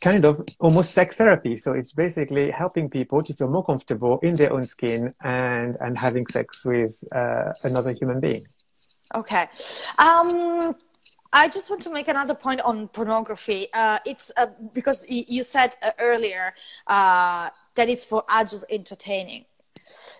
kind 0.00 0.24
of 0.24 0.44
almost 0.60 0.92
sex 0.92 1.16
therapy. 1.16 1.56
So 1.56 1.72
it's 1.72 1.92
basically 1.92 2.50
helping 2.50 2.90
people 2.90 3.22
to 3.22 3.32
feel 3.32 3.48
more 3.48 3.64
comfortable 3.64 4.18
in 4.20 4.36
their 4.36 4.52
own 4.52 4.66
skin 4.66 5.14
and, 5.22 5.76
and 5.80 5.96
having 5.96 6.26
sex 6.26 6.64
with 6.64 7.02
uh, 7.12 7.52
another 7.62 7.92
human 7.92 8.20
being. 8.20 8.44
Okay. 9.14 9.48
Um, 9.98 10.76
I 11.32 11.48
just 11.48 11.68
want 11.68 11.82
to 11.82 11.90
make 11.92 12.08
another 12.08 12.34
point 12.34 12.60
on 12.62 12.88
pornography. 12.88 13.68
Uh, 13.72 13.98
it's 14.06 14.30
uh, 14.36 14.46
because 14.72 15.04
you 15.08 15.42
said 15.42 15.76
uh, 15.82 15.90
earlier 15.98 16.54
uh, 16.86 17.50
that 17.74 17.88
it's 17.88 18.04
for 18.06 18.24
adult 18.28 18.64
entertaining. 18.70 19.44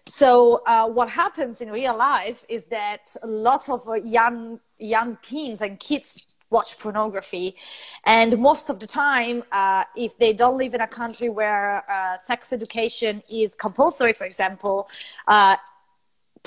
So 0.06 0.62
uh, 0.66 0.88
what 0.88 1.08
happens 1.10 1.60
in 1.60 1.70
real 1.70 1.96
life 1.96 2.44
is 2.48 2.66
that 2.66 3.14
a 3.22 3.26
lot 3.26 3.68
of 3.68 3.88
uh, 3.88 3.94
young 3.94 4.60
young 4.78 5.18
teens 5.22 5.60
and 5.60 5.78
kids 5.78 6.26
watch 6.50 6.78
pornography, 6.78 7.54
and 8.04 8.38
most 8.38 8.70
of 8.70 8.80
the 8.80 8.86
time, 8.86 9.44
if 9.94 10.16
they 10.16 10.32
don't 10.32 10.56
live 10.56 10.72
in 10.72 10.80
a 10.80 10.86
country 10.86 11.28
where 11.28 11.84
sex 12.26 12.54
education 12.54 13.22
is 13.28 13.54
compulsory, 13.54 14.14
for 14.14 14.24
example, 14.24 14.88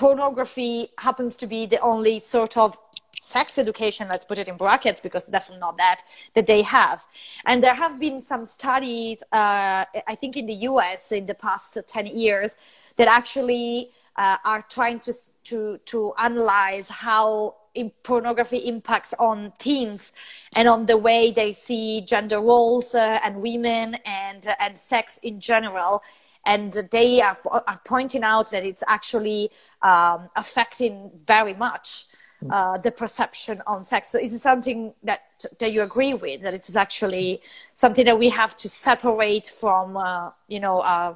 pornography 0.02 0.88
happens 0.98 1.36
to 1.36 1.46
be 1.46 1.68
the 1.68 1.80
only 1.82 2.20
sort 2.20 2.58
of 2.58 2.76
sex 3.20 3.60
education, 3.60 4.08
let's 4.10 4.26
put 4.26 4.40
it 4.40 4.48
in 4.48 4.58
brackets 4.58 5.00
because 5.00 5.22
it's 5.24 5.32
definitely 5.32 5.60
not 5.60 5.78
that, 5.78 6.02
that 6.34 6.48
they 6.48 6.64
have. 6.64 7.06
And 7.46 7.64
there 7.64 7.76
have 7.76 8.00
been 8.00 8.20
some 8.24 8.48
studies, 8.48 9.22
uh, 9.32 9.86
I 10.14 10.16
think 10.20 10.38
in 10.38 10.48
the 10.48 10.60
US 10.70 11.12
in 11.12 11.28
the 11.28 11.36
past 11.36 11.78
10 11.88 12.08
years, 12.08 12.56
that 12.96 13.08
actually 13.08 13.92
uh, 14.16 14.38
are 14.44 14.66
trying 14.68 15.00
to, 15.02 15.14
to, 15.44 15.78
to 15.86 16.14
analyze 16.18 16.90
how 16.90 17.58
pornography 18.02 18.58
impacts 18.58 19.14
on 19.20 19.54
teens 19.60 20.14
and 20.56 20.68
on 20.68 20.88
the 20.88 20.98
way 20.98 21.30
they 21.30 21.52
see 21.54 22.02
gender 22.02 22.40
roles 22.40 22.96
uh, 22.96 23.20
and 23.24 23.36
women 23.36 23.96
and, 24.06 24.48
and 24.60 24.76
sex 24.76 25.20
in 25.22 25.40
general 25.40 26.02
and 26.46 26.74
they 26.92 27.22
are, 27.22 27.38
are 27.46 27.82
pointing 27.86 28.24
out 28.24 28.52
that 28.52 28.66
it's 28.66 28.84
actually 28.88 29.52
um, 29.82 30.30
affecting 30.36 31.12
very 31.26 31.54
much 31.54 32.06
uh, 32.50 32.78
the 32.80 32.92
perception 32.92 33.62
on 33.68 33.86
sex. 33.86 34.10
So 34.10 34.20
is 34.20 34.34
it 34.34 34.40
something 34.40 34.94
that 35.04 35.22
that 35.60 35.72
you 35.72 35.84
agree 35.84 36.14
with 36.14 36.42
that 36.42 36.54
it 36.54 36.68
is 36.68 36.76
actually 36.76 37.42
something 37.74 38.06
that 38.06 38.18
we 38.18 38.30
have 38.30 38.58
to 38.58 38.70
separate 38.70 39.48
from 39.48 39.96
uh, 39.96 40.32
you 40.48 40.60
know 40.60 40.80
uh, 40.80 41.14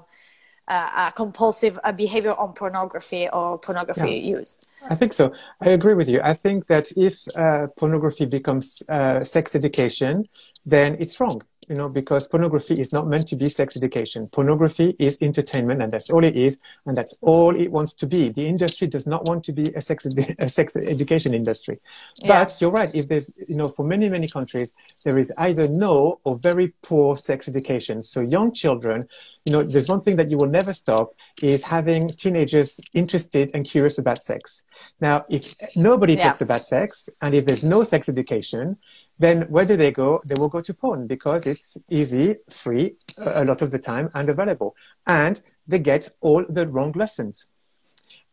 uh 0.68 1.12
compulsive 1.12 1.80
uh, 1.84 1.92
behavior 1.92 2.34
on 2.34 2.54
pornography 2.54 3.28
or 3.34 3.58
pornography 3.58 4.12
yeah. 4.12 4.38
use? 4.38 4.60
I 4.88 4.94
think 4.94 5.14
so. 5.14 5.34
I 5.62 5.70
agree 5.70 5.96
with 5.96 6.08
you. 6.08 6.22
I 6.24 6.36
think 6.36 6.68
that 6.68 6.92
if 6.96 7.16
uh, 7.36 7.68
pornography 7.76 8.26
becomes 8.26 8.84
sex 9.24 9.56
education, 9.56 10.30
then 10.64 10.96
it's 11.00 11.20
wrong 11.20 11.42
you 11.68 11.76
know, 11.76 11.90
because 11.90 12.28
pornography 12.28 12.80
is 12.80 12.92
not 12.94 13.08
meant 13.08 13.28
to 13.28 13.36
be 13.36 13.50
sex 13.50 13.76
education. 13.76 14.28
Pornography 14.28 14.96
is 15.00 15.18
entertainment, 15.22 15.82
and 15.82 15.92
that's 15.92 16.10
all 16.10 16.24
it 16.24 16.36
is, 16.36 16.58
and 16.86 16.98
that's 16.98 17.16
all 17.22 17.56
it 17.56 17.72
wants 17.72 17.94
to 17.96 18.08
be. 18.08 18.30
The 18.30 18.48
industry 18.48 18.88
does 18.88 19.08
not 19.08 19.26
want 19.26 19.44
to 19.46 19.54
be 19.54 19.74
a 19.74 19.82
sex, 19.82 20.06
a 20.40 20.50
sex 20.50 20.76
education 20.76 21.34
industry. 21.34 21.80
Yeah. 22.24 22.44
But 22.44 22.58
you're 22.60 22.72
right. 22.72 22.92
If 22.94 23.08
there's, 23.08 23.32
you 23.48 23.56
know, 23.56 23.70
for 23.70 23.86
many, 23.86 24.10
many 24.10 24.28
countries, 24.28 24.74
there 25.04 25.18
is 25.18 25.32
either 25.38 25.68
no 25.68 26.20
or 26.24 26.38
very 26.38 26.74
poor 26.82 27.18
sex 27.18 27.48
education. 27.48 28.02
So 28.02 28.22
young 28.22 28.54
children, 28.54 29.08
you 29.46 29.52
know, 29.52 29.64
there's 29.64 29.90
one 29.90 30.02
thing 30.02 30.16
that 30.16 30.32
you 30.32 30.38
will 30.38 30.48
never 30.48 30.74
stop 30.74 31.14
is 31.42 31.64
having 31.64 32.10
teenagers 32.10 32.80
interested 32.94 33.52
and 33.54 33.66
curious 33.66 33.98
about 33.98 34.24
sex. 34.24 34.64
Now, 35.00 35.26
if 35.30 35.54
nobody 35.76 36.14
yeah. 36.14 36.26
talks 36.26 36.42
about 36.42 36.66
sex, 36.66 37.10
and 37.22 37.36
if 37.36 37.46
there's 37.46 37.64
no 37.64 37.84
sex 37.84 38.10
education, 38.10 38.78
then 39.18 39.44
where 39.44 39.66
do 39.66 39.78
they 39.78 39.92
go? 39.92 40.22
They 40.26 40.36
will 40.36 40.50
go 40.50 40.62
to 40.62 40.74
porn 40.74 41.08
because 41.08 41.48
it's 41.48 41.78
easy, 41.90 42.38
free, 42.50 42.96
a 43.18 43.46
lot 43.46 43.62
of 43.62 43.72
the 43.72 43.80
time, 43.80 44.10
and 44.14 44.30
available. 44.30 44.76
And 45.08 45.42
they 45.68 45.80
get 45.80 46.10
all 46.22 46.46
the 46.48 46.68
wrong 46.68 46.92
lessons. 46.92 47.48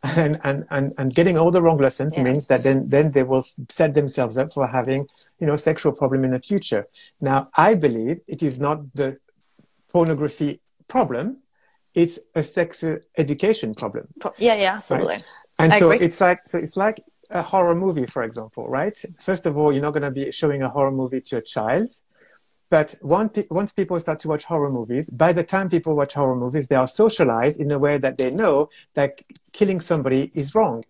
And, 0.03 0.41
and, 0.43 0.67
and, 0.71 0.93
and 0.99 1.15
getting 1.15 1.39
all 1.39 1.53
the 1.53 1.63
wrong 1.63 1.79
lessons 1.79 2.17
yeah. 2.17 2.25
means 2.25 2.47
that 2.47 2.65
then, 2.65 2.89
then 2.89 3.13
they 3.13 3.23
will 3.23 3.45
set 3.69 3.95
themselves 3.95 4.37
up 4.37 4.53
for 4.53 4.67
having, 4.67 5.07
you 5.39 5.47
know, 5.47 5.55
sexual 5.55 5.93
problem 5.93 6.25
in 6.25 6.33
the 6.33 6.41
future. 6.41 6.89
Now, 7.21 7.51
I 7.55 7.77
believe 7.77 8.21
it 8.27 8.43
is 8.43 8.59
not 8.59 8.93
the 8.95 9.19
pornography 9.91 10.61
problem. 10.89 11.39
It's 11.95 12.19
a 12.35 12.43
sex 12.43 12.83
uh, 12.83 12.97
education 13.17 13.75
problem. 13.75 14.09
Yeah, 14.39 14.55
yeah, 14.55 14.75
absolutely. 14.75 15.15
Right? 15.15 15.25
And 15.61 15.73
I 15.73 15.79
so 15.79 15.93
agree. 15.93 16.05
it's 16.05 16.21
like, 16.21 16.41
so 16.47 16.59
it's 16.59 16.77
like 16.77 17.05
a 17.33 17.43
horror 17.43 17.75
movie, 17.75 18.07
for 18.07 18.23
example, 18.23 18.69
right? 18.69 18.97
First 19.19 19.47
of 19.47 19.57
all, 19.57 19.73
you're 19.73 19.83
not 19.83 19.93
going 19.93 20.03
to 20.03 20.11
be 20.11 20.31
showing 20.31 20.63
a 20.63 20.69
horror 20.69 20.93
movie 20.93 21.21
to 21.23 21.39
a 21.39 21.43
child. 21.43 21.91
But 22.71 22.95
once, 23.03 23.39
once 23.51 23.73
people 23.73 24.01
start 24.01 24.19
to 24.21 24.29
watch 24.29 24.45
horror 24.45 24.71
movies, 24.71 25.11
by 25.11 25.33
the 25.33 25.45
time 25.45 25.69
people 25.69 25.95
watch 25.95 26.15
horror 26.15 26.37
movies, 26.37 26.69
they 26.69 26.77
are 26.77 26.87
socialized 26.87 27.61
in 27.61 27.71
a 27.71 27.79
way 27.79 27.99
that 27.99 28.17
they 28.17 28.31
know 28.31 28.71
that 28.95 29.21
killing 29.53 29.81
somebody 29.81 30.31
is 30.35 30.55
wrong. 30.55 30.85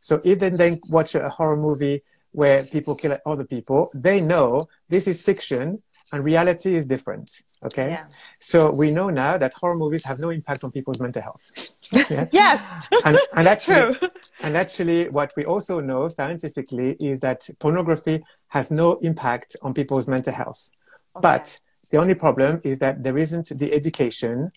So 0.00 0.20
if 0.24 0.40
they 0.40 0.50
then 0.50 0.80
watch 0.90 1.14
a 1.14 1.28
horror 1.28 1.56
movie 1.56 2.02
where 2.32 2.64
people 2.64 2.94
kill 2.94 3.16
other 3.24 3.44
people, 3.44 3.90
they 3.94 4.20
know 4.20 4.68
this 4.88 5.06
is 5.06 5.22
fiction 5.22 5.82
and 6.12 6.24
reality 6.24 6.74
is 6.74 6.86
different. 6.86 7.42
Okay. 7.64 7.90
Yeah. 7.90 8.04
So 8.38 8.72
we 8.72 8.90
know 8.90 9.08
now 9.10 9.38
that 9.38 9.54
horror 9.54 9.76
movies 9.76 10.04
have 10.04 10.18
no 10.18 10.30
impact 10.30 10.64
on 10.64 10.72
people's 10.72 10.98
mental 10.98 11.22
health. 11.22 11.50
yeah? 12.10 12.26
yes. 12.32 12.60
And, 13.04 13.18
and 13.34 13.48
actually, 13.54 13.94
True. 13.94 14.08
and 14.42 14.56
actually, 14.56 15.08
what 15.10 15.32
we 15.36 15.44
also 15.44 15.80
know 15.80 16.08
scientifically 16.08 16.96
is 16.98 17.20
that 17.20 17.48
pornography 17.60 18.24
has 18.48 18.70
no 18.70 18.94
impact 18.94 19.56
on 19.62 19.74
people's 19.74 20.08
mental 20.08 20.34
health. 20.34 20.70
Okay. 21.16 21.22
But 21.22 21.60
the 21.90 21.98
only 21.98 22.14
problem 22.14 22.60
is 22.64 22.78
that 22.78 23.02
there 23.02 23.16
isn't 23.16 23.56
the 23.58 23.72
education, 23.72 24.50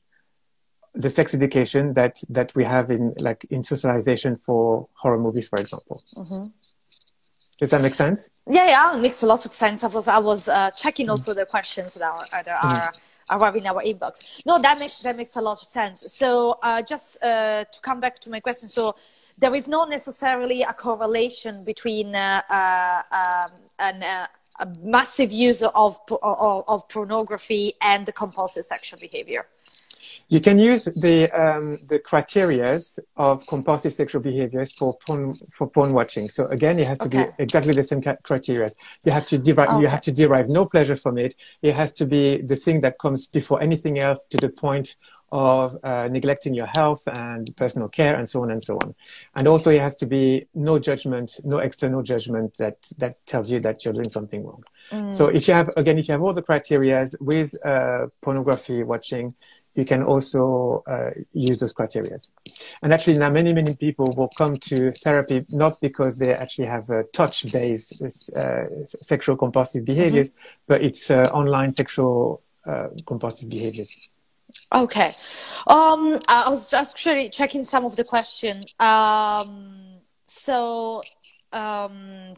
the 0.94 1.10
sex 1.10 1.34
education 1.34 1.94
that 1.94 2.16
that 2.30 2.56
we 2.56 2.64
have 2.64 2.90
in 2.90 3.14
like 3.20 3.46
in 3.52 3.62
socialization 3.62 4.36
for 4.36 4.88
horror 4.94 5.20
movies, 5.20 5.48
for 5.48 5.60
example. 5.60 6.04
Mm-hmm. 6.16 6.46
Does 7.58 7.70
that 7.70 7.82
make 7.82 7.94
sense? 7.94 8.30
Yeah, 8.50 8.68
yeah, 8.68 8.96
it 8.96 9.00
makes 9.00 9.24
a 9.24 9.26
lot 9.26 9.46
of 9.46 9.54
sense. 9.54 9.84
I 9.84 9.88
was 9.88 10.08
I 10.08 10.20
was 10.20 10.48
uh, 10.48 10.72
checking 10.72 11.10
also 11.10 11.34
the 11.34 11.46
questions 11.46 11.94
that 11.94 12.04
are 12.04 12.26
that 12.32 12.48
are 12.50 12.92
mm-hmm. 12.92 13.36
arriving 13.36 13.62
in 13.62 13.68
our 13.68 13.82
inbox. 13.82 14.42
No, 14.46 14.60
that 14.60 14.78
makes 14.78 15.00
that 15.00 15.16
makes 15.16 15.36
a 15.38 15.42
lot 15.42 15.62
of 15.62 15.70
sense. 15.70 16.06
So 16.14 16.60
uh, 16.62 16.82
just 16.82 17.24
uh, 17.24 17.64
to 17.64 17.82
come 17.82 18.02
back 18.02 18.20
to 18.20 18.30
my 18.30 18.42
question, 18.42 18.68
so 18.68 18.96
there 19.38 19.54
is 19.56 19.68
not 19.68 19.90
necessarily 19.90 20.64
a 20.64 20.74
correlation 20.74 21.64
between 21.64 22.16
uh, 22.16 22.42
uh, 22.50 23.02
um, 23.12 23.52
an, 23.80 24.04
uh, 24.04 24.28
a 24.60 24.66
massive 24.82 25.32
use 25.32 25.62
of, 25.62 26.00
of, 26.22 26.64
of 26.68 26.90
pornography 26.90 27.74
and 27.82 28.06
the 28.06 28.14
compulsive 28.14 28.66
sexual 28.66 29.00
behavior. 29.00 29.46
You 30.28 30.42
can 30.42 30.58
use 30.58 30.86
the 30.86 31.30
um, 31.32 31.78
the 31.88 32.00
criterias 32.00 32.98
of 33.16 33.46
compulsive 33.48 33.94
sexual 33.94 34.22
behaviors 34.22 34.74
for 34.74 34.98
porn 35.06 35.36
for 35.52 35.68
porn 35.70 35.94
watching. 35.94 36.30
So 36.30 36.48
again, 36.48 36.80
it 36.80 36.88
has 36.88 36.98
to 37.00 37.08
okay. 37.08 37.26
be 37.26 37.44
exactly 37.44 37.74
the 37.74 37.84
same 37.84 38.02
criteria. 38.02 38.70
You 39.04 39.12
have 39.12 39.26
to 39.28 39.38
derive 39.38 39.70
okay. 39.70 39.82
you 39.82 39.88
have 39.88 40.02
to 40.02 40.12
derive 40.12 40.50
no 40.50 40.66
pleasure 40.66 40.96
from 40.96 41.18
it. 41.18 41.36
It 41.62 41.76
has 41.76 41.92
to 41.94 42.06
be 42.06 42.42
the 42.42 42.56
thing 42.56 42.82
that 42.82 42.98
comes 42.98 43.28
before 43.28 43.62
anything 43.62 44.00
else 44.00 44.26
to 44.32 44.38
the 44.38 44.50
point 44.50 44.96
of 45.32 45.78
uh, 45.84 46.08
neglecting 46.12 46.54
your 46.54 46.70
health 46.76 47.08
and 47.08 47.56
personal 47.58 47.90
care 47.90 48.16
and 48.16 48.30
so 48.30 48.42
on 48.44 48.52
and 48.52 48.64
so 48.64 48.78
on. 48.78 48.94
And 49.36 49.48
also, 49.48 49.70
it 49.70 49.82
has 49.82 49.96
to 49.98 50.06
be 50.06 50.48
no 50.54 50.80
judgment, 50.80 51.40
no 51.44 51.60
external 51.60 52.02
judgment 52.04 52.58
that 52.58 52.78
that 52.98 53.26
tells 53.26 53.52
you 53.52 53.60
that 53.60 53.84
you're 53.84 53.94
doing 53.94 54.10
something 54.10 54.46
wrong. 54.46 54.64
Mm. 54.92 55.14
So 55.14 55.28
if 55.28 55.48
you 55.48 55.54
have 55.54 55.70
again, 55.78 55.98
if 55.98 56.08
you 56.08 56.14
have 56.14 56.22
all 56.22 56.34
the 56.34 56.42
criteria 56.42 57.06
with 57.20 57.54
uh, 57.66 58.08
pornography 58.22 58.84
watching 58.84 59.34
you 59.76 59.86
can 59.86 60.04
also 60.04 60.84
uh, 60.88 61.12
use 61.34 61.60
those 61.60 61.74
criteria. 61.74 62.18
And 62.82 62.94
actually 62.94 63.18
now 63.18 63.30
many, 63.30 63.54
many 63.54 63.76
people 63.76 64.14
will 64.18 64.30
come 64.30 64.58
to 64.58 64.92
therapy 64.92 65.46
not 65.50 65.80
because 65.82 66.16
they 66.16 66.34
actually 66.34 66.68
have 66.68 66.90
a 66.90 67.04
touch-based 67.14 68.02
uh, 68.36 68.64
sexual 69.02 69.36
compulsive 69.36 69.86
behaviors, 69.86 70.32
mm-hmm. 70.32 70.64
but 70.68 70.82
it's 70.82 71.12
uh, 71.12 71.30
online 71.34 71.74
sexual 71.74 72.42
uh, 72.66 72.88
compulsive 73.06 73.50
behaviors. 73.50 73.96
Okay. 74.72 75.14
Um, 75.68 76.20
I 76.28 76.50
was 76.50 76.70
just 76.70 76.94
actually 76.94 77.30
checking 77.30 77.66
some 77.66 77.84
of 77.84 77.96
the 77.98 78.04
question. 78.04 78.64
Um, 78.80 80.00
so, 80.26 81.02
um, 81.52 82.36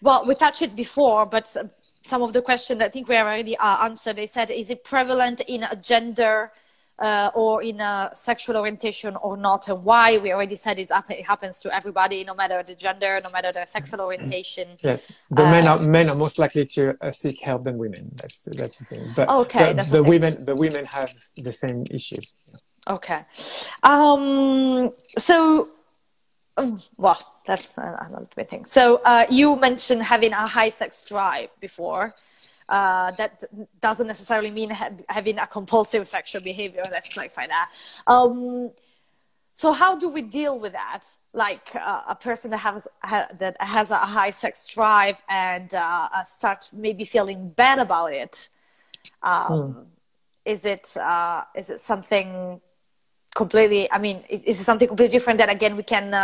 well, 0.00 0.24
we 0.26 0.34
touched 0.34 0.62
it 0.62 0.74
before, 0.74 1.26
but 1.26 1.54
some 2.02 2.22
of 2.22 2.32
the 2.32 2.40
questions 2.40 2.80
I 2.80 2.88
think 2.88 3.08
we 3.08 3.16
already 3.16 3.56
uh, 3.58 3.84
answered. 3.84 4.16
They 4.16 4.26
said, 4.26 4.50
is 4.50 4.70
it 4.70 4.84
prevalent 4.84 5.42
in 5.42 5.64
a 5.64 5.76
gender 5.76 6.52
uh, 6.98 7.30
or 7.34 7.62
in 7.62 7.80
a 7.80 8.10
sexual 8.12 8.56
orientation 8.56 9.16
or 9.16 9.36
not, 9.36 9.68
and 9.68 9.84
why. 9.84 10.18
We 10.18 10.32
already 10.32 10.56
said 10.56 10.78
it 10.78 10.90
happens 11.24 11.60
to 11.60 11.74
everybody, 11.74 12.24
no 12.24 12.34
matter 12.34 12.62
the 12.62 12.74
gender, 12.74 13.20
no 13.22 13.30
matter 13.30 13.52
their 13.52 13.66
sexual 13.66 14.00
orientation. 14.00 14.68
Yes, 14.80 15.10
but 15.30 15.44
uh, 15.44 15.50
men 15.50 15.68
are 15.68 15.78
men 15.78 16.08
are 16.08 16.14
most 16.14 16.38
likely 16.38 16.64
to 16.66 16.96
uh, 17.00 17.12
seek 17.12 17.40
help 17.40 17.64
than 17.64 17.78
women. 17.78 18.10
That's 18.16 18.38
that's 18.42 18.78
the 18.78 18.84
thing. 18.86 19.12
But 19.14 19.28
okay, 19.28 19.72
the, 19.72 19.82
the 19.82 20.02
women 20.02 20.44
the 20.44 20.56
women 20.56 20.84
have 20.86 21.12
the 21.36 21.52
same 21.52 21.84
issues. 21.90 22.34
Okay, 22.86 23.24
um, 23.82 24.92
so. 25.16 25.70
Um, 26.56 26.76
well, 26.96 27.20
that's 27.46 27.70
another 27.76 28.44
thing. 28.50 28.64
So 28.64 29.00
uh, 29.04 29.26
you 29.30 29.54
mentioned 29.54 30.02
having 30.02 30.32
a 30.32 30.44
high 30.48 30.70
sex 30.70 31.04
drive 31.04 31.50
before. 31.60 32.14
Uh, 32.68 33.10
that 33.12 33.42
doesn't 33.80 34.06
necessarily 34.06 34.50
mean 34.50 34.70
ha- 34.70 34.90
having 35.08 35.38
a 35.38 35.46
compulsive 35.46 36.06
sexual 36.06 36.42
behavior. 36.42 36.82
Let's 36.90 37.08
clarify 37.08 37.46
that. 37.46 37.70
Um, 38.06 38.70
so 39.54 39.72
how 39.72 39.96
do 39.96 40.08
we 40.08 40.22
deal 40.22 40.58
with 40.58 40.72
that? 40.72 41.04
Like 41.32 41.74
uh, 41.74 42.02
a 42.08 42.14
person 42.14 42.50
that 42.50 42.58
has 42.58 42.86
ha- 43.02 43.28
that 43.38 43.56
has 43.60 43.90
a 43.90 43.96
high 43.96 44.30
sex 44.30 44.66
drive 44.66 45.22
and 45.28 45.74
uh, 45.74 46.08
uh 46.14 46.24
start 46.24 46.68
maybe 46.72 47.04
feeling 47.04 47.50
bad 47.50 47.78
about 47.78 48.12
it. 48.12 48.48
Um, 49.22 49.72
hmm. 49.72 49.82
Is 50.44 50.64
it 50.64 50.96
uh, 50.96 51.44
is 51.54 51.70
it 51.70 51.80
something 51.80 52.60
completely? 53.34 53.90
I 53.90 53.98
mean, 53.98 54.24
is 54.28 54.60
it 54.60 54.64
something 54.64 54.88
completely 54.88 55.18
different 55.18 55.38
that 55.38 55.50
again 55.50 55.74
we 55.76 55.82
can 55.82 56.14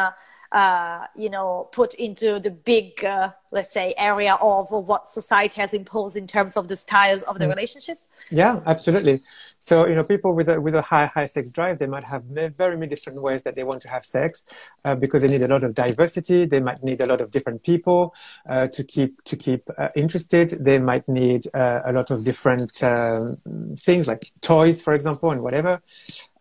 uh, 0.55 1.09
you 1.17 1.29
know, 1.29 1.69
put 1.73 1.95
into 1.95 2.39
the 2.39 2.51
big, 2.51 3.05
uh, 3.05 3.31
let's 3.51 3.75
say, 3.75 3.93
area 3.99 4.37
of 4.41 4.71
what 4.71 5.09
society 5.09 5.61
has 5.61 5.75
imposed 5.75 6.17
in 6.17 6.29
terms 6.29 6.57
of 6.57 6.69
the 6.69 6.77
styles 6.77 7.23
of 7.23 7.41
the 7.41 7.45
mm. 7.45 7.51
relationships? 7.51 8.07
Yeah, 8.31 8.61
absolutely. 8.67 9.21
So, 9.59 9.87
you 9.87 9.95
know, 9.95 10.05
people 10.05 10.35
with 10.35 10.49
a, 10.49 10.61
with 10.61 10.75
a 10.75 10.83
high, 10.83 11.07
high 11.07 11.25
sex 11.27 11.51
drive, 11.51 11.79
they 11.79 11.87
might 11.87 12.05
have 12.05 12.25
very 12.25 12.77
many 12.77 12.89
different 12.89 13.23
ways 13.23 13.43
that 13.45 13.55
they 13.55 13.65
want 13.65 13.81
to 13.83 13.89
have 13.89 14.05
sex 14.05 14.45
uh, 14.85 14.95
because 14.95 15.23
they 15.23 15.29
need 15.29 15.43
a 15.43 15.49
lot 15.49 15.65
of 15.65 15.75
diversity. 15.75 16.45
They 16.45 16.61
might 16.61 16.83
need 16.83 17.01
a 17.01 17.07
lot 17.07 17.23
of 17.23 17.31
different 17.31 17.63
people 17.63 18.15
uh, 18.47 18.67
to 18.69 18.85
keep, 18.85 19.23
to 19.25 19.37
keep 19.37 19.63
uh, 19.79 19.89
interested. 19.97 20.51
They 20.51 20.79
might 20.79 21.09
need 21.09 21.47
uh, 21.55 21.81
a 21.85 21.93
lot 21.93 22.11
of 22.11 22.25
different 22.25 22.83
um, 22.83 23.39
things 23.79 24.07
like 24.07 24.31
toys, 24.43 24.83
for 24.83 24.95
example, 24.95 25.31
and 25.31 25.43
whatever. 25.43 25.81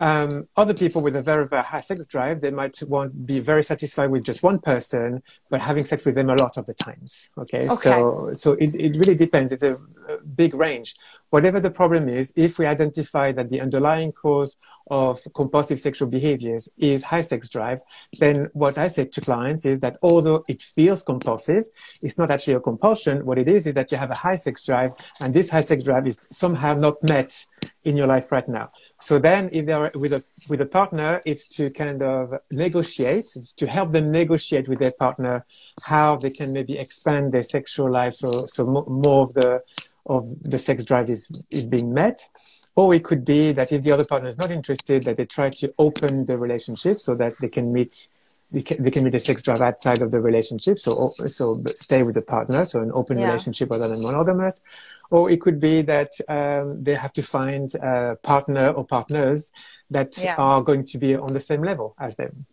Um, 0.02 0.48
other 0.58 0.74
people 0.74 1.02
with 1.02 1.16
a 1.16 1.22
very, 1.22 1.48
very 1.48 1.64
high 1.64 1.80
sex 1.80 2.06
drive, 2.06 2.42
they 2.42 2.52
might 2.52 2.82
want 2.84 3.26
be 3.26 3.40
very 3.40 3.64
satisfied 3.64 4.08
with 4.08 4.26
just 4.26 4.44
one 4.44 4.60
person, 4.60 5.24
but 5.50 5.62
having 5.62 5.86
sex 5.86 6.06
with 6.06 6.16
them 6.16 6.30
a 6.30 6.36
lot 6.36 6.58
of 6.58 6.66
the 6.66 6.74
times. 6.74 7.30
Okay. 7.38 7.70
okay. 7.70 7.90
So, 7.90 8.32
so 8.34 8.52
it, 8.54 8.76
it 8.76 8.98
really 8.98 9.16
depends. 9.16 9.54
It's 9.54 9.64
a, 9.64 9.76
a 10.10 10.18
big 10.18 10.54
range. 10.54 10.96
Whatever 11.34 11.60
the 11.60 11.72
problem 11.72 12.08
is, 12.08 12.32
if 12.36 12.60
we 12.60 12.68
identify 12.68 13.32
that 13.32 13.50
the 13.50 13.60
underlying 13.60 14.12
cause 14.12 14.56
of 14.92 15.20
compulsive 15.34 15.80
sexual 15.80 16.08
behaviors 16.08 16.70
is 16.78 17.02
high 17.02 17.24
sex 17.24 17.50
drive, 17.50 17.82
then 18.20 18.52
what 18.54 18.78
I 18.78 18.88
say 18.88 19.06
to 19.06 19.20
clients 19.20 19.66
is 19.66 19.80
that 19.80 19.98
although 20.04 20.46
it 20.48 20.62
feels 20.62 21.02
compulsive, 21.02 21.66
it's 22.04 22.20
not 22.20 22.30
actually 22.30 22.54
a 22.54 22.60
compulsion. 22.60 23.26
What 23.26 23.40
it 23.40 23.48
is 23.48 23.66
is 23.66 23.74
that 23.74 23.92
you 23.92 23.98
have 23.98 24.12
a 24.12 24.14
high 24.14 24.36
sex 24.36 24.64
drive 24.64 24.92
and 25.20 25.34
this 25.34 25.50
high 25.50 25.64
sex 25.64 25.84
drive 25.84 26.06
is 26.06 26.20
somehow 26.30 26.76
not 26.76 27.02
met 27.02 27.48
in 27.84 27.98
your 27.98 28.06
life 28.06 28.32
right 28.32 28.48
now. 28.48 28.70
So 29.00 29.18
then, 29.18 29.50
if 29.52 29.66
they're 29.66 29.92
with 29.96 30.14
a 30.14 30.24
with 30.50 30.62
a 30.62 30.68
partner, 30.68 31.20
it's 31.26 31.48
to 31.56 31.72
kind 31.72 32.04
of 32.04 32.40
negotiate 32.52 33.36
to 33.58 33.66
help 33.66 33.92
them 33.92 34.12
negotiate 34.12 34.70
with 34.70 34.78
their 34.78 34.92
partner 34.92 35.46
how 35.82 36.16
they 36.16 36.30
can 36.30 36.54
maybe 36.54 36.78
expand 36.78 37.34
their 37.34 37.44
sexual 37.44 37.90
life, 37.90 38.14
so 38.14 38.46
so 38.46 38.66
more 38.66 39.24
of 39.24 39.34
the 39.34 39.64
of 40.06 40.28
the 40.42 40.60
sex 40.60 40.86
drive 40.86 41.10
is, 41.10 41.30
is 41.50 41.66
being 41.66 41.94
met. 41.94 42.30
Or 42.76 42.94
it 42.94 43.04
could 43.04 43.24
be 43.24 43.52
that 43.52 43.72
if 43.72 43.84
the 43.84 43.92
other 43.92 44.06
partner 44.06 44.30
is 44.30 44.38
not 44.38 44.50
interested, 44.50 45.04
that 45.04 45.18
they 45.18 45.26
try 45.26 45.50
to 45.52 45.74
open 45.78 46.26
the 46.26 46.38
relationship 46.38 47.02
so 47.02 47.14
that 47.16 47.34
they 47.40 47.50
can 47.50 47.72
meet 47.72 48.08
they 48.54 48.62
can, 48.62 48.84
they 48.84 48.92
can 48.92 49.04
meet 49.04 49.10
the 49.10 49.20
sex 49.20 49.42
drive 49.42 49.62
outside 49.62 50.04
of 50.04 50.12
the 50.12 50.22
relationship. 50.22 50.78
So, 50.78 51.12
so 51.26 51.64
stay 51.76 52.04
with 52.04 52.14
the 52.14 52.22
partner. 52.22 52.66
So 52.66 52.82
an 52.82 52.92
open 52.94 53.18
yeah. 53.18 53.26
relationship 53.26 53.72
rather 53.72 53.88
than 53.88 54.04
monogamous. 54.04 54.62
Or 55.10 55.30
it 55.30 55.42
could 55.42 55.60
be 55.60 55.82
that 55.82 56.12
um, 56.30 56.84
they 56.84 56.94
have 56.94 57.14
to 57.14 57.24
find 57.24 57.74
a 57.76 58.16
partner 58.22 58.70
or 58.70 58.86
partners 58.86 59.52
that 59.90 60.18
yeah. 60.24 60.36
are 60.38 60.62
going 60.62 60.86
to 60.86 60.98
be 61.00 61.16
on 61.16 61.34
the 61.34 61.42
same 61.42 61.64
level 61.64 61.96
as 62.00 62.16
them. 62.16 62.46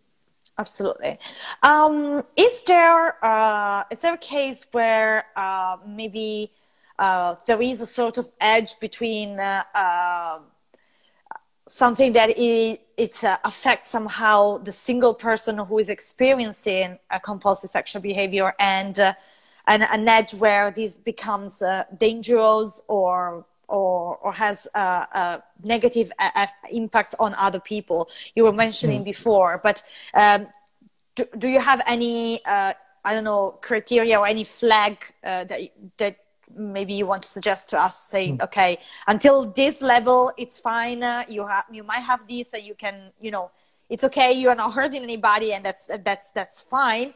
Absolutely. 0.58 1.18
Um, 1.62 2.22
is 2.36 2.62
there 2.62 3.24
uh, 3.24 3.84
is 3.90 4.00
there 4.00 4.14
a 4.14 4.18
case 4.18 4.66
where 4.72 5.24
uh, 5.36 5.78
maybe 5.86 6.52
uh, 7.00 7.34
there 7.46 7.62
is 7.62 7.80
a 7.80 7.86
sort 7.86 8.18
of 8.18 8.30
edge 8.40 8.78
between 8.78 9.40
uh, 9.40 9.64
uh, 9.74 10.40
something 11.66 12.12
that 12.12 12.28
it, 12.38 12.82
it 12.98 13.24
uh, 13.24 13.38
affects 13.42 13.88
somehow 13.88 14.58
the 14.58 14.72
single 14.72 15.14
person 15.14 15.56
who 15.56 15.78
is 15.78 15.88
experiencing 15.88 16.98
a 17.10 17.18
compulsive 17.18 17.70
sexual 17.70 18.02
behavior 18.02 18.52
and 18.60 18.98
an, 18.98 19.14
an 19.66 20.06
edge 20.06 20.34
where 20.34 20.70
this 20.70 20.96
becomes 20.96 21.62
dangerous 21.98 22.82
or 22.86 23.46
or, 23.66 24.16
or 24.16 24.32
has 24.32 24.66
a, 24.74 24.80
a 24.80 25.42
negative 25.62 26.10
a, 26.18 26.48
impact 26.72 27.14
on 27.20 27.32
other 27.38 27.60
people. 27.60 28.10
You 28.34 28.42
were 28.42 28.52
mentioning 28.52 29.02
mm. 29.02 29.04
before, 29.04 29.60
but 29.62 29.80
um, 30.12 30.48
do, 31.14 31.24
do, 31.38 31.46
you 31.46 31.60
have 31.60 31.80
any, 31.86 32.44
uh, 32.44 32.74
I 33.04 33.14
don't 33.14 33.22
know, 33.22 33.58
criteria 33.60 34.18
or 34.18 34.26
any 34.26 34.42
flag 34.42 34.98
uh, 35.22 35.44
that, 35.44 35.60
that 35.98 36.16
maybe 36.56 36.94
you 36.94 37.06
want 37.06 37.22
to 37.22 37.28
suggest 37.28 37.68
to 37.68 37.80
us 37.80 37.96
saying 38.08 38.38
mm. 38.38 38.44
okay 38.44 38.78
until 39.06 39.46
this 39.52 39.80
level 39.80 40.32
it's 40.36 40.58
fine 40.58 41.02
uh, 41.02 41.24
you 41.28 41.46
have 41.46 41.64
you 41.70 41.82
might 41.82 42.00
have 42.00 42.26
this 42.28 42.52
and 42.52 42.64
you 42.64 42.74
can 42.74 43.10
you 43.20 43.30
know 43.30 43.50
it's 43.88 44.04
okay 44.04 44.32
you're 44.32 44.54
not 44.54 44.72
hurting 44.72 45.02
anybody 45.02 45.52
and 45.52 45.64
that's 45.64 45.88
that's 46.04 46.30
that's 46.30 46.62
fine 46.62 47.12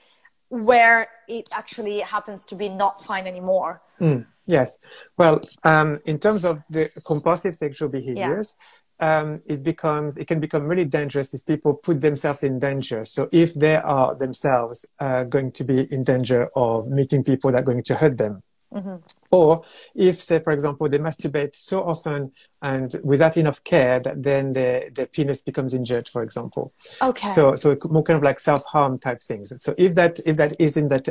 where 0.48 1.08
it 1.26 1.48
actually 1.52 2.00
happens 2.00 2.44
to 2.44 2.54
be 2.54 2.68
not 2.68 3.02
fine 3.04 3.26
anymore 3.26 3.80
mm. 4.00 4.24
Yes. 4.46 4.78
Well, 5.16 5.40
um, 5.64 5.98
in 6.06 6.18
terms 6.18 6.44
of 6.44 6.60
the 6.68 6.90
compulsive 7.06 7.54
sexual 7.54 7.88
behaviors, 7.88 8.54
yeah. 9.00 9.20
um, 9.20 9.42
it 9.46 9.62
becomes 9.62 10.18
it 10.18 10.26
can 10.26 10.40
become 10.40 10.64
really 10.64 10.84
dangerous 10.84 11.32
if 11.34 11.44
people 11.46 11.74
put 11.74 12.00
themselves 12.00 12.42
in 12.42 12.58
danger. 12.58 13.04
So 13.04 13.28
if 13.32 13.54
they 13.54 13.76
are 13.76 14.14
themselves 14.14 14.84
uh, 15.00 15.24
going 15.24 15.52
to 15.52 15.64
be 15.64 15.92
in 15.92 16.04
danger 16.04 16.50
of 16.54 16.88
meeting 16.88 17.24
people 17.24 17.52
that 17.52 17.58
are 17.58 17.64
going 17.64 17.82
to 17.84 17.94
hurt 17.94 18.18
them, 18.18 18.42
Mm-hmm. 18.74 18.96
Or 19.30 19.62
if, 19.94 20.20
say, 20.20 20.40
for 20.40 20.52
example, 20.52 20.88
they 20.88 20.98
masturbate 20.98 21.54
so 21.54 21.82
often 21.82 22.32
and 22.60 22.94
without 23.04 23.36
enough 23.36 23.62
care 23.62 24.00
that 24.00 24.22
then 24.22 24.52
the, 24.52 24.90
the 24.94 25.06
penis 25.06 25.40
becomes 25.40 25.74
injured, 25.74 26.08
for 26.08 26.22
example. 26.22 26.72
Okay. 27.00 27.28
So, 27.32 27.54
so 27.54 27.76
more 27.88 28.02
kind 28.02 28.16
of 28.16 28.22
like 28.22 28.40
self-harm 28.40 28.98
type 28.98 29.22
things. 29.22 29.52
So 29.62 29.74
if 29.78 29.94
that, 29.94 30.18
if 30.26 30.36
that 30.38 30.54
is 30.58 30.76
in 30.76 30.88
that 30.88 31.08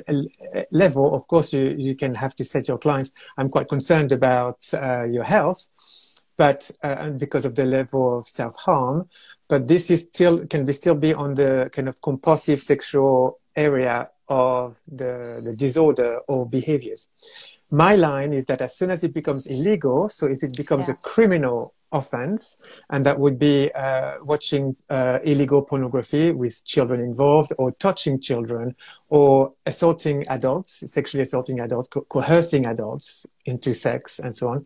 level, 0.71 1.15
of 1.15 1.27
course, 1.27 1.53
you, 1.53 1.75
you 1.77 1.95
can 1.95 2.15
have 2.15 2.35
to 2.35 2.43
say 2.43 2.61
to 2.61 2.67
your 2.67 2.77
clients, 2.77 3.11
I'm 3.37 3.49
quite 3.49 3.69
concerned 3.69 4.11
about 4.11 4.59
uh, 4.73 5.03
your 5.03 5.23
health, 5.23 5.69
but 6.37 6.69
uh, 6.81 7.09
because 7.11 7.45
of 7.45 7.55
the 7.55 7.65
level 7.65 8.17
of 8.17 8.27
self-harm, 8.27 9.09
but 9.47 9.67
this 9.67 9.91
is 9.91 10.01
still, 10.01 10.45
can 10.47 10.65
be 10.65 10.73
still 10.73 10.95
be 10.95 11.13
on 11.13 11.35
the 11.35 11.69
kind 11.71 11.87
of 11.87 12.01
compulsive 12.01 12.59
sexual 12.59 13.39
area 13.55 14.09
of 14.29 14.79
the, 14.91 15.41
the 15.43 15.53
disorder 15.53 16.19
or 16.27 16.47
behaviors 16.47 17.09
my 17.73 17.95
line 17.95 18.33
is 18.33 18.45
that 18.45 18.61
as 18.61 18.77
soon 18.77 18.91
as 18.91 19.03
it 19.03 19.15
becomes 19.15 19.47
illegal, 19.47 20.07
so 20.07 20.27
if 20.27 20.43
it 20.43 20.55
becomes 20.55 20.87
yeah. 20.87 20.93
a 20.93 20.97
criminal 20.97 21.73
offense, 21.91 22.57
and 22.91 23.03
that 23.03 23.19
would 23.19 23.39
be 23.39 23.71
uh, 23.73 24.13
watching 24.21 24.75
uh, 24.91 25.17
illegal 25.23 25.63
pornography 25.63 26.31
with 26.31 26.63
children 26.65 26.99
involved, 27.01 27.51
or 27.57 27.71
touching 27.71 28.21
children, 28.21 28.75
or 29.09 29.53
assaulting 29.65 30.27
adults, 30.27 30.83
sexually 30.85 31.23
assaulting 31.23 31.59
adults, 31.61 31.87
co- 31.87 32.01
coercing 32.01 32.67
adults 32.67 33.25
into 33.45 33.73
sex, 33.73 34.19
and 34.19 34.35
so 34.35 34.49
on, 34.49 34.65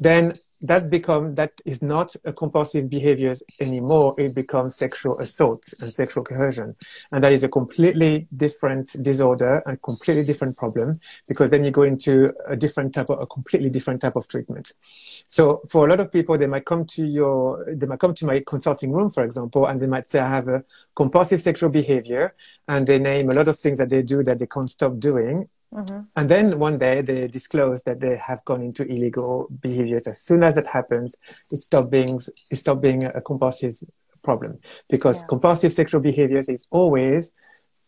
then 0.00 0.34
that 0.60 0.90
become 0.90 1.34
that 1.36 1.52
is 1.64 1.82
not 1.82 2.14
a 2.24 2.32
compulsive 2.32 2.90
behavior 2.90 3.34
anymore. 3.60 4.14
It 4.18 4.34
becomes 4.34 4.76
sexual 4.76 5.18
assault 5.18 5.72
and 5.80 5.92
sexual 5.92 6.24
coercion. 6.24 6.74
And 7.12 7.22
that 7.22 7.32
is 7.32 7.44
a 7.44 7.48
completely 7.48 8.26
different 8.36 9.00
disorder 9.02 9.62
and 9.66 9.80
completely 9.82 10.24
different 10.24 10.56
problem 10.56 10.94
because 11.28 11.50
then 11.50 11.64
you 11.64 11.70
go 11.70 11.82
into 11.82 12.32
a 12.46 12.56
different 12.56 12.94
type 12.94 13.10
of 13.10 13.20
a 13.20 13.26
completely 13.26 13.70
different 13.70 14.00
type 14.00 14.16
of 14.16 14.26
treatment. 14.26 14.72
So 15.28 15.62
for 15.68 15.86
a 15.86 15.90
lot 15.90 16.00
of 16.00 16.12
people 16.12 16.36
they 16.36 16.46
might 16.46 16.64
come 16.64 16.84
to 16.86 17.06
your 17.06 17.64
they 17.68 17.86
might 17.86 18.00
come 18.00 18.14
to 18.14 18.26
my 18.26 18.42
consulting 18.46 18.92
room 18.92 19.10
for 19.10 19.24
example 19.24 19.66
and 19.66 19.80
they 19.80 19.86
might 19.86 20.06
say 20.06 20.20
i 20.20 20.28
have 20.28 20.48
a 20.48 20.64
compulsive 20.94 21.40
sexual 21.40 21.70
behavior 21.70 22.34
and 22.66 22.86
they 22.86 22.98
name 22.98 23.30
a 23.30 23.34
lot 23.34 23.48
of 23.48 23.58
things 23.58 23.78
that 23.78 23.88
they 23.88 24.02
do 24.02 24.22
that 24.22 24.38
they 24.38 24.46
can't 24.46 24.70
stop 24.70 24.98
doing 24.98 25.48
Mm-hmm. 25.74 26.00
And 26.16 26.28
then 26.28 26.58
one 26.58 26.78
day 26.78 27.02
they 27.02 27.28
disclose 27.28 27.82
that 27.82 28.00
they 28.00 28.16
have 28.16 28.44
gone 28.44 28.62
into 28.62 28.84
illegal 28.84 29.48
behaviors. 29.60 30.06
As 30.06 30.20
soon 30.20 30.42
as 30.42 30.54
that 30.54 30.66
happens, 30.66 31.14
it 31.50 31.62
stops 31.62 31.90
being 31.90 32.20
it 32.50 32.56
stops 32.56 32.80
being 32.80 33.04
a 33.04 33.20
compulsive 33.20 33.76
problem 34.22 34.58
because 34.88 35.20
yeah. 35.20 35.26
compulsive 35.28 35.72
sexual 35.72 36.00
behaviors 36.00 36.48
is 36.48 36.66
always 36.70 37.32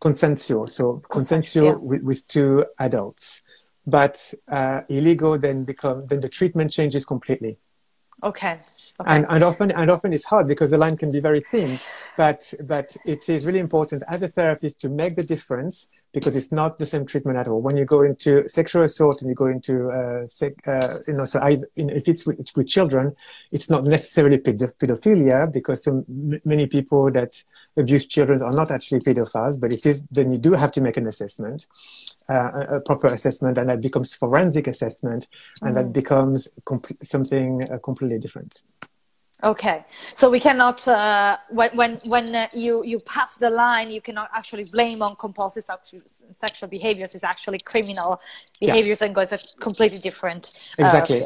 consensual. 0.00 0.66
So 0.66 1.02
consensual 1.10 1.66
yeah. 1.66 1.74
with, 1.76 2.02
with 2.02 2.26
two 2.26 2.66
adults, 2.78 3.42
but 3.86 4.32
uh, 4.48 4.82
illegal 4.88 5.38
then 5.38 5.64
become 5.64 6.06
then 6.06 6.20
the 6.20 6.28
treatment 6.28 6.70
changes 6.70 7.06
completely. 7.06 7.56
Okay. 8.22 8.60
okay. 9.00 9.10
And, 9.10 9.24
and 9.30 9.42
often 9.42 9.70
and 9.70 9.90
often 9.90 10.12
it's 10.12 10.26
hard 10.26 10.46
because 10.46 10.70
the 10.70 10.76
line 10.76 10.98
can 10.98 11.10
be 11.10 11.20
very 11.20 11.40
thin, 11.40 11.80
but 12.18 12.52
but 12.64 12.94
it 13.06 13.26
is 13.30 13.46
really 13.46 13.60
important 13.60 14.02
as 14.08 14.20
a 14.20 14.28
therapist 14.28 14.80
to 14.80 14.90
make 14.90 15.16
the 15.16 15.22
difference 15.22 15.88
because 16.12 16.34
it's 16.34 16.50
not 16.50 16.78
the 16.78 16.86
same 16.86 17.06
treatment 17.06 17.38
at 17.38 17.46
all. 17.46 17.60
When 17.60 17.76
you 17.76 17.84
go 17.84 18.02
into 18.02 18.48
sexual 18.48 18.82
assault 18.82 19.22
and 19.22 19.28
you 19.28 19.34
go 19.34 19.46
into, 19.46 19.90
uh, 19.90 20.26
sec, 20.26 20.54
uh, 20.66 20.98
you 21.06 21.14
know, 21.14 21.24
so 21.24 21.40
I, 21.40 21.50
you 21.76 21.84
know, 21.84 21.94
if 21.94 22.08
it's 22.08 22.26
with, 22.26 22.40
it's 22.40 22.54
with, 22.56 22.66
children, 22.66 23.14
it's 23.52 23.70
not 23.70 23.84
necessarily 23.84 24.38
pedophilia 24.38 25.52
because 25.52 25.84
so 25.84 26.04
many 26.08 26.66
people 26.66 27.10
that 27.12 27.42
abuse 27.76 28.06
children 28.06 28.42
are 28.42 28.52
not 28.52 28.70
actually 28.70 29.00
pedophiles, 29.00 29.58
but 29.58 29.72
it 29.72 29.86
is, 29.86 30.06
then 30.10 30.32
you 30.32 30.38
do 30.38 30.52
have 30.52 30.72
to 30.72 30.80
make 30.80 30.96
an 30.96 31.06
assessment, 31.06 31.66
uh, 32.28 32.76
a 32.76 32.80
proper 32.80 33.08
assessment, 33.08 33.58
and 33.58 33.68
that 33.68 33.80
becomes 33.80 34.14
forensic 34.14 34.66
assessment, 34.66 35.28
and 35.62 35.72
mm. 35.72 35.74
that 35.74 35.92
becomes 35.92 36.48
comp- 36.64 37.02
something 37.02 37.68
uh, 37.70 37.78
completely 37.78 38.18
different. 38.18 38.62
Okay, 39.42 39.84
so 40.14 40.28
we 40.28 40.38
cannot 40.38 40.86
uh, 40.86 41.38
when 41.48 41.70
when 41.74 41.96
when 42.04 42.34
uh, 42.34 42.46
you 42.52 42.84
you 42.84 43.00
pass 43.00 43.36
the 43.36 43.48
line, 43.48 43.90
you 43.90 44.00
cannot 44.00 44.28
actually 44.34 44.64
blame 44.64 45.02
on 45.02 45.16
compulsive 45.16 45.64
sexual 46.32 46.68
behaviors. 46.68 47.14
It's 47.14 47.24
actually 47.24 47.58
criminal 47.60 48.20
behaviors 48.60 49.00
yeah. 49.00 49.06
and 49.06 49.14
goes 49.14 49.32
a 49.32 49.38
completely 49.60 49.98
different. 49.98 50.52
Uh, 50.78 50.84
exactly. 50.84 51.24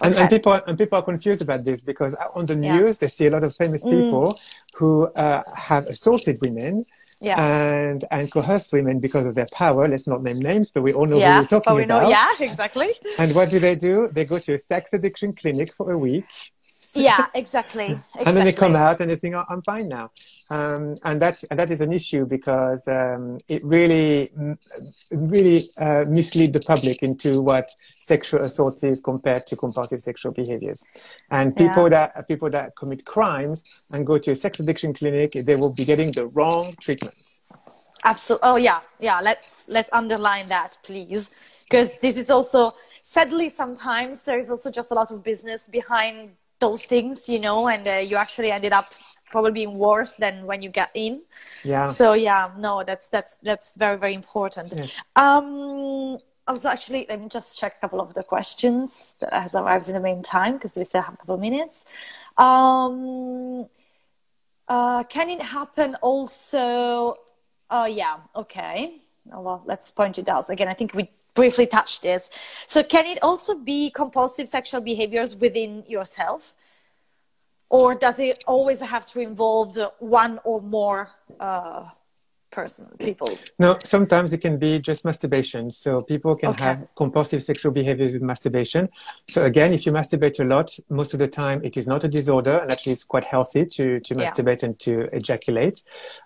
And, 0.00 0.14
and, 0.14 0.28
people 0.28 0.52
and 0.52 0.76
people 0.76 0.98
are 0.98 1.02
confused 1.02 1.40
about 1.40 1.64
this 1.64 1.80
because 1.82 2.14
on 2.34 2.44
the 2.46 2.56
news 2.56 2.98
yeah. 2.98 3.06
they 3.06 3.08
see 3.08 3.26
a 3.26 3.30
lot 3.30 3.44
of 3.44 3.56
famous 3.56 3.82
mm. 3.84 3.90
people 3.90 4.32
mm. 4.32 4.38
who 4.74 5.06
uh, 5.14 5.42
have 5.54 5.86
assaulted 5.86 6.40
women. 6.40 6.84
Yeah. 7.20 7.40
and 7.40 8.04
and 8.10 8.30
coerced 8.30 8.70
women 8.72 8.98
because 8.98 9.24
of 9.24 9.34
their 9.34 9.46
power. 9.52 9.88
Let's 9.88 10.06
not 10.06 10.22
name 10.22 10.40
names, 10.40 10.70
but 10.70 10.82
we 10.82 10.92
all 10.92 11.06
know 11.06 11.16
yeah, 11.16 11.34
who 11.34 11.40
we're 11.40 11.46
talking 11.46 11.70
but 11.70 11.76
we 11.76 11.86
know, 11.86 12.00
about. 12.00 12.10
Yeah, 12.10 12.30
exactly. 12.50 12.90
and 13.18 13.34
what 13.34 13.48
do 13.48 13.58
they 13.58 13.76
do? 13.76 14.10
They 14.12 14.26
go 14.26 14.36
to 14.36 14.54
a 14.54 14.58
sex 14.58 14.92
addiction 14.92 15.32
clinic 15.32 15.72
for 15.74 15.92
a 15.92 15.96
week 15.96 16.26
yeah 16.94 17.26
exactly. 17.34 17.84
exactly 18.14 18.24
and 18.26 18.36
then 18.36 18.44
they 18.44 18.52
come 18.52 18.76
out 18.76 19.00
and 19.00 19.10
they 19.10 19.16
think 19.16 19.34
oh, 19.34 19.44
i'm 19.48 19.62
fine 19.62 19.88
now. 19.88 20.10
Um, 20.50 20.96
and 21.04 21.20
that 21.22 21.42
and 21.50 21.58
that 21.58 21.70
is 21.70 21.80
an 21.80 21.92
issue 21.92 22.26
because 22.26 22.86
um, 22.86 23.38
it 23.48 23.64
really 23.64 24.30
really 25.10 25.70
uh, 25.78 26.04
mislead 26.06 26.52
the 26.52 26.60
public 26.60 27.02
into 27.02 27.40
what 27.40 27.70
sexual 28.00 28.42
assault 28.42 28.84
is 28.84 29.00
compared 29.00 29.46
to 29.46 29.56
compulsive 29.56 30.02
sexual 30.02 30.32
behaviors. 30.32 30.84
And 31.30 31.56
people 31.56 31.84
yeah. 31.84 32.10
that 32.14 32.28
people 32.28 32.50
that 32.50 32.76
commit 32.76 33.06
crimes 33.06 33.64
and 33.90 34.06
go 34.06 34.18
to 34.18 34.32
a 34.32 34.36
sex 34.36 34.60
addiction 34.60 34.92
clinic 34.92 35.32
they 35.32 35.56
will 35.56 35.72
be 35.72 35.86
getting 35.86 36.12
the 36.12 36.26
wrong 36.26 36.74
treatment. 36.78 37.40
Absolutely 38.04 38.48
oh 38.48 38.56
yeah 38.56 38.80
yeah 39.00 39.20
let's 39.22 39.66
let's 39.68 39.88
underline 39.92 40.48
that 40.48 40.76
please. 40.82 41.30
Because 41.64 41.98
this 42.00 42.18
is 42.18 42.28
also 42.28 42.72
sadly 43.02 43.48
sometimes 43.48 44.24
there 44.24 44.38
is 44.38 44.50
also 44.50 44.70
just 44.70 44.90
a 44.90 44.94
lot 44.94 45.10
of 45.10 45.24
business 45.24 45.66
behind 45.68 46.32
those 46.58 46.84
things, 46.84 47.28
you 47.28 47.40
know, 47.40 47.68
and 47.68 47.86
uh, 47.86 47.92
you 47.92 48.16
actually 48.16 48.50
ended 48.50 48.72
up 48.72 48.86
probably 49.30 49.52
being 49.52 49.78
worse 49.78 50.14
than 50.14 50.46
when 50.46 50.62
you 50.62 50.70
get 50.70 50.90
in. 50.94 51.22
Yeah. 51.64 51.86
So 51.88 52.12
yeah, 52.12 52.52
no, 52.56 52.84
that's 52.84 53.08
that's 53.08 53.36
that's 53.42 53.76
very 53.76 53.98
very 53.98 54.14
important. 54.14 54.74
Yes. 54.76 54.94
Um, 55.16 56.18
I 56.46 56.52
was 56.52 56.64
actually 56.64 57.06
let 57.08 57.20
me 57.20 57.28
just 57.28 57.58
check 57.58 57.76
a 57.78 57.80
couple 57.80 58.00
of 58.00 58.14
the 58.14 58.22
questions 58.22 59.14
that 59.20 59.32
has 59.32 59.54
arrived 59.54 59.88
in 59.88 59.94
the 59.94 60.00
meantime 60.00 60.54
because 60.54 60.76
we 60.76 60.84
still 60.84 61.02
have 61.02 61.14
a 61.14 61.16
couple 61.16 61.34
of 61.34 61.40
minutes. 61.40 61.84
Um, 62.36 63.66
uh, 64.68 65.02
can 65.04 65.30
it 65.30 65.42
happen 65.42 65.94
also? 65.96 67.14
Oh 67.70 67.86
yeah, 67.86 68.16
okay. 68.36 69.00
Oh, 69.32 69.40
well, 69.40 69.62
let's 69.64 69.90
point 69.90 70.18
it 70.18 70.28
out 70.28 70.50
again. 70.50 70.68
I 70.68 70.74
think 70.74 70.94
we 70.94 71.10
briefly 71.34 71.66
touched 71.66 72.02
this. 72.02 72.30
So 72.66 72.82
can 72.82 73.06
it 73.06 73.18
also 73.22 73.56
be 73.58 73.90
compulsive 73.90 74.48
sexual 74.48 74.80
behaviors 74.80 75.36
within 75.36 75.84
yourself? 75.86 76.54
Or 77.68 77.94
does 77.94 78.18
it 78.18 78.44
always 78.46 78.80
have 78.80 79.04
to 79.06 79.20
involve 79.20 79.76
one 79.98 80.38
or 80.44 80.62
more 80.62 81.10
uh, 81.40 81.86
person, 82.52 82.86
people? 83.00 83.36
No, 83.58 83.78
sometimes 83.82 84.32
it 84.32 84.38
can 84.38 84.58
be 84.58 84.78
just 84.78 85.04
masturbation. 85.04 85.70
So 85.70 86.02
people 86.02 86.36
can 86.36 86.50
okay. 86.50 86.62
have 86.62 86.94
compulsive 86.94 87.42
sexual 87.42 87.72
behaviors 87.72 88.12
with 88.12 88.22
masturbation. 88.22 88.88
So 89.28 89.44
again, 89.44 89.72
if 89.72 89.86
you 89.86 89.92
masturbate 89.92 90.38
a 90.38 90.44
lot, 90.44 90.78
most 90.88 91.14
of 91.14 91.18
the 91.18 91.26
time 91.26 91.62
it 91.64 91.76
is 91.76 91.86
not 91.86 92.04
a 92.04 92.08
disorder, 92.08 92.58
and 92.58 92.70
actually 92.70 92.92
it's 92.92 93.04
quite 93.04 93.24
healthy 93.24 93.66
to 93.66 93.98
to 94.00 94.14
masturbate 94.14 94.62
yeah. 94.62 94.66
and 94.66 94.78
to 94.80 94.92
ejaculate, 95.12 95.82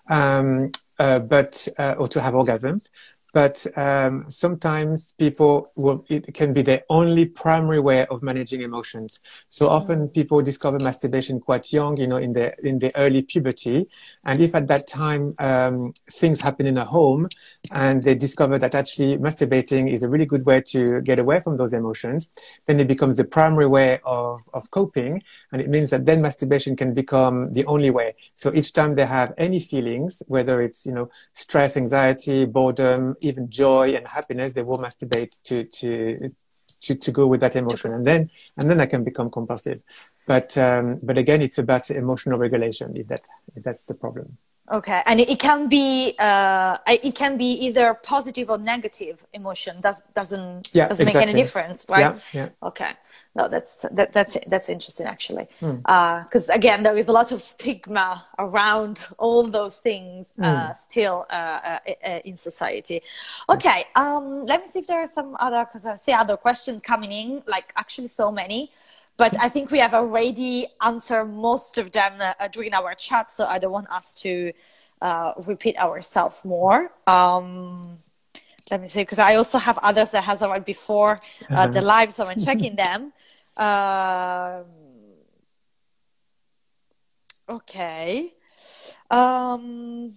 um, 0.09 0.69
uh, 0.99 1.19
but 1.19 1.67
uh, 1.79 1.95
or 1.97 2.07
to 2.09 2.21
have 2.21 2.35
orgasms 2.35 2.89
but 3.33 3.65
um, 3.77 4.25
sometimes 4.29 5.13
people 5.13 5.71
will 5.75 6.03
it 6.09 6.33
can 6.33 6.53
be 6.53 6.61
their 6.61 6.83
only 6.89 7.25
primary 7.25 7.79
way 7.79 8.05
of 8.07 8.23
managing 8.23 8.61
emotions. 8.61 9.19
So 9.49 9.67
mm. 9.67 9.71
often 9.71 10.07
people 10.09 10.41
discover 10.41 10.79
masturbation 10.79 11.39
quite 11.39 11.71
young 11.71 11.97
you 11.97 12.07
know 12.07 12.17
in 12.17 12.33
the 12.33 12.55
in 12.65 12.79
the 12.79 12.91
early 12.97 13.21
puberty. 13.21 13.87
And 14.25 14.41
if 14.41 14.55
at 14.55 14.67
that 14.67 14.87
time 14.87 15.35
um, 15.39 15.93
things 16.09 16.41
happen 16.41 16.65
in 16.65 16.77
a 16.77 16.85
home 16.85 17.29
and 17.71 18.03
they 18.03 18.15
discover 18.15 18.57
that 18.57 18.75
actually 18.75 19.17
masturbating 19.17 19.91
is 19.91 20.03
a 20.03 20.09
really 20.09 20.25
good 20.25 20.45
way 20.45 20.61
to 20.61 21.01
get 21.01 21.19
away 21.19 21.39
from 21.39 21.57
those 21.57 21.73
emotions 21.73 22.29
then 22.65 22.79
it 22.79 22.87
becomes 22.87 23.17
the 23.17 23.25
primary 23.25 23.67
way 23.67 23.99
of 24.05 24.41
of 24.53 24.71
coping. 24.71 25.21
And 25.51 25.61
it 25.61 25.69
means 25.69 25.89
that 25.91 26.05
then 26.05 26.21
masturbation 26.21 26.75
can 26.75 26.93
become 26.93 27.53
the 27.53 27.65
only 27.65 27.89
way. 27.89 28.15
So 28.35 28.53
each 28.53 28.73
time 28.73 28.95
they 28.95 29.05
have 29.05 29.33
any 29.37 29.59
feelings 29.59 30.23
whether 30.27 30.61
it's 30.61 30.85
you 30.85 30.93
know 30.93 31.09
stress 31.33 31.77
anxiety 31.77 32.45
boredom 32.45 33.15
even 33.21 33.49
joy 33.49 33.89
and 33.91 34.07
happiness, 34.07 34.53
they 34.53 34.63
will 34.63 34.77
masturbate 34.77 35.41
to 35.43 35.63
to 35.65 36.31
to, 36.81 36.95
to 36.95 37.11
go 37.11 37.27
with 37.27 37.41
that 37.41 37.55
emotion, 37.55 37.93
and 37.93 38.05
then 38.05 38.29
and 38.57 38.69
then 38.69 38.79
I 38.79 38.85
can 38.85 39.03
become 39.03 39.29
compulsive. 39.29 39.81
But 40.25 40.57
um, 40.57 40.99
but 41.01 41.17
again, 41.17 41.41
it's 41.41 41.57
about 41.57 41.89
emotional 41.89 42.37
regulation 42.37 42.95
if 42.95 43.07
that 43.07 43.27
if 43.55 43.63
that's 43.63 43.85
the 43.85 43.93
problem. 43.93 44.37
Okay, 44.71 45.01
and 45.07 45.19
it 45.19 45.39
can 45.39 45.67
be 45.67 46.15
uh, 46.19 46.77
it 46.87 47.15
can 47.15 47.37
be 47.37 47.51
either 47.65 47.95
positive 47.95 48.49
or 48.49 48.57
negative 48.57 49.25
emotion. 49.33 49.81
Does 49.81 50.01
doesn't 50.15 50.69
yeah, 50.73 50.87
doesn't 50.87 51.03
exactly. 51.03 51.25
make 51.25 51.33
any 51.33 51.41
difference, 51.41 51.85
right? 51.89 51.99
Yeah, 51.99 52.19
yeah. 52.33 52.49
Okay 52.61 52.93
no, 53.39 53.47
that's 53.47 53.73
that, 53.91 54.11
that's 54.11 54.37
that's 54.47 54.67
interesting 54.69 55.07
actually, 55.15 55.47
because 55.59 56.47
mm. 56.47 56.49
uh, 56.49 56.59
again, 56.59 56.83
there 56.83 56.97
is 56.97 57.07
a 57.07 57.11
lot 57.19 57.31
of 57.31 57.39
stigma 57.41 58.25
around 58.37 59.07
all 59.17 59.43
those 59.59 59.77
things 59.77 60.27
mm. 60.37 60.43
uh, 60.43 60.73
still 60.73 61.25
uh, 61.29 61.59
uh, 61.71 61.79
uh 62.05 62.19
in 62.29 62.35
society. 62.49 63.01
Okay, 63.49 63.79
um, 63.95 64.45
let 64.45 64.57
me 64.61 64.67
see 64.71 64.79
if 64.79 64.87
there 64.87 65.01
are 65.05 65.11
some 65.19 65.37
other 65.39 65.61
because 65.65 65.85
I 65.85 65.95
see 65.95 66.11
other 66.11 66.37
questions 66.37 66.81
coming 66.81 67.11
in, 67.11 67.43
like 67.55 67.67
actually 67.77 68.09
so 68.09 68.31
many, 68.31 68.71
but 69.15 69.33
I 69.39 69.47
think 69.53 69.71
we 69.71 69.79
have 69.79 69.93
already 69.93 70.67
answered 70.91 71.25
most 71.25 71.77
of 71.77 71.85
them 71.97 72.13
uh, 72.19 72.47
during 72.55 72.73
our 72.73 72.93
chat, 72.95 73.31
so 73.31 73.45
I 73.45 73.57
don't 73.59 73.75
want 73.79 73.89
us 73.89 74.07
to 74.23 74.51
repeat 75.47 75.77
ourselves 75.77 76.43
more. 76.43 76.91
Um, 77.07 77.97
let 78.71 78.81
me 78.81 78.87
see 78.87 79.01
because 79.01 79.19
i 79.19 79.35
also 79.35 79.57
have 79.57 79.77
others 79.79 80.11
that 80.11 80.23
has 80.23 80.41
arrived 80.41 80.65
before 80.65 81.11
uh, 81.11 81.53
uh-huh. 81.53 81.67
the 81.67 81.81
live 81.81 82.11
so 82.11 82.25
i'm 82.25 82.39
checking 82.47 82.75
them 82.75 83.13
um, 83.57 84.65
okay 87.49 88.33
um, 89.11 90.13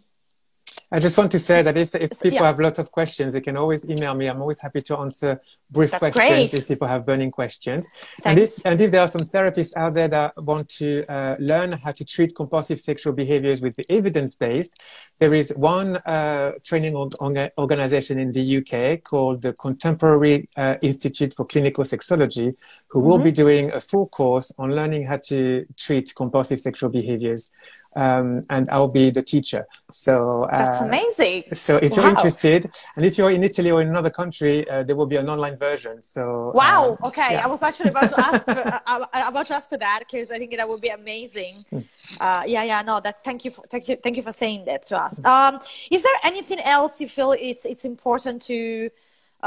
I 0.90 0.98
just 0.98 1.16
want 1.16 1.32
to 1.32 1.38
say 1.38 1.62
that 1.62 1.78
if, 1.78 1.94
if 1.94 2.10
people 2.20 2.40
yeah. 2.40 2.48
have 2.48 2.60
lots 2.60 2.78
of 2.78 2.92
questions, 2.92 3.32
they 3.32 3.40
can 3.40 3.56
always 3.56 3.88
email 3.88 4.14
me. 4.14 4.26
I'm 4.26 4.42
always 4.42 4.58
happy 4.58 4.82
to 4.82 4.98
answer 4.98 5.40
brief 5.72 5.90
That's 5.90 6.10
questions 6.10 6.50
great. 6.50 6.54
if 6.54 6.68
people 6.68 6.86
have 6.86 7.06
burning 7.06 7.30
questions. 7.30 7.86
And 8.24 8.38
if, 8.38 8.64
and 8.64 8.80
if 8.80 8.90
there 8.92 9.00
are 9.00 9.08
some 9.08 9.22
therapists 9.22 9.72
out 9.76 9.94
there 9.94 10.08
that 10.08 10.40
want 10.42 10.68
to 10.80 11.04
uh, 11.06 11.36
learn 11.38 11.72
how 11.72 11.92
to 11.92 12.04
treat 12.04 12.36
compulsive 12.36 12.78
sexual 12.78 13.12
behaviors 13.12 13.60
with 13.60 13.74
the 13.76 13.90
evidence-based, 13.90 14.72
there 15.18 15.34
is 15.34 15.50
one 15.56 15.96
uh, 15.96 16.52
training 16.62 16.94
organization 16.96 18.18
in 18.18 18.32
the 18.32 18.58
UK 18.58 19.02
called 19.02 19.42
the 19.42 19.52
Contemporary 19.54 20.48
uh, 20.56 20.76
Institute 20.82 21.34
for 21.34 21.44
Clinical 21.46 21.84
Sexology, 21.84 22.54
who 22.88 23.00
mm-hmm. 23.00 23.08
will 23.08 23.18
be 23.18 23.32
doing 23.32 23.72
a 23.72 23.80
full 23.80 24.08
course 24.08 24.52
on 24.58 24.76
learning 24.76 25.06
how 25.06 25.16
to 25.16 25.66
treat 25.76 26.14
compulsive 26.14 26.60
sexual 26.60 26.90
behaviors 26.90 27.50
um, 27.96 28.40
and 28.50 28.68
I'll 28.70 28.88
be 28.88 29.10
the 29.10 29.22
teacher. 29.22 29.66
So 29.90 30.44
uh, 30.44 30.58
that's 30.58 30.80
amazing. 30.80 31.44
So 31.52 31.76
if 31.76 31.92
wow. 31.92 31.96
you're 31.96 32.10
interested, 32.10 32.70
and 32.96 33.04
if 33.04 33.18
you're 33.18 33.30
in 33.30 33.44
Italy 33.44 33.70
or 33.70 33.82
in 33.82 33.88
another 33.88 34.10
country, 34.10 34.68
uh, 34.68 34.82
there 34.82 34.96
will 34.96 35.06
be 35.06 35.16
an 35.16 35.28
online 35.28 35.56
version. 35.68 36.02
So 36.02 36.22
wow, 36.54 36.98
um, 37.00 37.08
okay. 37.08 37.32
Yeah. 37.32 37.44
I 37.44 37.48
was 37.54 37.62
actually 37.68 37.90
about 37.94 38.08
to 38.14 38.20
ask 38.28 38.40
for, 38.44 38.62
uh, 38.90 39.30
about 39.32 39.46
to 39.50 39.54
ask 39.58 39.68
for 39.68 39.78
that 39.86 40.00
because 40.04 40.30
I 40.34 40.38
think 40.38 40.56
that 40.58 40.68
would 40.68 40.84
be 40.88 40.92
amazing. 41.02 41.54
Hmm. 41.70 41.78
Uh, 42.20 42.42
yeah, 42.54 42.64
yeah. 42.70 42.82
No, 42.90 42.94
that's 43.04 43.20
thank 43.28 43.44
you 43.44 43.50
for 43.54 43.62
thank 43.72 43.88
you 43.88 43.96
thank 44.04 44.16
you 44.18 44.24
for 44.28 44.34
saying 44.42 44.60
that 44.68 44.80
to 44.90 44.94
us. 45.06 45.14
Um, 45.24 45.54
is 45.96 46.02
there 46.06 46.18
anything 46.30 46.60
else 46.76 47.00
you 47.02 47.08
feel 47.16 47.30
it's 47.50 47.64
it's 47.72 47.84
important 47.94 48.36
to 48.50 48.90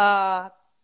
uh, 0.03 0.43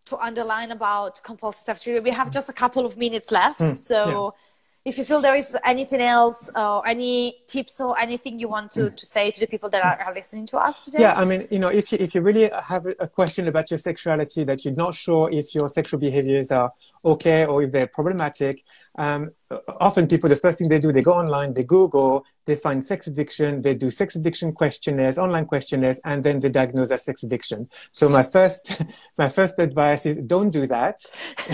to 0.10 0.14
underline 0.30 0.72
about 0.80 1.14
compulsive 1.24 1.78
stuff? 1.78 2.04
We 2.04 2.12
have 2.22 2.30
just 2.38 2.48
a 2.50 2.58
couple 2.64 2.84
of 2.86 2.94
minutes 3.06 3.32
left, 3.32 3.62
mm, 3.62 3.78
so. 3.90 4.00
Yeah 4.10 4.48
if 4.84 4.98
you 4.98 5.06
feel 5.06 5.22
there 5.22 5.36
is 5.36 5.56
anything 5.64 6.02
else 6.02 6.50
or 6.56 6.88
any 6.88 7.36
tips 7.48 7.80
or 7.80 8.00
anything 8.00 8.40
you 8.40 8.48
want 8.48 8.72
to, 8.72 8.90
to 8.90 9.06
say 9.06 9.30
to 9.30 9.40
the 9.40 9.46
people 9.46 9.70
that 9.70 9.84
are, 9.84 10.08
are 10.08 10.14
listening 10.14 10.46
to 10.48 10.58
us 10.58 10.86
today? 10.86 11.02
Yeah 11.02 11.14
i 11.16 11.26
mean 11.26 11.48
you 11.52 11.60
know 11.60 11.68
if 11.68 11.92
you, 11.92 11.98
if 12.00 12.16
you 12.16 12.22
really 12.22 12.50
have 12.64 12.86
a 13.00 13.08
question 13.08 13.48
about 13.48 13.70
your 13.70 13.78
sexuality 13.78 14.44
that 14.44 14.66
you're 14.66 14.74
not 14.74 14.96
sure 14.96 15.30
if 15.32 15.54
your 15.54 15.70
sexual 15.70 16.00
behaviors 16.00 16.52
are 16.52 16.72
okay 17.06 17.46
or 17.46 17.62
if 17.64 17.72
they're 17.72 17.88
problematic 17.88 18.64
um, 18.98 19.32
often 19.80 20.08
people 20.08 20.30
the 20.30 20.36
first 20.36 20.58
thing 20.58 20.70
they 20.70 20.80
do 20.80 20.92
they 20.92 21.02
go 21.02 21.14
online 21.14 21.54
they 21.54 21.64
google 21.64 22.26
they 22.52 22.60
find 22.68 22.84
sex 22.92 23.08
addiction 23.08 23.62
they 23.62 23.76
do 23.84 23.90
sex 23.90 24.10
addiction 24.20 24.52
questionnaires 24.62 25.18
online 25.18 25.46
questionnaires 25.54 26.00
and 26.10 26.18
then 26.26 26.36
they 26.42 26.50
diagnose 26.50 26.92
as 26.92 27.02
sex 27.10 27.24
addiction. 27.24 27.60
So 28.00 28.04
my 28.10 28.24
first 28.36 28.64
my 29.18 29.30
first 29.38 29.56
advice 29.68 30.06
is 30.06 30.18
don't 30.34 30.52
do 30.60 30.64
that. 30.76 30.98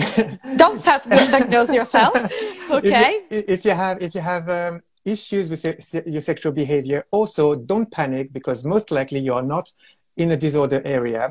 Don't 0.62 0.80
self-diagnose 0.88 1.72
yourself. 1.80 2.16
Okay 2.78 3.12
if 3.30 3.36
you, 3.36 3.54
if 3.54 3.60
you 3.66 3.74
have 3.82 3.96
if 4.06 4.10
you 4.16 4.22
have 4.32 4.44
um, 4.60 4.74
issues 5.04 5.44
with 5.52 5.62
your 6.14 6.24
sexual 6.30 6.52
behavior 6.62 7.00
also 7.18 7.44
don't 7.72 7.90
panic 7.98 8.32
because 8.38 8.58
most 8.74 8.90
likely 8.90 9.20
you're 9.26 9.48
not 9.56 9.66
in 10.16 10.32
a 10.32 10.38
disorder 10.46 10.80
area 10.84 11.22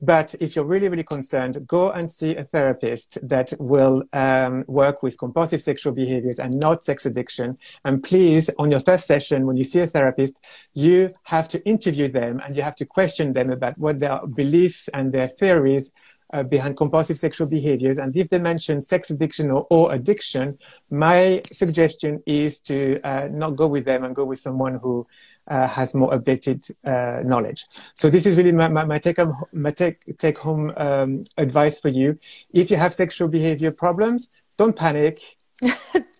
but 0.00 0.34
if 0.40 0.54
you're 0.54 0.64
really, 0.64 0.88
really 0.88 1.02
concerned, 1.02 1.66
go 1.66 1.90
and 1.90 2.10
see 2.10 2.36
a 2.36 2.44
therapist 2.44 3.18
that 3.28 3.52
will 3.58 4.04
um, 4.12 4.64
work 4.68 5.02
with 5.02 5.18
compulsive 5.18 5.60
sexual 5.60 5.92
behaviors 5.92 6.38
and 6.38 6.54
not 6.54 6.84
sex 6.84 7.04
addiction. 7.04 7.58
And 7.84 8.02
please, 8.02 8.48
on 8.58 8.70
your 8.70 8.80
first 8.80 9.06
session, 9.06 9.46
when 9.46 9.56
you 9.56 9.64
see 9.64 9.80
a 9.80 9.86
therapist, 9.88 10.34
you 10.72 11.12
have 11.24 11.48
to 11.48 11.64
interview 11.66 12.08
them 12.08 12.40
and 12.44 12.54
you 12.54 12.62
have 12.62 12.76
to 12.76 12.86
question 12.86 13.32
them 13.32 13.50
about 13.50 13.76
what 13.76 13.98
their 13.98 14.24
beliefs 14.26 14.88
and 14.94 15.12
their 15.12 15.28
theories 15.28 15.90
uh, 16.32 16.42
behind 16.42 16.76
compulsive 16.76 17.18
sexual 17.18 17.46
behaviors. 17.46 17.98
And 17.98 18.16
if 18.16 18.28
they 18.28 18.38
mention 18.38 18.80
sex 18.80 19.10
addiction 19.10 19.50
or, 19.50 19.66
or 19.70 19.92
addiction, 19.92 20.58
my 20.90 21.42
suggestion 21.52 22.22
is 22.26 22.60
to 22.60 23.00
uh, 23.00 23.28
not 23.32 23.56
go 23.56 23.66
with 23.66 23.84
them 23.84 24.04
and 24.04 24.14
go 24.14 24.24
with 24.24 24.38
someone 24.38 24.78
who 24.80 25.06
uh, 25.48 25.66
has 25.66 25.94
more 25.94 26.10
updated 26.10 26.70
uh, 26.84 27.22
knowledge. 27.24 27.66
So 27.94 28.10
this 28.10 28.26
is 28.26 28.36
really 28.36 28.52
my, 28.52 28.68
my, 28.68 28.84
my 28.84 28.98
take 28.98 29.18
home, 29.18 29.44
my 29.52 29.70
take, 29.70 30.18
take 30.18 30.38
home 30.38 30.72
um, 30.76 31.24
advice 31.36 31.80
for 31.80 31.88
you. 31.88 32.18
If 32.52 32.70
you 32.70 32.76
have 32.76 32.94
sexual 32.94 33.28
behavior 33.28 33.70
problems, 33.70 34.30
don't 34.56 34.76
panic. 34.76 35.20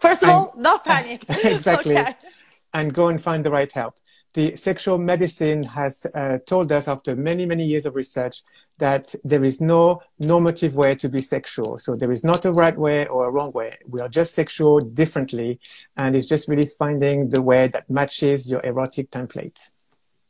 First 0.01 0.22
of 0.22 0.29
and, 0.29 0.31
all, 0.31 0.55
not 0.57 0.85
panic. 0.85 1.24
exactly. 1.45 1.97
Okay. 2.09 2.14
And 2.74 2.93
go 2.93 3.09
and 3.09 3.20
find 3.20 3.43
the 3.43 3.51
right 3.51 3.72
help 3.72 3.95
the 4.39 4.57
sexual 4.57 4.99
medicine 4.99 5.64
has 5.64 6.07
uh, 6.14 6.39
told 6.47 6.70
us 6.70 6.86
after 6.86 7.16
many, 7.16 7.45
many 7.45 7.64
years 7.64 7.84
of 7.86 7.97
research 7.97 8.45
that 8.78 9.12
there 9.24 9.43
is 9.43 9.61
no 9.61 10.01
normative 10.20 10.76
way 10.76 10.95
to 10.95 11.09
be 11.09 11.20
sexual. 11.20 11.76
So 11.76 11.97
there 11.97 12.12
is 12.12 12.22
not 12.22 12.45
a 12.45 12.53
right 12.53 12.78
way 12.78 13.09
or 13.09 13.26
a 13.26 13.32
wrong 13.32 13.51
way. 13.51 13.78
We 13.89 14.01
are 14.01 14.09
just 14.09 14.36
sexual 14.36 14.78
differently. 14.78 15.59
And 15.97 16.14
it's 16.14 16.28
just 16.28 16.47
really 16.47 16.66
finding 16.66 17.30
the 17.30 17.43
way 17.43 17.66
that 17.66 17.91
matches 17.91 18.49
your 18.49 18.64
erotic 18.64 19.11
template. 19.11 19.72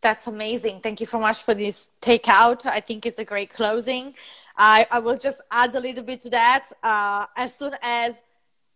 That's 0.00 0.26
amazing. 0.26 0.80
Thank 0.80 1.00
you 1.00 1.06
so 1.06 1.20
much 1.20 1.42
for 1.42 1.52
this 1.52 1.88
takeout. 2.00 2.64
I 2.64 2.80
think 2.80 3.04
it's 3.04 3.18
a 3.18 3.26
great 3.26 3.50
closing. 3.50 4.14
I, 4.56 4.86
I 4.90 5.00
will 5.00 5.18
just 5.18 5.42
add 5.50 5.74
a 5.74 5.80
little 5.80 6.02
bit 6.02 6.22
to 6.22 6.30
that. 6.30 6.64
Uh, 6.82 7.26
as 7.36 7.54
soon 7.54 7.74
as 7.82 8.14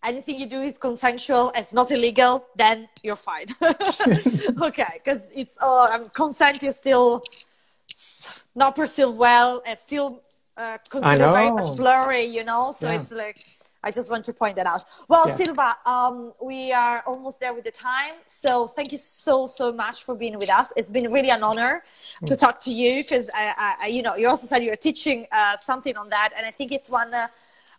anything 0.05 0.39
you 0.39 0.47
do 0.47 0.63
is 0.63 0.79
consensual 0.79 1.53
it's 1.55 1.73
not 1.73 1.91
illegal 1.91 2.47
then 2.57 2.89
you're 3.03 3.17
fine 3.17 3.47
okay 4.63 4.95
because 4.95 5.23
it's 5.35 5.57
uh, 5.61 5.91
um, 5.93 6.09
consent 6.11 6.63
is 6.63 6.77
still 6.77 7.23
not 8.55 8.75
perceived 8.75 9.17
well 9.17 9.63
it's 9.67 9.83
still 9.83 10.21
uh, 10.57 10.79
considered 10.91 11.33
very 11.33 11.51
much 11.51 11.77
blurry 11.77 12.23
you 12.23 12.45
know 12.45 12.73
so 12.77 12.89
yeah. 12.89 13.01
it's 13.01 13.11
like 13.11 13.45
I 13.85 13.91
just 13.91 14.11
want 14.11 14.25
to 14.27 14.33
point 14.33 14.57
that 14.57 14.67
out. 14.67 14.85
Well, 15.09 15.25
yeah. 15.27 15.37
Silva, 15.37 15.77
um, 15.85 16.33
we 16.41 16.73
are 16.73 17.03
almost 17.05 17.41
there 17.41 17.53
with 17.53 17.65
the 17.65 17.73
time. 17.73 18.15
So 18.27 18.69
thank 18.69 18.93
you 18.93 18.99
so, 18.99 19.47
so 19.47 19.73
much 19.73 20.05
for 20.05 20.15
being 20.15 20.39
with 20.39 20.51
us. 20.51 20.69
It's 20.77 20.91
been 20.91 21.11
really 21.11 21.31
an 21.31 21.43
honor 21.43 21.83
mm. 22.23 22.29
to 22.29 22.37
talk 22.37 22.61
to 22.61 22.71
you 22.71 23.03
because, 23.03 23.29
I, 23.35 23.75
I, 23.81 23.87
you 23.89 24.03
know, 24.03 24.15
you 24.15 24.29
also 24.29 24.47
said 24.47 24.63
you 24.63 24.71
were 24.71 24.77
teaching 24.77 25.27
uh, 25.33 25.57
something 25.59 25.97
on 25.97 26.11
that. 26.11 26.31
And 26.37 26.47
I 26.47 26.53
think 26.53 26.71
it's 26.71 26.89
one, 26.89 27.13
uh, 27.13 27.27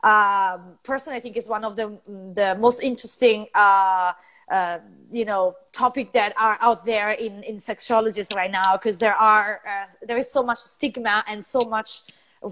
um, 0.03 0.77
person, 0.83 1.13
I 1.13 1.19
think 1.19 1.37
is 1.37 1.47
one 1.47 1.63
of 1.63 1.75
the, 1.75 1.97
the 2.35 2.55
most 2.59 2.83
interesting, 2.83 3.47
uh, 3.55 4.13
uh, 4.51 4.79
you 5.11 5.25
know, 5.25 5.55
topic 5.71 6.11
that 6.11 6.33
are 6.37 6.57
out 6.59 6.85
there 6.85 7.11
in, 7.11 7.41
in 7.43 7.59
sexuologists 7.61 8.35
right 8.35 8.51
now 8.51 8.75
because 8.77 8.97
there 8.97 9.13
are, 9.13 9.61
uh, 9.67 9.85
there 10.05 10.17
is 10.17 10.29
so 10.29 10.43
much 10.43 10.59
stigma 10.59 11.23
and 11.27 11.45
so 11.45 11.61
much 11.61 12.01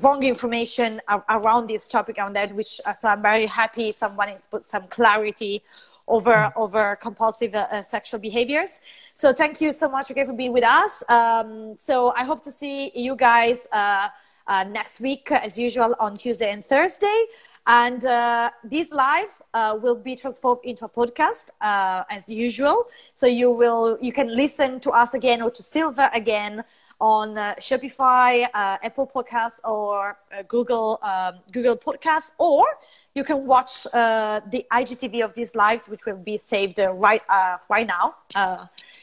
wrong 0.01 0.23
information 0.23 1.01
around 1.29 1.67
this 1.67 1.87
topic 1.87 2.17
on 2.17 2.33
that, 2.33 2.55
which 2.55 2.79
uh, 2.85 2.93
so 2.99 3.09
I'm 3.09 3.21
very 3.21 3.45
happy 3.45 3.93
someone 3.97 4.29
has 4.29 4.47
put 4.47 4.65
some 4.65 4.87
clarity 4.87 5.63
over 6.07 6.33
mm. 6.33 6.53
over 6.55 6.95
compulsive 6.95 7.53
uh, 7.53 7.67
uh, 7.71 7.83
sexual 7.83 8.19
behaviors. 8.19 8.71
So 9.15 9.33
thank 9.33 9.59
you 9.59 9.71
so 9.71 9.89
much 9.89 10.09
again 10.09 10.25
for 10.25 10.33
being 10.33 10.53
with 10.53 10.63
us. 10.63 11.03
Um, 11.09 11.75
so 11.77 12.13
I 12.15 12.23
hope 12.23 12.41
to 12.43 12.51
see 12.51 12.91
you 12.95 13.15
guys 13.15 13.67
uh, 14.51 14.53
uh 14.53 14.63
next 14.63 14.99
week 14.99 15.31
as 15.31 15.57
usual 15.57 15.95
on 15.99 16.15
Tuesday 16.15 16.51
and 16.51 16.65
Thursday. 16.65 17.25
And 17.67 18.03
uh, 18.05 18.49
this 18.63 18.91
live 18.91 19.41
will 19.53 19.95
be 19.95 20.15
transformed 20.15 20.61
into 20.63 20.85
a 20.85 20.89
podcast 20.89 21.45
as 22.09 22.27
usual. 22.27 22.87
So 23.15 23.27
you 23.27 23.51
will 23.51 23.97
you 24.01 24.11
can 24.11 24.35
listen 24.35 24.79
to 24.79 24.91
us 24.91 25.13
again 25.13 25.41
or 25.41 25.51
to 25.51 25.63
Silva 25.63 26.09
again 26.13 26.63
on 27.01 27.35
uh, 27.37 27.55
Spotify, 27.59 28.47
uh, 28.53 28.77
Apple 28.83 29.07
Podcasts, 29.13 29.59
or 29.63 30.17
uh, 30.31 30.43
Google 30.47 30.99
um, 31.01 31.39
Google 31.51 31.75
Podcasts, 31.75 32.31
or 32.37 32.63
you 33.15 33.23
can 33.23 33.45
watch 33.45 33.87
uh, 33.93 34.39
the 34.51 34.65
IGTV 34.71 35.25
of 35.25 35.33
these 35.33 35.55
lives, 35.55 35.89
which 35.89 36.05
will 36.05 36.17
be 36.17 36.37
saved 36.37 36.79
uh, 36.79 36.93
right 36.93 37.23
uh, 37.27 37.57
right 37.69 37.87
now 37.87 38.15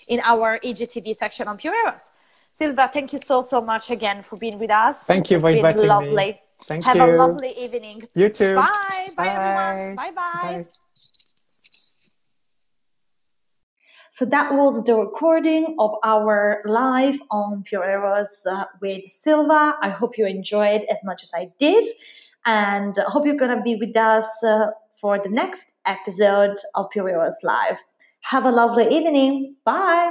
in 0.07 0.21
our 0.21 0.59
IGTV 0.65 1.17
section 1.17 1.49
on 1.49 1.59
Pure 1.59 1.75
Eros. 1.85 2.01
Silva, 2.59 2.91
thank 2.93 3.13
you 3.13 3.21
so 3.21 3.41
so 3.43 3.61
much 3.61 3.91
again 3.91 4.23
for 4.23 4.37
being 4.37 4.59
with 4.59 4.71
us. 4.71 5.05
Thank 5.05 5.31
you 5.31 5.39
for 5.39 5.49
it's 5.51 5.59
inviting 5.59 5.87
lovely. 5.87 6.27
me. 6.33 6.41
Thank 6.63 6.85
Have 6.85 6.97
you. 6.97 7.03
Have 7.03 7.11
a 7.11 7.17
lovely 7.17 7.57
evening. 7.57 8.03
You 8.15 8.29
too. 8.29 8.57
Bye. 8.57 9.09
Bye, 9.17 9.25
bye. 9.25 9.29
everyone. 9.29 9.95
Bye 9.95 10.11
bye. 10.11 10.67
So 14.11 14.25
that 14.25 14.53
was 14.53 14.83
the 14.83 14.97
recording 14.97 15.77
of 15.79 15.95
our 16.03 16.63
live 16.67 17.21
on 17.31 17.63
Pure 17.63 17.89
Eros 17.89 18.41
uh, 18.51 18.65
with 18.81 19.05
Silva. 19.05 19.77
I 19.81 19.91
hope 19.91 20.19
you 20.19 20.27
enjoyed 20.27 20.83
as 20.91 20.99
much 21.05 21.23
as 21.23 21.31
I 21.33 21.47
did. 21.61 21.85
And 22.45 22.99
I 22.99 23.09
hope 23.09 23.25
you're 23.25 23.37
going 23.37 23.57
to 23.57 23.63
be 23.63 23.77
with 23.77 23.97
us 23.97 24.27
uh, 24.43 24.67
for 25.01 25.21
the 25.21 25.29
next 25.29 25.73
episode 25.87 26.57
of 26.75 26.91
Pure 26.91 27.11
Eros 27.11 27.37
Live. 27.45 27.79
Have 28.23 28.45
a 28.45 28.51
lovely 28.51 28.89
evening. 28.89 29.55
Bye. 29.65 30.11